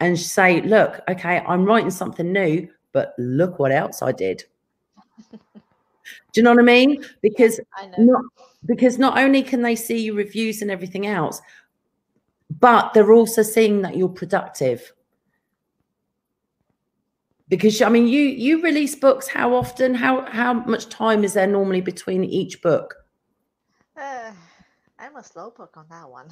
and 0.00 0.18
say, 0.18 0.60
look, 0.60 1.00
okay, 1.08 1.40
I'm 1.48 1.64
writing 1.64 1.90
something 1.90 2.30
new 2.30 2.68
but 2.96 3.14
look 3.18 3.58
what 3.58 3.72
else 3.72 4.00
I 4.00 4.10
did. 4.10 4.42
Do 6.32 6.40
you 6.40 6.42
know 6.42 6.52
what 6.52 6.60
I 6.60 6.62
mean? 6.62 7.04
Because 7.22 7.60
not 7.98 8.22
because 8.64 8.96
not 8.98 9.18
only 9.18 9.42
can 9.42 9.60
they 9.60 9.76
see 9.76 9.98
your 9.98 10.14
reviews 10.14 10.62
and 10.62 10.70
everything 10.70 11.06
else, 11.06 11.42
but 12.48 12.94
they're 12.94 13.12
also 13.12 13.42
seeing 13.42 13.82
that 13.82 13.98
you're 13.98 14.08
productive. 14.08 14.94
Because 17.48 17.82
I 17.82 17.90
mean, 17.90 18.06
you 18.06 18.22
you 18.22 18.62
release 18.62 18.94
books 18.94 19.28
how 19.28 19.54
often? 19.54 19.94
How 19.94 20.22
how 20.30 20.54
much 20.54 20.88
time 20.88 21.22
is 21.22 21.34
there 21.34 21.46
normally 21.46 21.82
between 21.82 22.24
each 22.24 22.62
book? 22.62 22.94
Uh, 23.94 24.32
I'm 24.98 25.16
a 25.16 25.22
slow 25.22 25.50
book 25.50 25.76
on 25.76 25.84
that 25.90 26.08
one. 26.08 26.28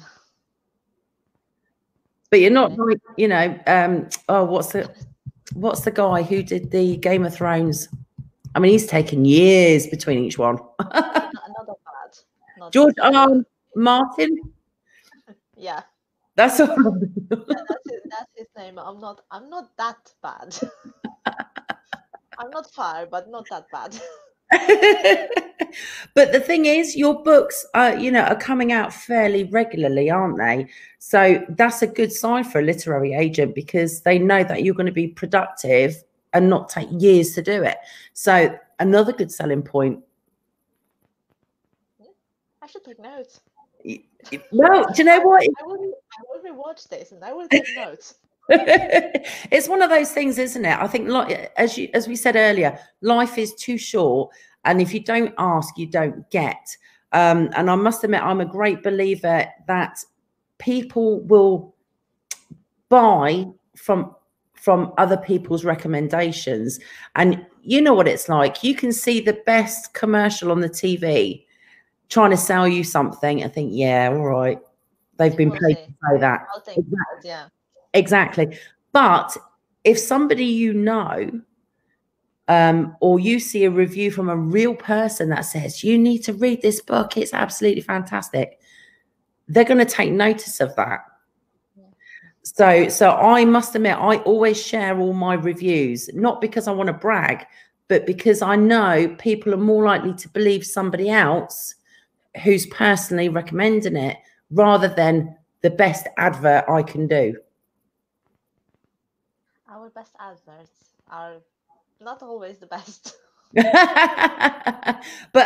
But 2.31 2.41
you're 2.41 2.49
not 2.49 2.75
like 2.75 2.97
you 3.17 3.27
know. 3.27 3.55
Um, 3.67 4.09
oh, 4.29 4.45
what's 4.45 4.71
the 4.71 4.89
what's 5.53 5.81
the 5.81 5.91
guy 5.91 6.23
who 6.23 6.43
did 6.43 6.71
the 6.71 6.97
Game 6.97 7.25
of 7.25 7.35
Thrones? 7.35 7.87
I 8.55 8.59
mean, 8.59 8.71
he's 8.71 8.87
taken 8.87 9.25
years 9.25 9.87
between 9.87 10.23
each 10.23 10.37
one. 10.37 10.55
not, 10.79 10.93
not 10.93 11.67
bad. 11.67 12.17
Not 12.57 12.73
George 12.73 12.95
um, 13.01 13.45
Martin. 13.75 14.37
Yeah. 15.57 15.83
That's 16.35 16.59
all. 16.59 16.67
yeah, 17.31 17.37
that's, 17.47 17.89
his, 17.89 18.01
that's 18.09 18.31
his 18.35 18.47
name. 18.57 18.77
I'm 18.77 18.99
not. 18.99 19.21
I'm 19.31 19.49
not 19.49 19.69
that 19.77 20.13
bad. 20.21 20.53
I'm 22.37 22.49
not 22.49 22.69
far, 22.71 23.05
but 23.05 23.29
not 23.29 23.47
that 23.49 23.67
bad. 23.71 23.97
but 26.13 26.31
the 26.31 26.39
thing 26.39 26.65
is, 26.65 26.95
your 26.95 27.21
books 27.23 27.65
are, 27.73 27.95
you 27.95 28.11
know, 28.11 28.21
are 28.21 28.35
coming 28.35 28.71
out 28.71 28.93
fairly 28.93 29.45
regularly, 29.45 30.09
aren't 30.09 30.37
they? 30.37 30.67
So 30.99 31.43
that's 31.49 31.81
a 31.81 31.87
good 31.87 32.11
sign 32.11 32.43
for 32.43 32.59
a 32.59 32.63
literary 32.63 33.13
agent 33.13 33.55
because 33.55 34.01
they 34.01 34.19
know 34.19 34.43
that 34.43 34.63
you're 34.63 34.75
going 34.75 34.85
to 34.85 34.91
be 34.91 35.07
productive 35.07 36.03
and 36.33 36.49
not 36.49 36.69
take 36.69 36.89
years 36.91 37.33
to 37.33 37.41
do 37.41 37.63
it. 37.63 37.77
So 38.13 38.57
another 38.79 39.13
good 39.13 39.31
selling 39.31 39.63
point. 39.63 40.03
I 42.61 42.67
should 42.67 42.83
take 42.83 42.99
notes. 42.99 43.41
No, 44.51 44.85
do 44.85 44.93
you 44.97 45.03
know 45.03 45.21
what? 45.21 45.43
I 45.43 45.63
will, 45.65 45.93
I 46.17 46.21
will 46.27 46.53
rewatch 46.53 46.87
this 46.89 47.11
and 47.11 47.23
I 47.23 47.33
will 47.33 47.47
take 47.47 47.65
notes. 47.75 48.15
it's 48.49 49.67
one 49.67 49.81
of 49.81 49.89
those 49.89 50.11
things, 50.11 50.37
isn't 50.37 50.65
it? 50.65 50.77
I 50.77 50.87
think, 50.87 51.09
as 51.57 51.77
you, 51.77 51.89
as 51.93 52.07
we 52.07 52.15
said 52.15 52.35
earlier, 52.35 52.77
life 53.01 53.37
is 53.37 53.53
too 53.55 53.77
short, 53.77 54.31
and 54.65 54.81
if 54.81 54.93
you 54.93 54.99
don't 55.03 55.33
ask, 55.37 55.77
you 55.77 55.87
don't 55.87 56.29
get. 56.29 56.77
Um, 57.11 57.49
and 57.55 57.71
I 57.71 57.75
must 57.75 58.03
admit, 58.03 58.21
I'm 58.21 58.41
a 58.41 58.45
great 58.45 58.83
believer 58.83 59.47
that 59.67 60.03
people 60.59 61.21
will 61.21 61.75
buy 62.89 63.45
from 63.75 64.15
from 64.53 64.93
other 64.97 65.17
people's 65.17 65.65
recommendations, 65.65 66.79
and 67.15 67.45
you 67.61 67.81
know 67.81 67.93
what 67.93 68.07
it's 68.07 68.29
like. 68.29 68.63
You 68.63 68.75
can 68.75 68.91
see 68.91 69.19
the 69.21 69.41
best 69.45 69.93
commercial 69.93 70.51
on 70.51 70.59
the 70.59 70.69
TV 70.69 71.45
trying 72.09 72.31
to 72.31 72.37
sell 72.37 72.67
you 72.67 72.83
something 72.83 73.41
and 73.41 73.51
think, 73.53 73.71
yeah, 73.73 74.09
all 74.11 74.23
right, 74.25 74.59
they've 75.17 75.35
been 75.35 75.51
paid 75.51 75.75
to 75.75 75.87
say 75.87 76.19
that. 76.19 76.41
Exactly. 76.67 76.85
Yeah. 77.23 77.47
Exactly. 77.95 78.57
But 78.91 79.35
if 79.83 79.97
somebody 79.97 80.45
you 80.45 80.73
know, 80.73 81.31
um, 82.47 82.95
or 82.99 83.19
you 83.19 83.39
see 83.39 83.63
a 83.63 83.71
review 83.71 84.11
from 84.11 84.29
a 84.29 84.35
real 84.37 84.75
person 84.75 85.29
that 85.29 85.41
says 85.41 85.83
you 85.83 85.97
need 85.97 86.19
to 86.19 86.33
read 86.33 86.61
this 86.61 86.81
book, 86.81 87.17
it's 87.17 87.33
absolutely 87.33 87.81
fantastic. 87.81 88.59
They're 89.47 89.63
going 89.63 89.79
to 89.79 89.85
take 89.85 90.11
notice 90.11 90.59
of 90.59 90.75
that. 90.75 90.99
So, 92.43 92.89
so 92.89 93.11
I 93.11 93.43
must 93.45 93.73
admit, 93.73 93.97
I 93.97 94.17
always 94.17 94.61
share 94.61 94.99
all 94.99 95.13
my 95.13 95.33
reviews, 95.33 96.09
not 96.13 96.41
because 96.41 96.67
I 96.67 96.71
want 96.71 96.87
to 96.87 96.93
brag, 96.93 97.47
but 97.87 98.05
because 98.05 98.43
I 98.43 98.55
know 98.55 99.15
people 99.17 99.53
are 99.53 99.57
more 99.57 99.83
likely 99.83 100.13
to 100.13 100.29
believe 100.29 100.63
somebody 100.63 101.09
else 101.09 101.73
who's 102.43 102.67
personally 102.67 103.29
recommending 103.29 103.95
it 103.95 104.17
rather 104.51 104.87
than 104.87 105.35
the 105.61 105.69
best 105.71 106.07
advert 106.17 106.65
I 106.69 106.83
can 106.83 107.07
do. 107.07 107.35
Our 109.85 109.91
best 109.91 110.15
adverts 110.19 110.89
are 111.11 111.35
not 112.01 112.23
always 112.23 112.57
the 112.57 112.65
best. 112.65 113.17
but 113.53 113.63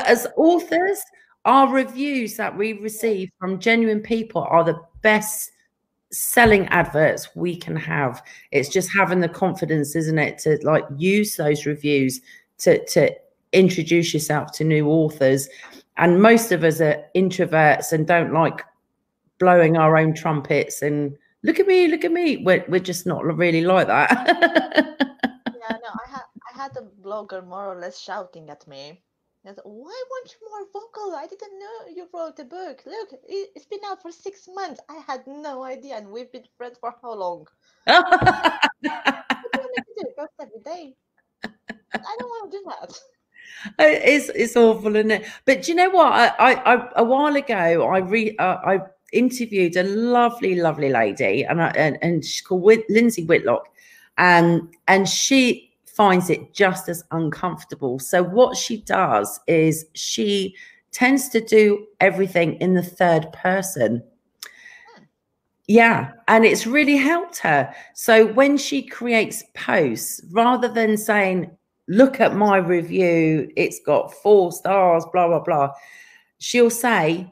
as 0.07 0.25
authors, 0.37 1.03
our 1.43 1.69
reviews 1.69 2.37
that 2.37 2.57
we 2.57 2.71
receive 2.71 3.29
from 3.37 3.59
genuine 3.59 3.99
people 3.99 4.47
are 4.49 4.63
the 4.63 4.79
best 5.01 5.51
selling 6.13 6.67
adverts 6.67 7.35
we 7.35 7.53
can 7.53 7.75
have. 7.75 8.23
It's 8.51 8.69
just 8.69 8.89
having 8.95 9.19
the 9.19 9.27
confidence, 9.27 9.93
isn't 9.97 10.17
it, 10.17 10.37
to 10.39 10.57
like 10.63 10.85
use 10.95 11.35
those 11.35 11.65
reviews 11.65 12.21
to 12.59 12.81
to 12.85 13.13
introduce 13.51 14.13
yourself 14.13 14.53
to 14.53 14.63
new 14.63 14.87
authors. 14.87 15.49
And 15.97 16.21
most 16.21 16.53
of 16.53 16.63
us 16.63 16.79
are 16.79 17.03
introverts 17.13 17.91
and 17.91 18.07
don't 18.07 18.31
like 18.31 18.63
blowing 19.37 19.75
our 19.75 19.97
own 19.97 20.13
trumpets 20.13 20.81
and 20.81 21.17
look 21.43 21.59
at 21.59 21.67
me, 21.67 21.87
look 21.87 22.03
at 22.03 22.11
me. 22.11 22.37
We're, 22.37 22.65
we're 22.67 22.79
just 22.79 23.05
not 23.05 23.23
really 23.23 23.61
like 23.61 23.87
that. 23.87 24.25
yeah, 24.27 25.77
no, 25.83 25.91
I 26.05 26.09
had 26.09 26.23
I 26.49 26.63
had 26.63 26.77
a 26.77 27.05
blogger 27.05 27.45
more 27.45 27.73
or 27.73 27.79
less 27.79 27.99
shouting 27.99 28.49
at 28.49 28.67
me. 28.67 29.01
Said, 29.45 29.59
Why 29.63 30.03
weren't 30.11 30.33
you 30.33 30.49
more 30.49 30.67
vocal? 30.73 31.15
I 31.15 31.25
didn't 31.25 31.59
know 31.59 31.95
you 31.95 32.07
wrote 32.13 32.39
a 32.39 32.43
book. 32.43 32.83
Look, 32.85 33.09
it's 33.27 33.65
been 33.65 33.79
out 33.87 34.01
for 34.01 34.11
six 34.11 34.47
months. 34.53 34.81
I 34.89 35.01
had 35.07 35.25
no 35.27 35.63
idea, 35.63 35.95
and 35.95 36.09
we've 36.09 36.31
been 36.31 36.43
friends 36.57 36.77
for 36.79 36.93
how 37.01 37.13
long? 37.15 37.47
what 37.85 38.05
do 38.81 38.89
you 38.89 38.91
want 38.91 39.85
do? 39.97 40.05
Post 40.17 40.31
every 40.41 40.59
day? 40.65 40.95
I 41.45 42.15
don't 42.19 42.29
want 42.29 42.51
to 42.51 42.57
do 42.57 42.63
that. 42.67 42.99
It's 43.79 44.29
it's 44.35 44.55
awful, 44.55 44.95
isn't 44.95 45.11
it? 45.11 45.25
But 45.45 45.63
do 45.63 45.71
you 45.71 45.75
know 45.75 45.89
what? 45.89 46.11
I, 46.11 46.27
I, 46.27 46.75
I 46.75 46.89
a 46.97 47.03
while 47.03 47.35
ago, 47.35 47.87
I 47.87 47.99
re 47.99 48.35
uh, 48.37 48.57
I 48.63 48.79
interviewed 49.13 49.75
a 49.75 49.83
lovely, 49.83 50.55
lovely 50.55 50.89
lady, 50.89 51.43
and 51.43 51.61
I, 51.61 51.69
and, 51.69 51.97
and 52.01 52.23
she's 52.23 52.41
called 52.41 52.61
Whit- 52.61 52.89
Lindsay 52.89 53.25
Whitlock, 53.25 53.67
and 54.17 54.67
and 54.87 55.07
she 55.07 55.69
finds 55.85 56.29
it 56.29 56.53
just 56.53 56.87
as 56.87 57.03
uncomfortable. 57.11 57.99
So 57.99 58.23
what 58.23 58.55
she 58.55 58.77
does 58.81 59.39
is 59.47 59.85
she 59.93 60.55
tends 60.91 61.29
to 61.29 61.41
do 61.41 61.85
everything 61.99 62.55
in 62.55 62.73
the 62.73 62.83
third 62.83 63.31
person. 63.33 64.01
Hmm. 64.95 65.03
Yeah, 65.67 66.11
and 66.27 66.45
it's 66.45 66.65
really 66.65 66.95
helped 66.95 67.39
her. 67.39 67.73
So 67.95 68.27
when 68.27 68.57
she 68.57 68.81
creates 68.81 69.43
posts, 69.55 70.21
rather 70.31 70.67
than 70.67 70.95
saying, 70.95 71.51
look 71.89 72.21
at 72.21 72.35
my 72.35 72.57
review, 72.57 73.51
it's 73.57 73.79
got 73.85 74.13
four 74.13 74.51
stars, 74.51 75.03
blah, 75.11 75.27
blah, 75.27 75.43
blah, 75.43 75.71
she'll 76.37 76.69
say, 76.69 77.29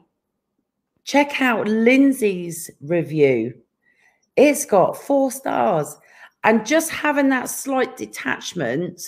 check 1.08 1.40
out 1.40 1.66
Lindsay's 1.66 2.70
review. 2.82 3.54
It's 4.36 4.66
got 4.66 4.96
four 4.96 5.32
stars. 5.32 5.96
And 6.44 6.66
just 6.66 6.90
having 6.90 7.30
that 7.30 7.48
slight 7.50 7.96
detachment 7.96 9.00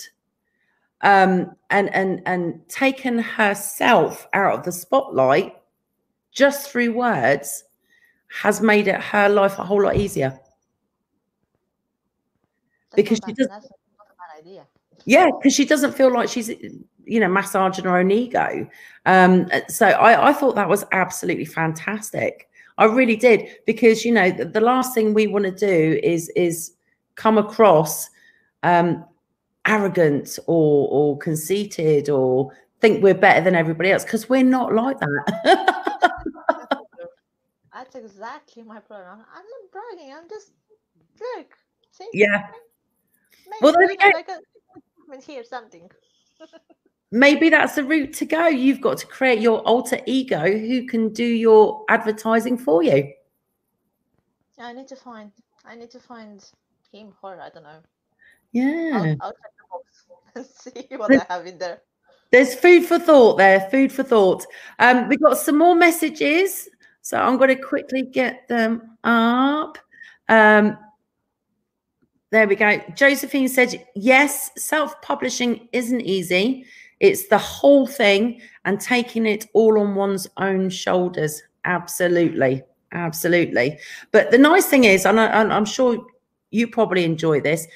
um, 1.01 1.55
and 1.69 1.93
and 1.93 2.21
and 2.25 2.67
taken 2.69 3.19
herself 3.19 4.27
out 4.33 4.59
of 4.59 4.65
the 4.65 4.71
spotlight 4.71 5.55
just 6.31 6.71
through 6.71 6.93
words 6.93 7.63
has 8.41 8.61
made 8.61 8.87
it 8.87 8.99
her 9.01 9.29
life 9.29 9.59
a 9.59 9.63
whole 9.63 9.83
lot 9.83 9.95
easier. 9.97 10.39
That's 12.91 12.95
Because 12.95 13.19
she 13.25 13.33
does- 13.33 13.47
that's 13.47 13.69
not 13.97 14.07
a 14.11 14.15
bad 14.15 14.39
idea. 14.39 14.67
Yeah, 15.05 15.29
because 15.37 15.53
she 15.53 15.65
doesn't 15.65 15.93
feel 15.93 16.11
like 16.13 16.29
she's, 16.29 16.49
you 17.05 17.19
know, 17.19 17.27
massaging 17.27 17.85
her 17.85 17.97
own 17.97 18.11
ego. 18.11 18.67
Um, 19.05 19.49
so 19.67 19.87
I, 19.87 20.29
I 20.29 20.33
thought 20.33 20.55
that 20.55 20.69
was 20.69 20.85
absolutely 20.91 21.45
fantastic. 21.45 22.49
I 22.77 22.85
really 22.85 23.15
did 23.15 23.47
because 23.65 24.05
you 24.05 24.11
know 24.11 24.31
the, 24.31 24.45
the 24.45 24.61
last 24.61 24.93
thing 24.93 25.13
we 25.13 25.27
want 25.27 25.45
to 25.45 25.51
do 25.51 25.99
is 26.03 26.29
is 26.35 26.73
come 27.15 27.37
across 27.37 28.09
um, 28.63 29.05
arrogant 29.65 30.39
or 30.47 30.87
or 30.89 31.17
conceited 31.17 32.09
or 32.09 32.51
think 32.79 33.03
we're 33.03 33.13
better 33.13 33.41
than 33.41 33.55
everybody 33.55 33.91
else 33.91 34.03
because 34.03 34.29
we're 34.29 34.43
not 34.43 34.73
like 34.73 34.99
that. 34.99 36.51
That's 37.73 37.95
exactly 37.95 38.63
my 38.63 38.79
problem. 38.79 39.25
I'm 39.33 39.45
not 39.45 39.71
bragging. 39.71 40.13
I'm 40.13 40.29
just 40.29 40.51
look. 41.35 41.53
See? 41.91 42.07
yeah, 42.13 42.47
Maybe 43.47 43.57
Well, 43.61 43.73
there 43.73 43.87
we 43.87 43.97
go. 43.97 44.09
like 44.13 44.29
a 44.29 45.21
here, 45.21 45.43
something. 45.43 45.89
Maybe 47.11 47.49
that's 47.49 47.75
the 47.75 47.83
route 47.83 48.13
to 48.13 48.25
go. 48.25 48.47
You've 48.47 48.81
got 48.81 48.97
to 48.99 49.07
create 49.07 49.39
your 49.39 49.59
alter 49.59 49.99
ego 50.05 50.41
who 50.41 50.87
can 50.87 51.13
do 51.13 51.25
your 51.25 51.83
advertising 51.89 52.57
for 52.57 52.83
you. 52.83 53.11
Yeah, 54.57 54.65
I 54.65 54.73
need 54.73 54.87
to 54.87 54.95
find. 54.95 55.31
I 55.65 55.75
need 55.75 55.91
to 55.91 55.99
find 55.99 56.43
him, 56.91 57.13
her. 57.21 57.39
I 57.39 57.49
don't 57.49 57.63
know. 57.63 57.79
Yeah. 58.51 58.91
I'll, 58.93 59.17
I'll 59.21 59.31
check 59.31 59.51
the 59.57 59.65
box 59.69 60.05
and 60.35 60.45
see 60.45 60.95
what 60.97 61.13
I 61.13 61.33
have 61.33 61.45
in 61.45 61.57
there. 61.57 61.81
There's 62.31 62.55
food 62.55 62.85
for 62.85 62.97
thought 62.97 63.37
there. 63.37 63.67
Food 63.69 63.91
for 63.91 64.03
thought. 64.03 64.45
Um, 64.79 65.09
we've 65.09 65.21
got 65.21 65.37
some 65.37 65.57
more 65.57 65.75
messages, 65.75 66.69
so 67.01 67.17
I'm 67.17 67.37
going 67.37 67.49
to 67.49 67.61
quickly 67.61 68.03
get 68.03 68.47
them 68.47 68.97
up. 69.03 69.77
Um, 70.29 70.77
there 72.31 72.47
we 72.47 72.55
go. 72.55 72.81
Josephine 72.95 73.49
said, 73.49 73.85
"Yes, 73.95 74.51
self-publishing 74.55 75.67
isn't 75.73 76.01
easy. 76.01 76.65
It's 77.01 77.27
the 77.27 77.37
whole 77.39 77.87
thing 77.87 78.39
and 78.63 78.79
taking 78.79 79.25
it 79.25 79.47
all 79.53 79.79
on 79.79 79.95
one's 79.95 80.27
own 80.37 80.69
shoulders. 80.69 81.41
Absolutely, 81.65 82.63
absolutely. 82.93 83.79
But 84.11 84.29
the 84.31 84.37
nice 84.37 84.67
thing 84.67 84.83
is, 84.85 85.05
and, 85.05 85.19
I, 85.19 85.25
and 85.41 85.51
I'm 85.51 85.65
sure 85.65 85.97
you 86.51 86.67
probably 86.67 87.03
enjoy 87.03 87.41
this, 87.41 87.67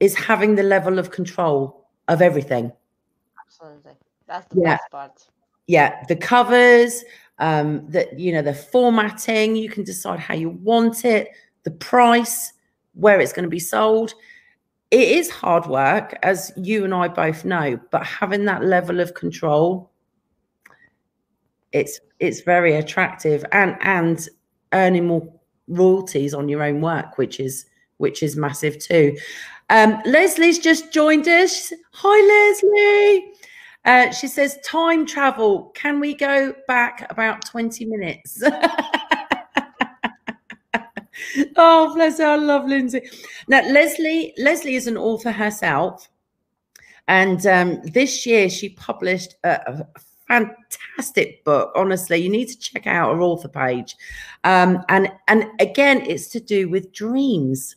is 0.00 0.14
having 0.16 0.56
the 0.56 0.62
level 0.64 0.98
of 0.98 1.10
control 1.10 1.86
of 2.08 2.20
everything." 2.20 2.72
Absolutely. 3.40 3.92
That's 4.26 4.46
the 4.52 4.60
Yeah. 4.60 4.76
best 4.76 4.90
part. 4.90 5.26
yeah 5.68 6.02
the 6.08 6.16
covers 6.16 7.04
um 7.40 7.86
that 7.90 8.18
you 8.18 8.32
know 8.32 8.42
the 8.42 8.54
formatting 8.54 9.54
you 9.56 9.68
can 9.68 9.84
decide 9.84 10.18
how 10.18 10.34
you 10.34 10.50
want 10.70 11.04
it 11.04 11.28
the 11.64 11.70
price 11.70 12.52
where 12.94 13.20
it's 13.20 13.32
going 13.34 13.44
to 13.44 13.50
be 13.50 13.58
sold 13.60 14.14
it 14.90 15.08
is 15.08 15.30
hard 15.30 15.66
work 15.66 16.18
as 16.22 16.52
you 16.56 16.84
and 16.84 16.94
i 16.94 17.06
both 17.08 17.44
know 17.44 17.78
but 17.90 18.04
having 18.04 18.44
that 18.44 18.64
level 18.64 19.00
of 19.00 19.14
control 19.14 19.90
it's 21.72 22.00
it's 22.20 22.40
very 22.40 22.74
attractive 22.74 23.44
and 23.52 23.76
and 23.80 24.28
earning 24.72 25.06
more 25.06 25.26
royalties 25.68 26.34
on 26.34 26.48
your 26.48 26.62
own 26.62 26.80
work 26.80 27.18
which 27.18 27.40
is 27.40 27.66
which 27.98 28.22
is 28.22 28.36
massive 28.36 28.78
too 28.78 29.16
um 29.70 30.00
leslie's 30.06 30.58
just 30.58 30.92
joined 30.92 31.28
us 31.28 31.72
hi 31.92 32.52
leslie 32.62 33.32
uh, 33.84 34.10
she 34.10 34.26
says, 34.26 34.58
time 34.62 35.06
travel. 35.06 35.72
Can 35.74 35.98
we 35.98 36.12
go 36.12 36.54
back 36.66 37.06
about 37.10 37.42
20 37.46 37.86
minutes? 37.86 38.42
oh, 41.56 41.94
bless 41.94 42.18
her. 42.18 42.26
I 42.26 42.36
love 42.36 42.66
Lindsay. 42.66 43.02
Now, 43.48 43.62
Leslie, 43.68 44.34
Leslie 44.38 44.74
is 44.74 44.86
an 44.86 44.96
author 44.96 45.30
herself. 45.30 46.08
And 47.08 47.44
um, 47.46 47.80
this 47.82 48.26
year 48.26 48.50
she 48.50 48.70
published 48.70 49.36
a, 49.44 49.60
a 49.66 49.86
fantastic 50.28 51.42
book. 51.44 51.72
Honestly, 51.74 52.18
you 52.18 52.28
need 52.28 52.48
to 52.48 52.58
check 52.58 52.86
out 52.86 53.14
her 53.14 53.22
author 53.22 53.48
page. 53.48 53.96
Um, 54.44 54.84
and, 54.88 55.10
and 55.26 55.46
again, 55.58 56.02
it's 56.06 56.28
to 56.28 56.40
do 56.40 56.68
with 56.68 56.92
dreams. 56.92 57.76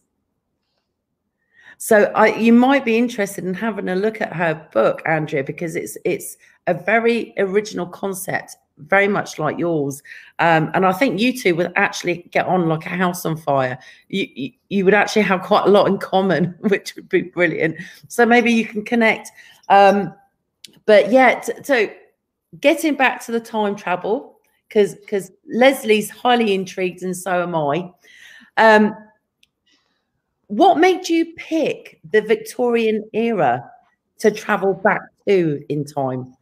So 1.77 2.11
I, 2.13 2.35
you 2.35 2.53
might 2.53 2.85
be 2.85 2.97
interested 2.97 3.43
in 3.43 3.55
having 3.55 3.89
a 3.89 3.95
look 3.95 4.21
at 4.21 4.33
her 4.33 4.67
book, 4.71 5.01
Andreea, 5.07 5.43
because 5.43 5.75
it's 5.75 5.97
it's 6.05 6.37
a 6.67 6.75
very 6.75 7.33
original 7.39 7.87
concept, 7.87 8.55
very 8.87 9.07
much 9.07 9.39
like 9.39 9.57
yours. 9.57 10.01
Um, 10.39 10.71
and 10.73 10.85
I 10.85 10.93
think 10.93 11.19
you 11.19 11.37
two 11.37 11.55
would 11.55 11.71
actually 11.75 12.29
get 12.31 12.45
on 12.45 12.67
like 12.67 12.85
a 12.85 12.89
house 12.89 13.25
on 13.25 13.37
fire. 13.37 13.77
You, 14.09 14.27
you 14.35 14.51
you 14.69 14.85
would 14.85 14.93
actually 14.93 15.23
have 15.23 15.41
quite 15.41 15.65
a 15.65 15.69
lot 15.69 15.87
in 15.87 15.97
common, 15.97 16.55
which 16.59 16.95
would 16.95 17.09
be 17.09 17.21
brilliant. 17.21 17.77
So 18.07 18.25
maybe 18.25 18.51
you 18.51 18.65
can 18.65 18.83
connect. 18.83 19.31
Um, 19.69 20.13
but 20.85 21.11
yeah, 21.11 21.39
t- 21.39 21.53
so 21.63 21.89
getting 22.59 22.95
back 22.95 23.23
to 23.25 23.31
the 23.31 23.39
time 23.39 23.75
travel, 23.75 24.39
because 24.67 24.95
because 24.95 25.31
Leslie's 25.47 26.09
highly 26.09 26.53
intrigued 26.53 27.03
and 27.03 27.15
so 27.15 27.43
am 27.43 27.55
I. 27.55 27.91
Um, 28.57 28.95
what 30.47 30.77
made 30.77 31.07
you 31.07 31.33
pick 31.37 31.99
the 32.11 32.21
Victorian 32.21 33.09
era 33.13 33.71
to 34.19 34.31
travel 34.31 34.73
back 34.73 35.01
to 35.25 35.63
in 35.69 35.85
time? 35.85 36.35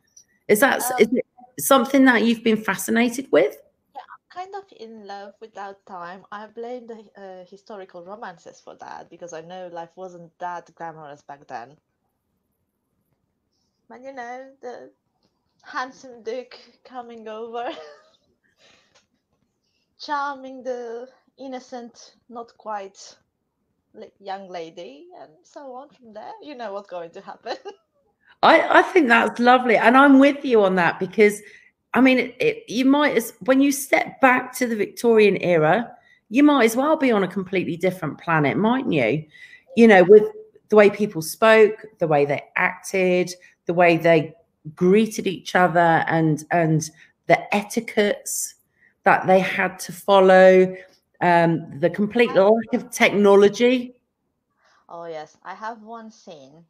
Is 0.47 0.59
that 0.61 0.81
Um, 0.81 0.97
is 0.99 1.13
it 1.13 1.25
something 1.59 2.05
that 2.05 2.23
you've 2.23 2.43
been 2.43 2.63
fascinated 2.63 3.27
with? 3.31 3.55
Yeah, 3.95 4.01
I'm 4.13 4.43
kind 4.43 4.55
of 4.55 4.63
in 4.77 5.05
love 5.07 5.33
with 5.41 5.53
that 5.55 5.85
time. 5.85 6.23
I 6.31 6.47
blame 6.47 6.87
the 6.87 7.03
uh, 7.17 7.45
historical 7.49 8.03
romances 8.03 8.61
for 8.63 8.75
that 8.75 9.09
because 9.09 9.33
I 9.33 9.41
know 9.41 9.69
life 9.71 9.89
wasn't 9.95 10.31
that 10.39 10.73
glamorous 10.75 11.21
back 11.21 11.47
then. 11.47 11.75
But 13.87 14.03
you 14.03 14.13
know, 14.13 14.51
the 14.61 14.91
handsome 15.63 16.21
Duke 16.23 16.59
coming 16.83 17.27
over, 17.27 17.69
charming 19.99 20.63
the 20.63 21.07
innocent, 21.39 22.15
not 22.29 22.55
quite 22.57 23.17
young 24.19 24.47
lady, 24.47 25.07
and 25.19 25.31
so 25.43 25.73
on 25.73 25.89
from 25.89 26.13
there. 26.13 26.33
You 26.41 26.55
know 26.55 26.73
what's 26.73 26.89
going 26.89 27.11
to 27.11 27.21
happen. 27.21 27.57
I, 28.41 28.79
I 28.79 28.81
think 28.81 29.07
that's 29.07 29.39
lovely. 29.39 29.75
And 29.75 29.97
I'm 29.97 30.19
with 30.19 30.45
you 30.45 30.63
on 30.63 30.75
that 30.75 30.99
because, 30.99 31.41
I 31.93 32.01
mean, 32.01 32.19
it, 32.19 32.35
it, 32.39 32.69
you 32.69 32.85
might, 32.85 33.17
as 33.17 33.33
when 33.41 33.61
you 33.61 33.71
step 33.71 34.21
back 34.21 34.53
to 34.57 34.67
the 34.67 34.75
Victorian 34.75 35.37
era, 35.37 35.91
you 36.29 36.43
might 36.43 36.65
as 36.65 36.75
well 36.75 36.95
be 36.95 37.11
on 37.11 37.23
a 37.23 37.27
completely 37.27 37.75
different 37.75 38.19
planet, 38.19 38.55
mightn't 38.57 38.93
you? 38.93 39.25
You 39.75 39.87
know, 39.87 40.03
with 40.03 40.23
the 40.69 40.75
way 40.75 40.89
people 40.89 41.21
spoke, 41.21 41.85
the 41.99 42.07
way 42.07 42.25
they 42.25 42.43
acted, 42.55 43.33
the 43.65 43.73
way 43.73 43.97
they 43.97 44.33
greeted 44.75 45.27
each 45.27 45.55
other 45.55 46.03
and 46.07 46.45
and 46.51 46.89
the 47.27 47.55
etiquettes 47.55 48.55
that 49.03 49.25
they 49.25 49.39
had 49.39 49.79
to 49.79 49.91
follow 49.91 50.75
um 51.21 51.79
the 51.79 51.89
complete 51.89 52.33
lack 52.33 52.73
of 52.73 52.89
technology 52.91 53.95
oh 54.89 55.05
yes 55.05 55.37
i 55.43 55.53
have 55.53 55.81
one 55.81 56.11
scene 56.11 56.63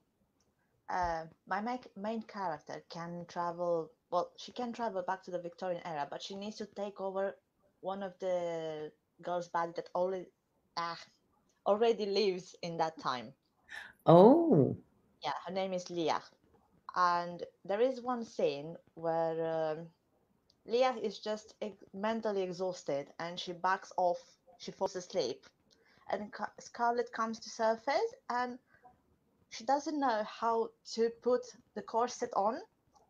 uh, 0.90 1.24
my 1.48 1.62
main, 1.96 2.22
character 2.24 2.84
can 2.90 3.26
travel 3.28 3.92
well 4.12 4.32
she 4.38 4.52
can 4.52 4.74
travel 4.74 5.04
back 5.04 5.24
to 5.24 5.32
the 5.32 5.40
victorian 5.40 5.82
era 5.86 6.08
but 6.10 6.22
she 6.22 6.36
needs 6.36 6.58
to 6.58 6.66
take 6.66 7.00
over 7.02 7.36
one 7.82 8.04
of 8.04 8.14
the 8.20 8.92
girls 9.22 9.48
body 9.48 9.72
that 9.76 9.90
already 9.96 10.26
ah, 10.78 11.00
already 11.66 12.06
lives 12.06 12.56
in 12.62 12.78
that 12.78 12.98
time. 13.00 13.34
Oh. 14.06 14.76
Yeah 15.24 15.34
her 15.46 15.54
name 15.54 15.74
is 15.74 15.90
leah. 15.90 16.22
And 16.96 17.44
there 17.66 17.82
is 17.82 18.02
one 18.02 18.24
scene 18.24 18.76
where 18.96 19.74
um, 19.78 19.88
Leah 20.66 20.96
is 21.02 21.20
just 21.20 21.56
ex- 21.62 21.84
mentally 21.94 22.42
exhausted 22.44 23.12
and 23.20 23.40
she 23.40 23.54
backs 23.54 23.92
off, 23.98 24.20
she 24.58 24.72
falls 24.72 24.96
asleep, 24.96 25.46
and 26.12 26.34
Scarlett 26.60 27.12
comes 27.12 27.40
to 27.40 27.50
surface 27.50 28.14
and 28.30 28.60
she 29.50 29.64
doesn't 29.64 30.00
know 30.00 30.24
how 30.24 30.70
to 30.94 31.10
put 31.22 31.42
the 31.76 31.82
corset 31.82 32.30
on, 32.36 32.60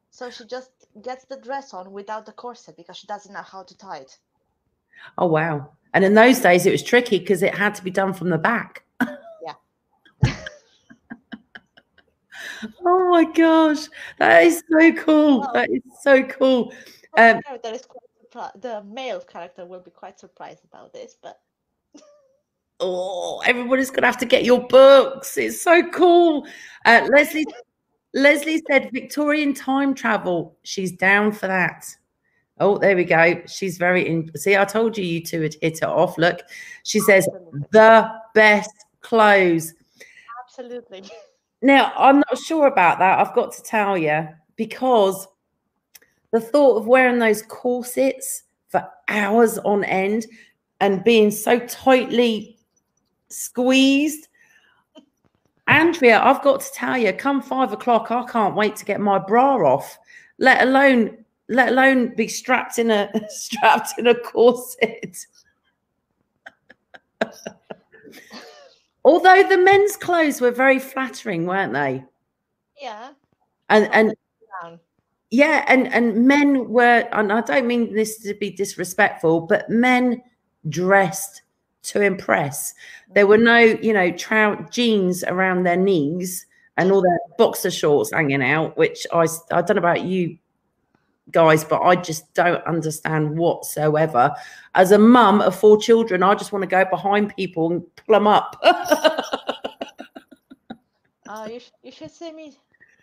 so 0.10 0.30
she 0.30 0.46
just 0.46 0.72
gets 1.04 1.26
the 1.26 1.38
dress 1.38 1.74
on 1.74 1.92
without 1.92 2.26
the 2.26 2.32
corset 2.32 2.76
because 2.78 2.98
she 2.98 3.08
doesn't 3.08 3.34
know 3.34 3.42
how 3.42 3.64
to 3.64 3.78
tie 3.78 3.98
it. 3.98 4.18
Oh 5.18 5.28
wow! 5.28 5.72
And 5.94 6.04
in 6.04 6.14
those 6.14 6.40
days, 6.40 6.66
it 6.66 6.72
was 6.72 6.84
tricky 6.84 7.20
because 7.20 7.44
it 7.44 7.56
had 7.56 7.76
to 7.76 7.84
be 7.84 7.92
done 7.92 8.14
from 8.14 8.30
the 8.30 8.38
back. 8.38 8.84
Yeah. 9.02 9.54
Oh 12.86 13.10
my 13.12 13.24
gosh, 13.24 13.88
that 14.18 14.44
is 14.44 14.64
so 14.70 14.92
cool. 14.94 15.40
Well, 15.40 15.52
that 15.54 15.70
is 15.70 15.82
so 16.02 16.24
cool. 16.24 16.74
Um, 17.18 17.40
that 17.64 17.74
is 17.74 17.86
quite 17.86 18.04
the 18.62 18.84
male 18.84 19.22
character 19.22 19.66
will 19.66 19.80
be 19.80 19.92
quite 19.92 20.20
surprised 20.20 20.64
about 20.66 20.94
this, 20.94 21.16
but 21.22 21.40
oh, 22.80 23.42
everybody's 23.46 23.92
gonna 23.92 24.08
have 24.08 24.18
to 24.18 24.26
get 24.26 24.44
your 24.44 24.68
books. 24.68 25.38
It's 25.38 25.62
so 25.62 25.88
cool. 25.90 26.48
Uh, 26.86 27.08
Leslie, 27.12 27.46
Leslie 28.14 28.62
said 28.70 28.92
Victorian 28.92 29.54
time 29.54 29.94
travel. 29.94 30.58
She's 30.64 30.92
down 30.92 31.32
for 31.32 31.48
that. 31.48 31.86
Oh, 32.60 32.78
there 32.78 32.96
we 32.96 33.06
go. 33.06 33.42
She's 33.48 33.78
very 33.78 34.06
in. 34.08 34.30
See, 34.36 34.58
I 34.58 34.66
told 34.66 34.98
you 34.98 35.04
you 35.04 35.24
two 35.24 35.42
would 35.42 35.56
hit 35.62 35.78
it 35.78 35.84
off. 35.84 36.18
Look, 36.18 36.42
she 36.84 37.00
says 37.00 37.28
the 37.72 38.12
best 38.34 38.72
clothes. 39.02 39.74
Absolutely. 40.44 41.04
Now, 41.62 41.94
I'm 41.98 42.18
not 42.18 42.38
sure 42.38 42.68
about 42.68 43.00
that. 43.00 43.20
I've 43.20 43.36
got 43.36 43.54
to 43.54 43.64
tell 43.64 43.98
you, 43.98 44.28
because 44.56 45.28
the 46.32 46.42
thought 46.42 46.78
of 46.78 46.88
wearing 46.88 47.20
those 47.20 47.42
corsets 47.44 48.44
for 48.68 48.88
hours 49.08 49.58
on 49.60 49.84
end 49.86 50.26
and 50.82 51.04
being 51.04 51.32
so 51.32 51.60
tightly 51.60 52.59
squeezed. 53.30 54.28
Andreea, 55.68 56.20
I've 56.20 56.42
got 56.42 56.62
to 56.62 56.72
tell 56.74 56.98
you, 56.98 57.14
come 57.14 57.42
five 57.42 57.72
o'clock, 57.72 58.12
I 58.12 58.26
can't 58.26 58.56
wait 58.56 58.76
to 58.78 58.86
get 58.86 59.00
my 59.00 59.20
bra 59.20 59.56
off, 59.58 59.98
let 60.40 60.68
alone 60.68 61.18
let 61.48 61.70
alone 61.70 62.14
be 62.16 62.28
strapped 62.28 62.80
in 62.80 62.92
a 62.92 63.12
strapped 63.30 63.98
in 63.98 64.08
a 64.08 64.16
corset. 64.16 65.26
Although 69.06 69.44
the 69.44 69.58
men's 69.58 69.96
clothes 69.96 70.42
were 70.42 70.52
very 70.52 70.80
flattering, 70.80 71.46
weren't 71.46 71.74
they? 71.74 72.04
Yeah. 72.80 73.12
And 73.70 73.90
and 73.94 74.16
yeah, 75.32 75.64
and 75.68 75.88
and 75.94 76.26
men 76.28 76.70
were, 76.70 77.08
and 77.12 77.32
I 77.32 77.42
don't 77.42 77.68
mean 77.68 77.94
this 77.94 78.18
to 78.24 78.34
be 78.34 78.50
disrespectful, 78.50 79.42
but 79.42 79.70
men 79.70 80.22
dressed 80.68 81.44
to 81.84 82.02
impress. 82.02 82.74
There 83.14 83.28
were 83.28 83.38
mm-hmm. 83.38 83.46
no, 83.46 83.60
you 83.82 83.94
know, 83.94 84.12
trout 84.12 84.72
jeans 84.72 85.24
around 85.24 85.64
their 85.64 85.78
knees 85.78 86.46
and 86.78 86.92
all 86.92 87.02
their 87.02 87.20
boxer 87.38 87.72
shorts 87.72 88.12
hanging 88.12 88.44
out, 88.44 88.78
which 88.78 89.06
I 89.12 89.28
I 89.52 89.62
don't 89.62 89.76
know 89.76 89.80
about 89.80 90.04
you 90.04 90.38
guys, 91.32 91.64
but 91.64 91.82
I 91.82 91.96
just 91.96 92.34
don't 92.34 92.66
understand 92.66 93.38
whatsoever. 93.38 94.34
As 94.76 94.92
a 94.92 94.98
mum 94.98 95.42
of 95.42 95.58
four 95.58 95.80
children, 95.80 96.24
I 96.24 96.36
just 96.36 96.52
want 96.52 96.64
to 96.64 96.68
go 96.68 96.86
behind 96.86 97.36
people 97.36 97.72
and 97.72 97.84
pull 97.96 98.16
them 98.16 98.28
up. 98.28 98.60
oh, 101.28 101.46
you, 101.46 101.60
sh- 101.60 101.72
you 101.84 101.92
should 101.92 102.12
see 102.12 102.32
me 102.32 102.58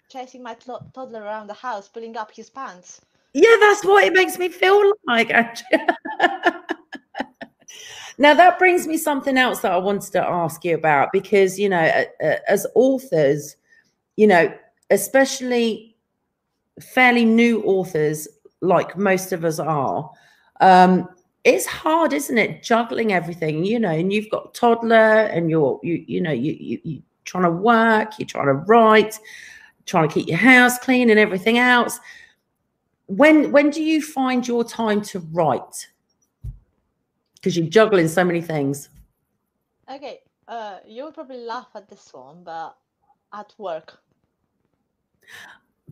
chasing 0.09 0.43
my 0.43 0.55
toddler 0.55 1.23
around 1.23 1.47
the 1.47 1.55
house, 1.55 1.89
pulling 1.89 2.17
up 2.17 2.33
his 2.33 2.51
pants. 2.51 3.01
Yeah, 3.35 3.57
that's 3.61 3.85
what 3.85 4.05
it 4.05 4.13
makes 4.15 4.39
me 4.39 4.49
feel 4.49 4.93
like. 5.07 5.31
now 8.19 8.35
that 8.35 8.59
brings 8.59 8.87
me 8.87 8.97
something 8.97 9.37
else 9.37 9.61
that 9.61 9.73
I 9.73 9.79
wanted 9.79 10.13
to 10.13 10.27
ask 10.27 10.65
you 10.65 10.75
about 10.75 11.13
because 11.13 11.59
you 11.59 11.69
know, 11.69 12.05
as 12.49 12.67
authors, 12.75 13.57
you 14.17 14.27
know, 14.27 14.53
especially 14.91 15.97
fairly 16.81 17.25
new 17.25 17.63
authors, 17.65 18.29
like 18.61 18.97
most 18.97 19.33
of 19.33 19.45
us 19.45 19.59
are, 19.59 20.11
um, 20.61 21.09
it's 21.45 21.67
hard, 21.67 22.13
isn't 22.13 22.39
it? 22.39 22.63
Juggling 22.63 23.13
everything, 23.13 23.65
you 23.65 23.79
know, 23.79 23.91
and 23.91 24.13
you've 24.13 24.31
got 24.31 24.53
toddler 24.53 24.97
and 24.97 25.49
you're, 25.49 25.79
you, 25.83 26.05
you 26.09 26.21
know, 26.21 26.33
you, 26.33 26.57
you, 26.59 26.81
you're 26.83 27.03
trying 27.25 27.45
to 27.45 27.51
work, 27.51 28.19
you're 28.19 28.27
trying 28.27 28.47
to 28.47 28.55
write, 28.55 29.21
trying 29.87 30.09
to 30.09 30.13
keep 30.13 30.27
your 30.27 30.39
house 30.39 30.77
clean 30.79 31.09
and 31.09 31.21
everything 31.21 31.59
else. 31.59 32.01
When, 33.07 33.53
when 33.53 33.71
do 33.71 33.81
you 33.81 34.03
find 34.03 34.47
your 34.47 34.65
time 34.65 35.03
to 35.03 35.21
write? 35.33 35.89
Because 37.47 37.57
you're 37.57 37.69
juggling 37.69 38.09
so 38.09 38.25
many 38.25 38.41
things. 38.41 38.89
Okay. 39.89 40.19
Uh, 40.49 40.79
you'll 40.85 41.13
probably 41.13 41.39
laugh 41.39 41.69
at 41.77 41.89
this 41.89 42.13
one, 42.13 42.43
but 42.43 42.77
at 43.33 43.55
work 43.57 44.01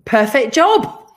perfect 0.04 0.54
job. 0.54 1.08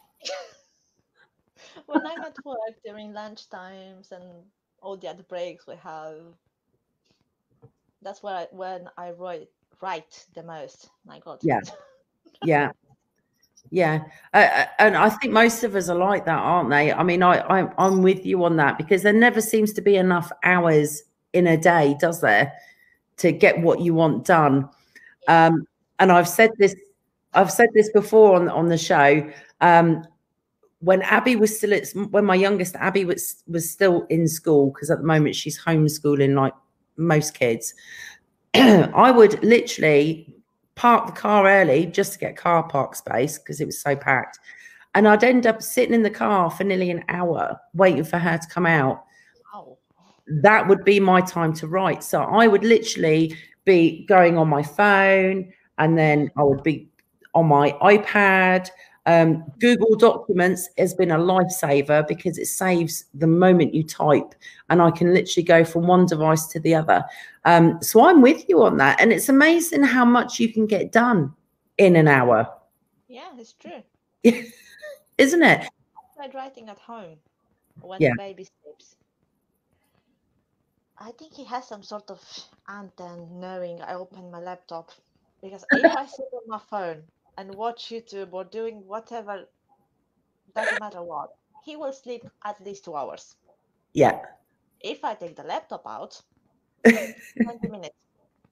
when 1.86 2.06
I'm 2.06 2.22
at 2.22 2.36
work 2.46 2.76
during 2.86 3.14
lunch 3.14 3.50
times 3.50 4.12
and 4.12 4.24
all 4.82 4.98
the 4.98 5.08
other 5.08 5.24
breaks 5.24 5.68
we 5.68 5.76
have, 5.84 6.22
that's 8.02 8.22
where 8.24 8.36
I, 8.36 8.48
when 8.52 8.90
I 8.98 9.12
write 9.12 9.50
write 9.82 10.26
the 10.34 10.44
most. 10.44 10.90
My 11.06 11.20
God. 11.20 11.40
Yeah. 11.42 11.62
Yeah. 12.44 12.72
Yeah, 13.70 14.04
uh, 14.34 14.66
and 14.80 14.96
I 14.96 15.10
think 15.10 15.34
most 15.34 15.64
of 15.64 15.76
us 15.76 15.90
are 15.90 15.98
like 15.98 16.26
that, 16.26 16.38
aren't 16.40 16.70
they? 16.70 16.94
I 16.94 17.04
mean, 17.04 17.22
I, 17.22 17.40
I 17.40 17.70
I'm 17.78 18.02
with 18.02 18.26
you 18.26 18.44
on 18.46 18.56
that 18.58 18.78
because 18.78 19.04
there 19.04 19.14
never 19.14 19.42
seems 19.42 19.74
to 19.74 19.82
be 19.82 19.96
enough 19.98 20.32
hours 20.44 21.04
in 21.34 21.48
a 21.48 21.58
day, 21.58 21.96
does 22.00 22.22
there, 22.22 22.54
to 23.18 23.32
get 23.32 23.60
what 23.62 23.82
you 23.82 23.94
want 23.94 24.26
done? 24.26 24.70
Um, 25.28 25.68
and 26.00 26.12
I've 26.12 26.30
said 26.30 26.52
this 26.58 26.76
I've 27.34 27.52
said 27.52 27.70
this 27.74 27.90
before 27.92 28.36
on 28.36 28.48
on 28.50 28.68
the 28.70 28.78
show. 28.78 29.30
Um, 29.62 30.06
when 30.80 31.02
Abby 31.02 31.36
was 31.36 31.58
still 31.58 31.74
at, 31.74 31.90
when 32.12 32.24
my 32.26 32.36
youngest 32.36 32.76
Abby 32.76 33.04
was 33.06 33.44
was 33.48 33.70
still 33.70 34.06
in 34.10 34.28
school 34.28 34.72
because 34.72 34.90
at 34.92 35.00
the 35.00 35.06
moment 35.06 35.36
she's 35.36 35.60
homeschooling 35.60 36.36
like 36.36 36.54
most 36.98 37.34
kids. 37.34 37.74
I 38.54 39.12
would 39.12 39.44
literally 39.44 40.34
park 40.78 41.08
the 41.08 41.12
car 41.12 41.46
early 41.48 41.88
just 41.88 42.14
to 42.14 42.20
get 42.20 42.38
car 42.38 42.64
park 42.64 42.96
space 42.96 43.38
because 43.38 43.60
it 43.60 43.66
was 43.66 43.82
so 43.82 43.96
packed, 43.96 44.40
and 44.96 45.08
I'd 45.08 45.24
end 45.24 45.46
up 45.46 45.62
sitting 45.62 45.94
in 45.94 46.04
the 46.04 46.10
car 46.10 46.50
for 46.50 46.64
nearly 46.64 46.92
an 46.92 47.04
hour 47.10 47.60
waiting 47.74 48.06
for 48.06 48.18
her 48.18 48.38
to 48.38 48.48
come 48.48 48.66
out. 48.66 49.04
Wow. 49.54 49.78
That 50.42 50.68
would 50.68 50.86
be 50.86 51.00
my 51.00 51.20
time 51.20 51.54
to 51.56 51.68
write. 51.68 52.04
So 52.04 52.22
I 52.22 52.48
would 52.48 52.64
literally 52.64 53.36
be 53.66 54.06
going 54.06 54.38
on 54.38 54.48
my 54.48 54.64
phone, 54.64 55.52
and 55.78 55.98
then 55.98 56.32
I 56.38 56.44
would 56.44 56.64
be 56.64 56.88
on 57.34 57.48
my 57.48 57.72
iPad. 57.82 58.70
Um, 59.08 59.46
Google 59.60 59.96
Documents 59.96 60.70
has 60.78 60.94
been 60.94 61.12
a 61.12 61.18
lifesaver 61.18 62.06
because 62.06 62.38
it 62.38 62.48
saves 62.48 63.06
the 63.14 63.26
moment 63.26 63.74
you 63.74 63.82
type, 63.84 64.36
and 64.70 64.82
I 64.82 64.92
can 64.92 65.14
literally 65.14 65.46
go 65.46 65.64
from 65.64 65.88
one 65.88 66.06
device 66.06 66.46
to 66.48 66.60
the 66.60 66.76
other. 66.76 67.06
Um, 67.46 67.82
so 67.82 68.06
I'm 68.06 68.22
with 68.22 68.48
you 68.50 68.62
on 68.64 68.76
that, 68.78 69.00
and 69.00 69.14
it's 69.14 69.30
amazing 69.30 69.84
how 69.84 70.04
much 70.04 70.42
you 70.42 70.52
can 70.52 70.68
get 70.68 70.92
done 70.92 71.34
in 71.78 71.96
an 71.96 72.10
hour. 72.10 72.54
Yeah, 73.08 73.30
it's 73.38 73.54
true. 73.54 73.82
isn't 75.18 75.44
it? 75.44 75.70
I 76.20 76.30
writing 76.34 76.68
at 76.68 76.78
home 76.78 77.18
when 77.82 78.02
yeah. 78.02 78.10
the 78.10 78.18
baby 78.18 78.46
sleeps. 78.64 78.98
I 80.98 81.12
think 81.12 81.34
he 81.34 81.46
has 81.46 81.66
some 81.66 81.84
sort 81.84 82.10
of 82.10 82.20
antenna 82.68 83.26
knowing 83.32 83.82
I 83.82 83.94
open 83.94 84.32
my 84.32 84.40
laptop 84.40 84.92
because 85.42 85.64
if 85.72 85.96
I 85.96 86.06
sit 86.08 86.26
on 86.34 86.42
my 86.48 86.60
phone 86.70 87.04
and 87.38 87.54
watch 87.56 87.90
YouTube 87.90 88.30
or 88.32 88.44
doing 88.44 88.84
whatever, 88.86 89.46
doesn't 90.56 90.80
matter 90.80 91.04
what, 91.04 91.30
he 91.64 91.76
will 91.76 91.94
sleep 91.94 92.24
at 92.44 92.64
least 92.66 92.86
two 92.86 92.96
hours. 92.96 93.36
Yeah. 93.94 94.20
If 94.80 95.04
I 95.04 95.14
take 95.14 95.36
the 95.36 95.44
laptop 95.44 95.84
out, 95.88 96.22
20 96.84 97.68
minutes. 97.70 97.96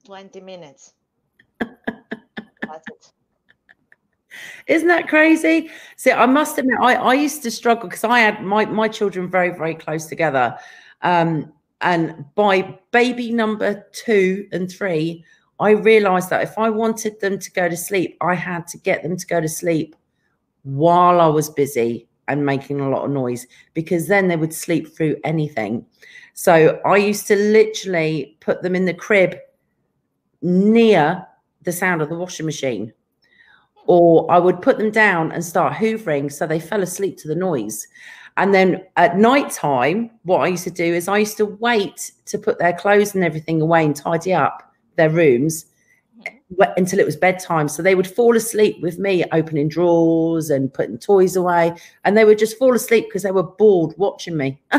20 0.06 0.42
minutes. 0.42 0.94
That's 1.60 2.88
it. 2.90 3.12
Isn't 4.68 4.88
that 4.88 5.08
crazy? 5.08 5.70
See, 5.96 6.12
I 6.12 6.26
must 6.26 6.58
admit, 6.58 6.78
I, 6.82 6.96
I 6.96 7.14
used 7.14 7.42
to 7.44 7.52
struggle 7.52 7.90
because 7.90 8.04
I 8.04 8.20
had 8.20 8.44
my, 8.44 8.66
my 8.66 8.88
children 8.88 9.30
very, 9.30 9.50
very 9.50 9.76
close 9.76 10.06
together. 10.08 10.58
Um, 11.02 11.54
and 11.82 12.26
by 12.36 12.80
baby 12.92 13.32
number 13.32 13.86
two 13.92 14.48
and 14.52 14.70
three, 14.70 15.24
I 15.60 15.72
realized 15.72 16.30
that 16.30 16.44
if 16.44 16.58
I 16.58 16.70
wanted 16.70 17.20
them 17.20 17.40
to 17.40 17.52
go 17.52 17.70
to 17.70 17.78
sleep, 17.78 18.18
I 18.22 18.36
had 18.36 18.68
to 18.68 18.78
get 18.78 19.04
them 19.04 19.16
to 19.16 19.26
go 19.26 19.40
to 19.40 19.48
sleep 19.48 19.96
while 20.64 21.22
I 21.22 21.28
was 21.28 21.50
busy 21.50 22.08
and 22.28 22.46
making 22.46 22.82
a 22.82 22.90
lot 22.90 23.06
of 23.06 23.12
noise 23.12 23.46
because 23.74 24.08
then 24.08 24.28
they 24.28 24.36
would 24.36 24.54
sleep 24.54 24.96
through 24.96 25.16
anything. 25.24 25.86
So 26.34 26.82
I 26.86 26.98
used 26.98 27.28
to 27.28 27.36
literally 27.36 28.38
put 28.42 28.62
them 28.62 28.76
in 28.76 28.86
the 28.86 28.94
crib 28.94 29.38
near 30.42 31.26
the 31.62 31.72
sound 31.72 32.02
of 32.02 32.10
the 32.10 32.18
washing 32.18 32.46
machine. 32.46 32.92
Or 33.88 34.30
I 34.32 34.40
would 34.40 34.62
put 34.62 34.78
them 34.78 34.92
down 34.92 35.32
and 35.32 35.44
start 35.46 35.74
hoovering 35.74 36.32
so 36.32 36.46
they 36.48 36.60
fell 36.60 36.82
asleep 36.82 37.18
to 37.20 37.28
the 37.28 37.36
noise. 37.36 37.88
And 38.38 38.54
then 38.54 38.84
at 38.98 39.18
night 39.18 39.52
time, 39.52 40.12
what 40.24 40.40
I 40.40 40.48
used 40.48 40.66
to 40.66 40.72
do 40.72 40.84
is 40.84 41.08
I 41.08 41.20
used 41.20 41.38
to 41.38 41.46
wait 41.46 42.12
to 42.26 42.38
put 42.38 42.60
their 42.60 42.74
clothes 42.74 43.16
and 43.16 43.24
everything 43.24 43.62
away 43.62 43.86
and 43.86 43.96
tidy 43.96 44.34
up 44.34 44.75
their 44.96 45.10
rooms 45.10 45.66
mm-hmm. 46.20 46.72
until 46.78 47.00
it 47.00 47.06
was 47.06 47.16
bedtime. 47.16 47.68
So 47.68 47.82
they 47.82 47.96
would 47.96 48.08
fall 48.08 48.36
asleep 48.36 48.82
with 48.82 49.00
me 49.00 49.24
opening 49.32 49.70
drawers 49.70 50.50
and 50.50 50.74
putting 50.74 50.98
toys 50.98 51.36
away. 51.36 51.76
And 52.04 52.18
they 52.18 52.26
would 52.26 52.40
just 52.40 52.58
fall 52.58 52.74
asleep 52.76 53.06
because 53.06 53.24
they 53.24 53.32
were 53.32 53.44
bored 53.44 53.94
watching 53.98 54.38
me. 54.38 54.62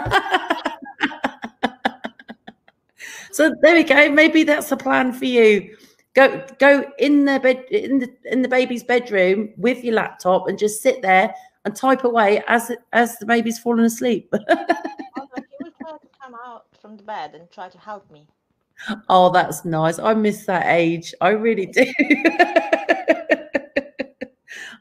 so 3.33 3.55
there 3.63 3.75
we 3.75 3.85
go. 3.85 4.11
Maybe 4.11 4.43
that's 4.45 4.73
a 4.73 4.77
plan 4.77 5.13
for 5.13 5.27
you. 5.27 5.77
Go 6.15 6.43
go 6.59 6.91
in 6.99 7.27
the 7.27 7.39
bed 7.39 7.65
in 7.71 7.99
the 7.99 8.11
in 8.25 8.41
the 8.41 8.49
baby's 8.49 8.83
bedroom 8.83 9.53
with 9.59 9.85
your 9.85 9.95
laptop 9.95 10.49
and 10.49 10.59
just 10.59 10.81
sit 10.81 11.03
there 11.03 11.35
and 11.67 11.77
type 11.77 12.05
away 12.05 12.43
as 12.49 12.73
as 12.95 13.19
the 13.19 13.27
baby's 13.27 13.59
falling 13.59 13.85
asleep. 13.85 14.33
he 14.49 14.55
will 15.61 15.73
try 15.79 15.93
to 15.93 16.09
come 16.19 16.35
out 16.47 16.65
from 16.81 16.97
the 16.97 17.03
bed 17.03 17.35
and 17.35 17.51
try 17.51 17.69
to 17.69 17.77
help 17.77 18.11
me. 18.11 18.27
Oh, 19.09 19.31
that's 19.31 19.65
nice. 19.65 19.99
I 19.99 20.15
miss 20.15 20.47
that 20.47 20.67
age. 20.67 21.15
I 21.21 21.31
really 21.31 21.67
do. 21.67 21.85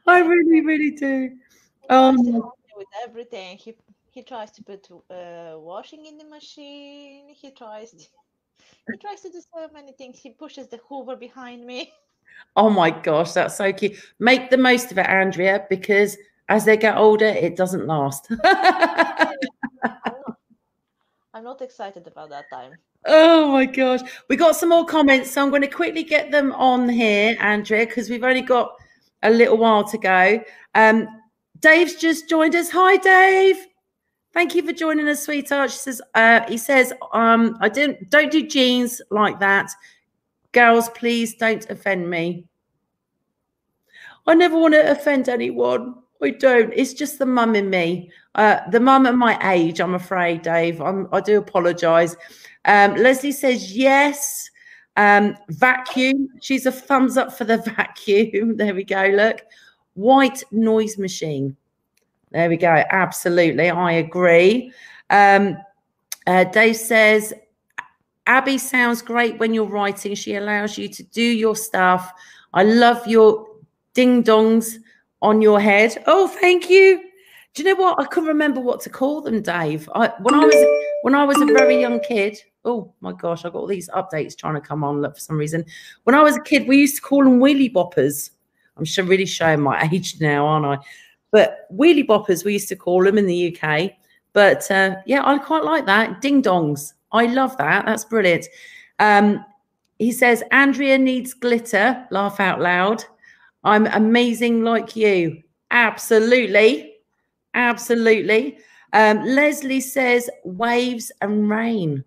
I 0.06 0.20
really, 0.20 0.60
really 0.60 0.92
do. 0.92 1.32
Um, 1.88 2.16
with 2.76 2.88
everything, 3.02 3.56
he 3.56 3.74
he 4.10 4.22
tries 4.22 4.50
to 4.52 4.62
put 4.62 4.88
uh, 5.10 5.58
washing 5.58 6.06
in 6.06 6.18
the 6.18 6.24
machine. 6.24 7.28
He 7.28 7.50
tries 7.50 7.90
to, 7.90 8.04
he 8.90 8.98
tries 8.98 9.20
to 9.22 9.30
do 9.30 9.40
so 9.54 9.68
many 9.72 9.92
things. 9.92 10.18
He 10.18 10.30
pushes 10.30 10.68
the 10.68 10.78
Hoover 10.88 11.16
behind 11.16 11.66
me. 11.66 11.92
Oh 12.54 12.70
my 12.70 12.90
gosh, 12.90 13.32
that's 13.32 13.56
so 13.56 13.72
cute. 13.72 13.96
Make 14.18 14.50
the 14.50 14.56
most 14.56 14.92
of 14.92 14.98
it, 14.98 15.06
Andreea, 15.06 15.66
because 15.68 16.16
as 16.48 16.64
they 16.64 16.76
get 16.76 16.96
older, 16.96 17.26
it 17.26 17.56
doesn't 17.56 17.86
last. 17.86 18.30
I'm, 21.36 21.44
not, 21.44 21.60
excited 21.60 22.06
about 22.06 22.30
that 22.30 22.48
time. 22.48 22.72
Oh 23.04 23.52
my 23.52 23.66
gosh. 23.66 24.00
We 24.30 24.36
got 24.36 24.56
some 24.56 24.70
more 24.70 24.86
comments. 24.86 25.32
So 25.32 25.42
I'm 25.42 25.50
going 25.50 25.60
to 25.60 25.68
quickly 25.68 26.02
get 26.02 26.30
them 26.30 26.52
on 26.52 26.88
here, 26.88 27.36
Andreea, 27.40 27.86
because 27.86 28.08
we've 28.08 28.24
only 28.24 28.40
got 28.40 28.72
a 29.22 29.28
little 29.28 29.58
while 29.58 29.84
to 29.84 29.98
go. 29.98 30.42
Um, 30.74 31.06
Dave's 31.60 31.96
just 31.96 32.28
joined 32.30 32.54
us. 32.54 32.70
Hi, 32.70 32.96
Dave. 32.96 33.66
Thank 34.32 34.54
you 34.54 34.64
for 34.64 34.72
joining 34.72 35.08
us, 35.08 35.24
sweetheart. 35.24 35.70
She 35.70 35.78
says, 35.78 36.00
uh, 36.14 36.40
he 36.48 36.56
says, 36.56 36.94
um, 37.12 37.58
I 37.60 37.68
didn't 37.68 38.08
don't 38.08 38.32
do 38.32 38.46
jeans 38.46 39.02
like 39.10 39.38
that. 39.40 39.70
Girls, 40.52 40.88
please 40.90 41.34
don't 41.34 41.68
offend 41.68 42.08
me. 42.08 42.46
I 44.26 44.34
never 44.34 44.58
want 44.58 44.72
to 44.72 44.90
offend 44.90 45.28
anyone. 45.28 45.96
I 46.22 46.30
don't. 46.30 46.72
It's 46.74 46.94
just 46.94 47.18
the 47.18 47.26
mum 47.26 47.54
in 47.54 47.70
me. 47.70 48.10
Uh, 48.34 48.60
the 48.70 48.80
mum 48.80 49.06
at 49.06 49.14
my 49.14 49.38
age, 49.52 49.80
I'm 49.80 49.94
afraid, 49.94 50.42
Dave. 50.42 50.80
I'm, 50.80 51.08
I 51.12 51.20
do 51.20 51.38
apologise. 51.38 52.16
Um, 52.64 52.94
Leslie 52.96 53.32
says 53.32 53.76
yes. 53.76 54.50
Um, 54.96 55.36
vacuum. 55.48 56.28
She's 56.40 56.66
a 56.66 56.72
thumbs 56.72 57.16
up 57.16 57.36
for 57.36 57.44
the 57.44 57.58
vacuum. 57.76 58.56
There 58.56 58.74
we 58.74 58.84
go. 58.84 59.06
Look. 59.14 59.42
White 59.94 60.42
noise 60.52 60.98
machine. 60.98 61.56
There 62.30 62.50
we 62.50 62.58
go. 62.58 62.82
Absolutely. 62.90 63.70
I 63.70 63.92
agree. 63.92 64.72
Um, 65.08 65.56
uh, 66.26 66.44
Dave 66.44 66.76
says, 66.76 67.32
Abby 68.26 68.58
sounds 68.58 69.00
great 69.00 69.38
when 69.38 69.54
you're 69.54 69.64
writing. 69.64 70.14
She 70.14 70.34
allows 70.34 70.76
you 70.76 70.88
to 70.88 71.02
do 71.02 71.22
your 71.22 71.56
stuff. 71.56 72.12
I 72.52 72.64
love 72.64 73.06
your 73.06 73.46
ding 73.94 74.22
dongs 74.22 74.78
on 75.22 75.42
your 75.42 75.60
head. 75.60 76.02
Oh, 76.06 76.28
thank 76.28 76.68
you. 76.68 77.02
Do 77.54 77.62
you 77.62 77.74
know 77.74 77.80
what? 77.80 77.98
I 77.98 78.04
couldn't 78.04 78.28
remember 78.28 78.60
what 78.60 78.80
to 78.82 78.90
call 78.90 79.22
them, 79.22 79.40
Dave. 79.40 79.88
I, 79.94 80.12
when 80.20 80.34
I 80.34 80.44
was 80.44 80.66
when 81.02 81.14
I 81.14 81.24
was 81.24 81.40
a 81.40 81.46
very 81.46 81.80
young 81.80 82.00
kid. 82.00 82.38
Oh 82.64 82.92
my 83.00 83.12
gosh, 83.12 83.44
I 83.44 83.48
got 83.48 83.60
all 83.60 83.66
these 83.66 83.88
updates 83.90 84.36
trying 84.36 84.54
to 84.54 84.60
come 84.60 84.84
on 84.84 85.00
look, 85.00 85.14
for 85.14 85.20
some 85.20 85.38
reason. 85.38 85.64
When 86.04 86.14
I 86.14 86.22
was 86.22 86.36
a 86.36 86.42
kid, 86.42 86.66
we 86.68 86.76
used 86.76 86.96
to 86.96 87.02
call 87.02 87.24
them 87.24 87.38
wheelie 87.40 87.72
boppers. 87.72 88.30
I'm 88.76 88.84
sure 88.84 89.04
really 89.04 89.24
showing 89.24 89.60
my 89.60 89.88
age 89.92 90.20
now, 90.20 90.46
aren't 90.46 90.66
I? 90.66 90.78
But 91.30 91.66
wheelie 91.74 92.06
boppers, 92.06 92.44
we 92.44 92.54
used 92.54 92.68
to 92.68 92.76
call 92.76 93.04
them 93.04 93.18
in 93.18 93.26
the 93.26 93.56
UK. 93.56 93.92
But 94.32 94.70
uh, 94.70 94.96
yeah, 95.06 95.22
I 95.24 95.38
quite 95.38 95.64
like 95.64 95.86
that. 95.86 96.20
Ding 96.20 96.42
dongs. 96.42 96.92
I 97.12 97.26
love 97.26 97.56
that. 97.56 97.86
That's 97.86 98.04
brilliant. 98.04 98.46
Um, 98.98 99.44
he 99.98 100.12
says, 100.12 100.42
Andreea 100.52 100.98
needs 100.98 101.32
glitter. 101.32 102.06
Laugh 102.10 102.38
out 102.38 102.60
loud. 102.60 103.04
I'm 103.66 103.86
amazing 103.86 104.62
like 104.62 104.94
you. 104.94 105.42
Absolutely. 105.72 106.94
Absolutely. 107.54 108.58
Um, 108.92 109.24
Leslie 109.24 109.80
says 109.80 110.30
waves 110.44 111.10
and 111.20 111.50
rain. 111.50 112.04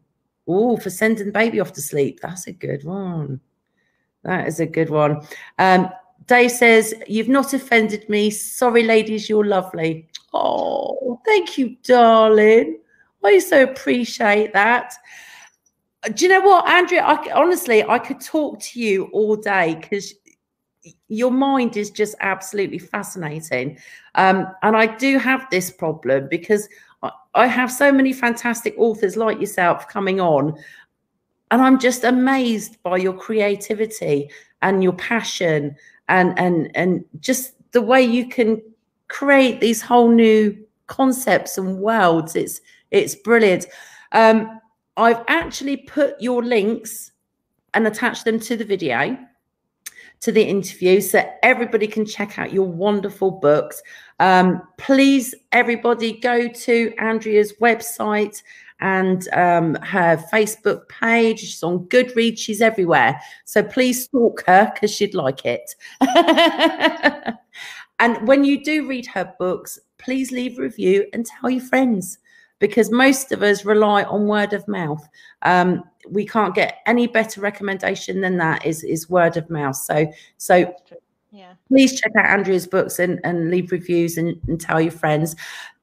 Oh, 0.48 0.78
for 0.78 0.90
sending 0.90 1.26
the 1.26 1.34
baby 1.34 1.60
off 1.60 1.74
to 1.74 1.82
sleep. 1.82 2.22
That's 2.22 2.48
a 2.48 2.54
good 2.54 2.86
one. 2.86 3.42
That 4.24 4.48
is 4.48 4.62
a 4.62 4.66
good 4.66 4.90
one. 4.90 5.22
Um, 5.60 5.90
Dave 6.28 6.52
says, 6.52 6.94
You've 7.08 7.28
not 7.28 7.54
offended 7.54 8.08
me. 8.08 8.30
Sorry, 8.30 8.84
ladies, 8.84 9.28
you're 9.28 9.46
lovely. 9.46 10.08
Oh, 10.34 11.20
thank 11.26 11.58
you, 11.58 11.76
darling. 11.84 12.80
I 13.22 13.40
so 13.40 13.64
appreciate 13.64 14.54
that. 14.54 14.94
Do 16.14 16.26
you 16.26 16.32
know 16.32 16.40
what, 16.48 16.70
Andreea? 16.70 17.04
I, 17.04 17.32
honestly, 17.34 17.84
I 17.84 18.00
could 18.00 18.22
talk 18.22 18.62
to 18.62 18.80
you 18.80 19.10
all 19.12 19.36
day 19.36 19.76
because 19.76 20.14
your 21.08 21.32
mind 21.32 21.78
is 21.78 21.92
just 21.92 22.16
absolutely 22.22 22.80
fascinating. 22.80 23.78
Um, 24.16 24.48
and 24.64 24.76
I 24.76 24.88
do 24.96 25.18
have 25.18 25.46
this 25.50 25.72
problem 25.72 26.28
because 26.30 26.68
I, 27.36 27.48
have 27.48 27.72
so 27.72 27.92
many 27.92 28.14
fantastic 28.14 28.76
authors 28.78 29.16
like 29.16 29.40
yourself 29.40 29.88
coming 29.88 30.20
on, 30.20 30.58
and 31.52 31.62
I'm 31.62 31.80
just 31.80 32.04
amazed 32.04 32.82
by 32.84 32.98
your 32.98 33.14
creativity 33.14 34.30
and 34.62 34.84
your 34.84 34.94
passion 34.94 35.76
and 36.10 36.38
and 36.38 36.72
and 36.76 37.06
just 37.20 37.54
the 37.72 37.82
way 37.82 38.02
you 38.02 38.28
can 38.28 38.62
create 39.08 39.62
these 39.62 39.82
whole 39.82 40.10
new 40.10 40.58
concepts 40.88 41.58
and 41.58 41.80
worlds. 41.80 42.36
It's 42.36 42.62
it's 42.92 43.16
brilliant. 43.16 43.68
Um, 44.12 44.60
I've 44.98 45.24
actually 45.28 45.78
put 45.78 46.20
your 46.22 46.44
links 46.44 47.12
and 47.74 47.88
attached 47.88 48.26
them 48.26 48.40
to 48.42 48.58
the 48.58 48.66
video 48.66 49.18
to 50.22 50.32
the 50.32 50.44
interview 50.44 51.00
so 51.02 51.30
everybody 51.44 51.88
can 51.88 52.06
check 52.06 52.38
out 52.38 52.52
your 52.52 52.68
wonderful 52.68 53.32
books. 53.32 53.82
Um, 54.20 54.62
please, 54.78 55.34
everybody, 55.52 56.20
go 56.20 56.48
to 56.48 56.94
Andreea's 57.00 57.54
website 57.62 58.42
and 58.82 59.28
um, 59.34 59.76
her 59.76 60.18
Facebook 60.32 60.88
page. 60.90 61.40
She's 61.40 61.64
on 61.64 61.86
Goodreads. 61.86 62.40
She's 62.40 62.62
everywhere. 62.62 63.20
So 63.46 63.64
please 63.64 64.06
stalk 64.06 64.44
her 64.46 64.72
because 64.74 64.92
she'd 64.92 65.16
like 65.16 65.46
it. 65.46 65.76
and 68.00 68.28
when 68.28 68.44
you 68.44 68.64
do 68.64 68.88
read 68.88 69.06
her 69.08 69.34
books, 69.40 69.80
please 69.98 70.32
leave 70.32 70.58
a 70.60 70.62
review 70.62 71.06
and 71.14 71.26
tell 71.26 71.50
your 71.50 71.64
friends 71.64 72.20
because 72.60 72.92
most 72.92 73.32
of 73.32 73.42
us 73.42 73.66
rely 73.66 74.04
on 74.04 74.28
word 74.28 74.54
of 74.54 74.68
mouth. 74.68 75.08
Um, 75.44 75.84
we 76.08 76.26
can't 76.26 76.56
get 76.56 76.78
any 76.86 77.08
better 77.08 77.42
recommendation 77.42 78.22
than 78.22 78.38
that 78.38 78.66
is 78.66 78.84
is 78.84 79.10
word 79.10 79.38
of 79.38 79.50
mouth. 79.50 79.76
So 79.76 80.12
so 80.38 80.74
Yeah. 81.32 81.54
Please 81.68 82.00
check 82.00 82.12
out 82.18 82.26
Andreea's 82.26 82.68
books 82.68 83.00
and, 83.00 83.20
and 83.24 83.52
leave 83.52 83.72
reviews 83.72 84.18
and, 84.18 84.40
and 84.48 84.60
tell 84.60 84.82
your 84.82 84.92
friends. 84.92 85.36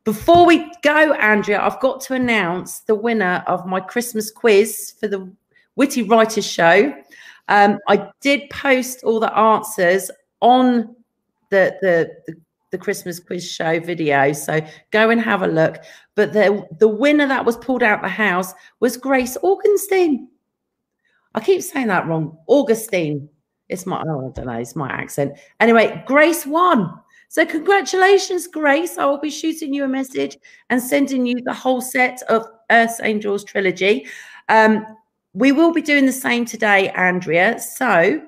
Before 0.04 0.46
we 0.46 0.70
go, 0.82 1.14
Andreea, 1.14 1.60
I've 1.60 1.80
got 1.80 2.00
to 2.02 2.14
announce 2.14 2.80
the 2.80 2.94
winner 2.94 3.44
of 3.46 3.66
my 3.66 3.80
Christmas 3.80 4.30
quiz 4.30 4.94
for 4.98 5.08
the 5.08 5.30
Witty 5.76 6.02
Writers 6.02 6.46
Show. 6.46 6.94
Um, 7.48 7.78
I 7.88 8.08
did 8.20 8.48
post 8.50 9.04
all 9.04 9.20
the 9.20 9.36
answers 9.36 10.10
on 10.40 10.94
the, 11.50 11.76
the, 11.80 12.10
the 12.26 12.40
the 12.70 12.78
Christmas 12.78 13.18
quiz 13.18 13.48
show 13.48 13.80
video. 13.80 14.32
So 14.32 14.60
go 14.90 15.10
and 15.10 15.20
have 15.20 15.42
a 15.42 15.46
look. 15.46 15.78
But 16.14 16.32
the 16.32 16.66
the 16.78 16.88
winner 16.88 17.26
that 17.26 17.44
was 17.44 17.56
pulled 17.56 17.82
out 17.82 18.02
the 18.02 18.08
house 18.08 18.52
was 18.80 18.96
Grace 18.96 19.36
Augenstein. 19.42 20.26
I 21.34 21.40
keep 21.40 21.62
saying 21.62 21.88
that 21.88 22.06
wrong. 22.06 22.38
Augustine. 22.48 23.28
It's 23.68 23.86
my 23.86 24.02
oh, 24.06 24.30
I 24.30 24.32
don't 24.32 24.46
know, 24.46 24.52
it's 24.52 24.76
my 24.76 24.88
accent. 24.88 25.38
Anyway, 25.60 26.02
Grace 26.06 26.46
won. 26.46 26.92
So 27.28 27.44
congratulations, 27.44 28.46
Grace. 28.46 28.98
I 28.98 29.04
will 29.04 29.18
be 29.18 29.30
shooting 29.30 29.74
you 29.74 29.84
a 29.84 29.88
message 29.88 30.38
and 30.70 30.80
sending 30.80 31.26
you 31.26 31.36
the 31.44 31.52
whole 31.52 31.80
set 31.80 32.22
of 32.28 32.46
Earth's 32.70 33.00
Angels 33.02 33.44
trilogy. 33.44 34.06
Um, 34.48 34.86
we 35.34 35.52
will 35.52 35.72
be 35.72 35.82
doing 35.82 36.06
the 36.06 36.12
same 36.12 36.44
today, 36.44 36.90
Andreea. 36.92 37.58
So, 37.58 38.22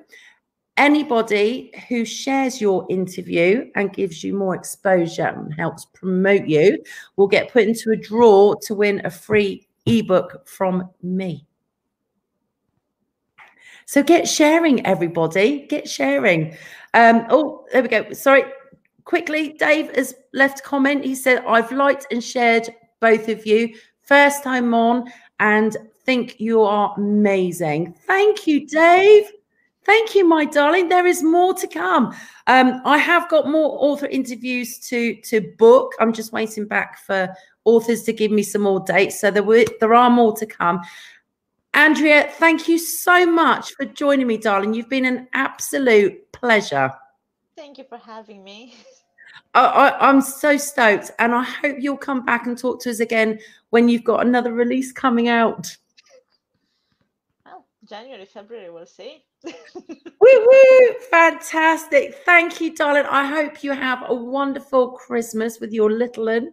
anybody 0.79 1.71
who 1.89 2.05
shares 2.05 2.59
your 2.59 2.87
interview 2.89 3.69
and 3.75 3.93
gives 3.93 4.23
you 4.23 4.33
more 4.33 4.55
exposure 4.55 5.27
and 5.27 5.53
helps 5.53 5.85
promote 5.85 6.47
you 6.47 6.81
will 7.17 7.27
get 7.27 7.51
put 7.51 7.63
into 7.63 7.91
a 7.91 7.95
draw 7.95 8.55
to 8.61 8.73
win 8.73 9.01
a 9.05 9.11
free 9.11 9.67
ebook 9.85 10.47
from 10.47 10.89
me. 11.03 11.45
So, 13.85 14.01
get 14.03 14.27
sharing, 14.27 14.85
everybody. 14.85 15.67
Get 15.67 15.89
sharing. 15.89 16.55
Um, 16.93 17.25
oh, 17.29 17.65
there 17.71 17.81
we 17.81 17.89
go. 17.89 18.11
Sorry. 18.13 18.43
Quickly, 19.03 19.53
Dave 19.53 19.95
has 19.95 20.13
left 20.33 20.59
a 20.59 20.63
comment. 20.63 21.03
He 21.03 21.15
said, 21.15 21.43
I've 21.47 21.71
liked 21.71 22.05
and 22.11 22.23
shared 22.23 22.69
both 22.99 23.27
of 23.27 23.47
you. 23.47 23.73
First 24.03 24.43
time 24.43 24.75
on, 24.75 25.11
and 25.39 25.75
think 26.03 26.39
you 26.39 26.61
are 26.61 26.93
amazing. 26.97 27.95
Thank 28.05 28.45
you, 28.45 28.67
Dave. 28.67 29.31
Thank 29.89 30.13
you, 30.13 30.23
my 30.23 30.45
darling. 30.45 30.87
There 30.87 31.07
is 31.07 31.23
more 31.23 31.55
to 31.55 31.65
come. 31.65 32.15
Um, 32.45 32.79
I 32.85 32.99
have 32.99 33.27
got 33.27 33.49
more 33.49 33.75
author 33.79 34.05
interviews 34.05 34.77
to 34.89 35.15
to 35.21 35.41
book. 35.57 35.93
I'm 35.99 36.13
just 36.13 36.31
waiting 36.31 36.67
back 36.67 36.99
for 36.99 37.33
authors 37.65 38.03
to 38.03 38.13
give 38.13 38.29
me 38.29 38.43
some 38.43 38.61
more 38.61 38.81
dates. 38.81 39.19
So 39.19 39.31
there 39.31 39.41
were, 39.41 39.65
there 39.79 39.95
are 39.95 40.11
more 40.11 40.37
to 40.37 40.45
come. 40.45 40.81
Andreea, 41.73 42.29
thank 42.33 42.67
you 42.67 42.77
so 42.77 43.25
much 43.25 43.73
for 43.73 43.85
joining 43.85 44.27
me, 44.27 44.37
darling. 44.37 44.75
You've 44.75 44.89
been 44.89 45.05
an 45.05 45.27
absolute 45.33 46.31
pleasure. 46.33 46.93
Thank 47.57 47.79
you 47.79 47.85
for 47.89 47.97
having 47.97 48.43
me. 48.43 48.75
I, 49.55 49.95
am 50.07 50.21
so 50.21 50.55
stoked, 50.55 51.09
and 51.17 51.33
I 51.33 51.41
hope 51.41 51.77
you'll 51.79 51.97
come 51.97 52.23
back 52.23 52.45
and 52.45 52.55
talk 52.55 52.79
to 52.83 52.91
us 52.91 52.99
again 52.99 53.39
when 53.71 53.89
you've 53.89 54.03
got 54.03 54.23
another 54.23 54.53
release 54.53 54.91
coming 54.91 55.29
out. 55.29 55.75
Well, 57.43 57.65
January, 57.83 58.25
February, 58.25 58.69
we'll 58.69 58.85
see. 58.85 59.23
woo 59.45 59.53
woo! 60.21 60.93
Fantastic. 61.09 62.15
Thank 62.25 62.59
you, 62.59 62.75
darling. 62.75 63.05
I 63.09 63.25
hope 63.25 63.63
you 63.63 63.71
have 63.71 64.03
a 64.07 64.13
wonderful 64.13 64.91
Christmas 64.91 65.59
with 65.59 65.71
your 65.71 65.91
little 65.91 66.25
one. 66.25 66.51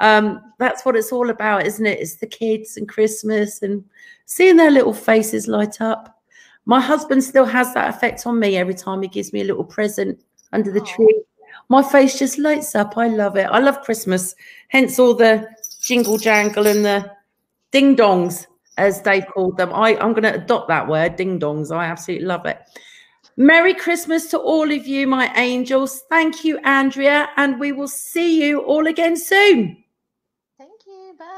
Um, 0.00 0.52
that's 0.58 0.84
what 0.84 0.96
it's 0.96 1.12
all 1.12 1.30
about, 1.30 1.66
isn't 1.66 1.86
it? 1.86 2.00
It's 2.00 2.16
the 2.16 2.26
kids 2.26 2.76
and 2.76 2.88
Christmas 2.88 3.62
and 3.62 3.84
seeing 4.26 4.56
their 4.56 4.70
little 4.70 4.92
faces 4.92 5.46
light 5.46 5.80
up. 5.80 6.22
My 6.66 6.80
husband 6.80 7.22
still 7.22 7.44
has 7.44 7.72
that 7.74 7.94
effect 7.94 8.26
on 8.26 8.40
me 8.40 8.56
every 8.56 8.74
time 8.74 9.02
he 9.02 9.08
gives 9.08 9.32
me 9.32 9.42
a 9.42 9.44
little 9.44 9.64
present 9.64 10.20
under 10.52 10.72
the 10.72 10.80
tree. 10.80 11.22
My 11.68 11.82
face 11.82 12.18
just 12.18 12.38
lights 12.38 12.74
up. 12.74 12.96
I 12.96 13.08
love 13.08 13.36
it. 13.36 13.44
I 13.44 13.58
love 13.58 13.82
Christmas. 13.82 14.34
Hence 14.68 14.98
all 14.98 15.14
the 15.14 15.48
jingle 15.80 16.18
jangle 16.18 16.66
and 16.66 16.84
the 16.84 17.12
ding 17.70 17.94
dongs 17.94 18.46
as 18.76 19.00
Dave 19.00 19.26
called 19.26 19.56
them. 19.56 19.72
I, 19.72 19.96
I'm 19.96 20.12
going 20.12 20.24
to 20.24 20.34
adopt 20.34 20.68
that 20.68 20.88
word, 20.88 21.16
ding 21.16 21.38
dongs. 21.38 21.74
I 21.74 21.86
absolutely 21.86 22.26
love 22.26 22.46
it. 22.46 22.60
Merry 23.36 23.74
Christmas 23.74 24.26
to 24.30 24.38
all 24.38 24.70
of 24.70 24.86
you, 24.86 25.06
my 25.06 25.32
angels. 25.36 26.02
Thank 26.08 26.44
you, 26.44 26.58
Andreea, 26.64 27.28
and 27.36 27.58
we 27.58 27.72
will 27.72 27.88
see 27.88 28.44
you 28.44 28.60
all 28.60 28.86
again 28.86 29.16
soon. 29.16 29.82
Thank 30.56 30.86
you. 30.86 31.14
Bye. 31.18 31.34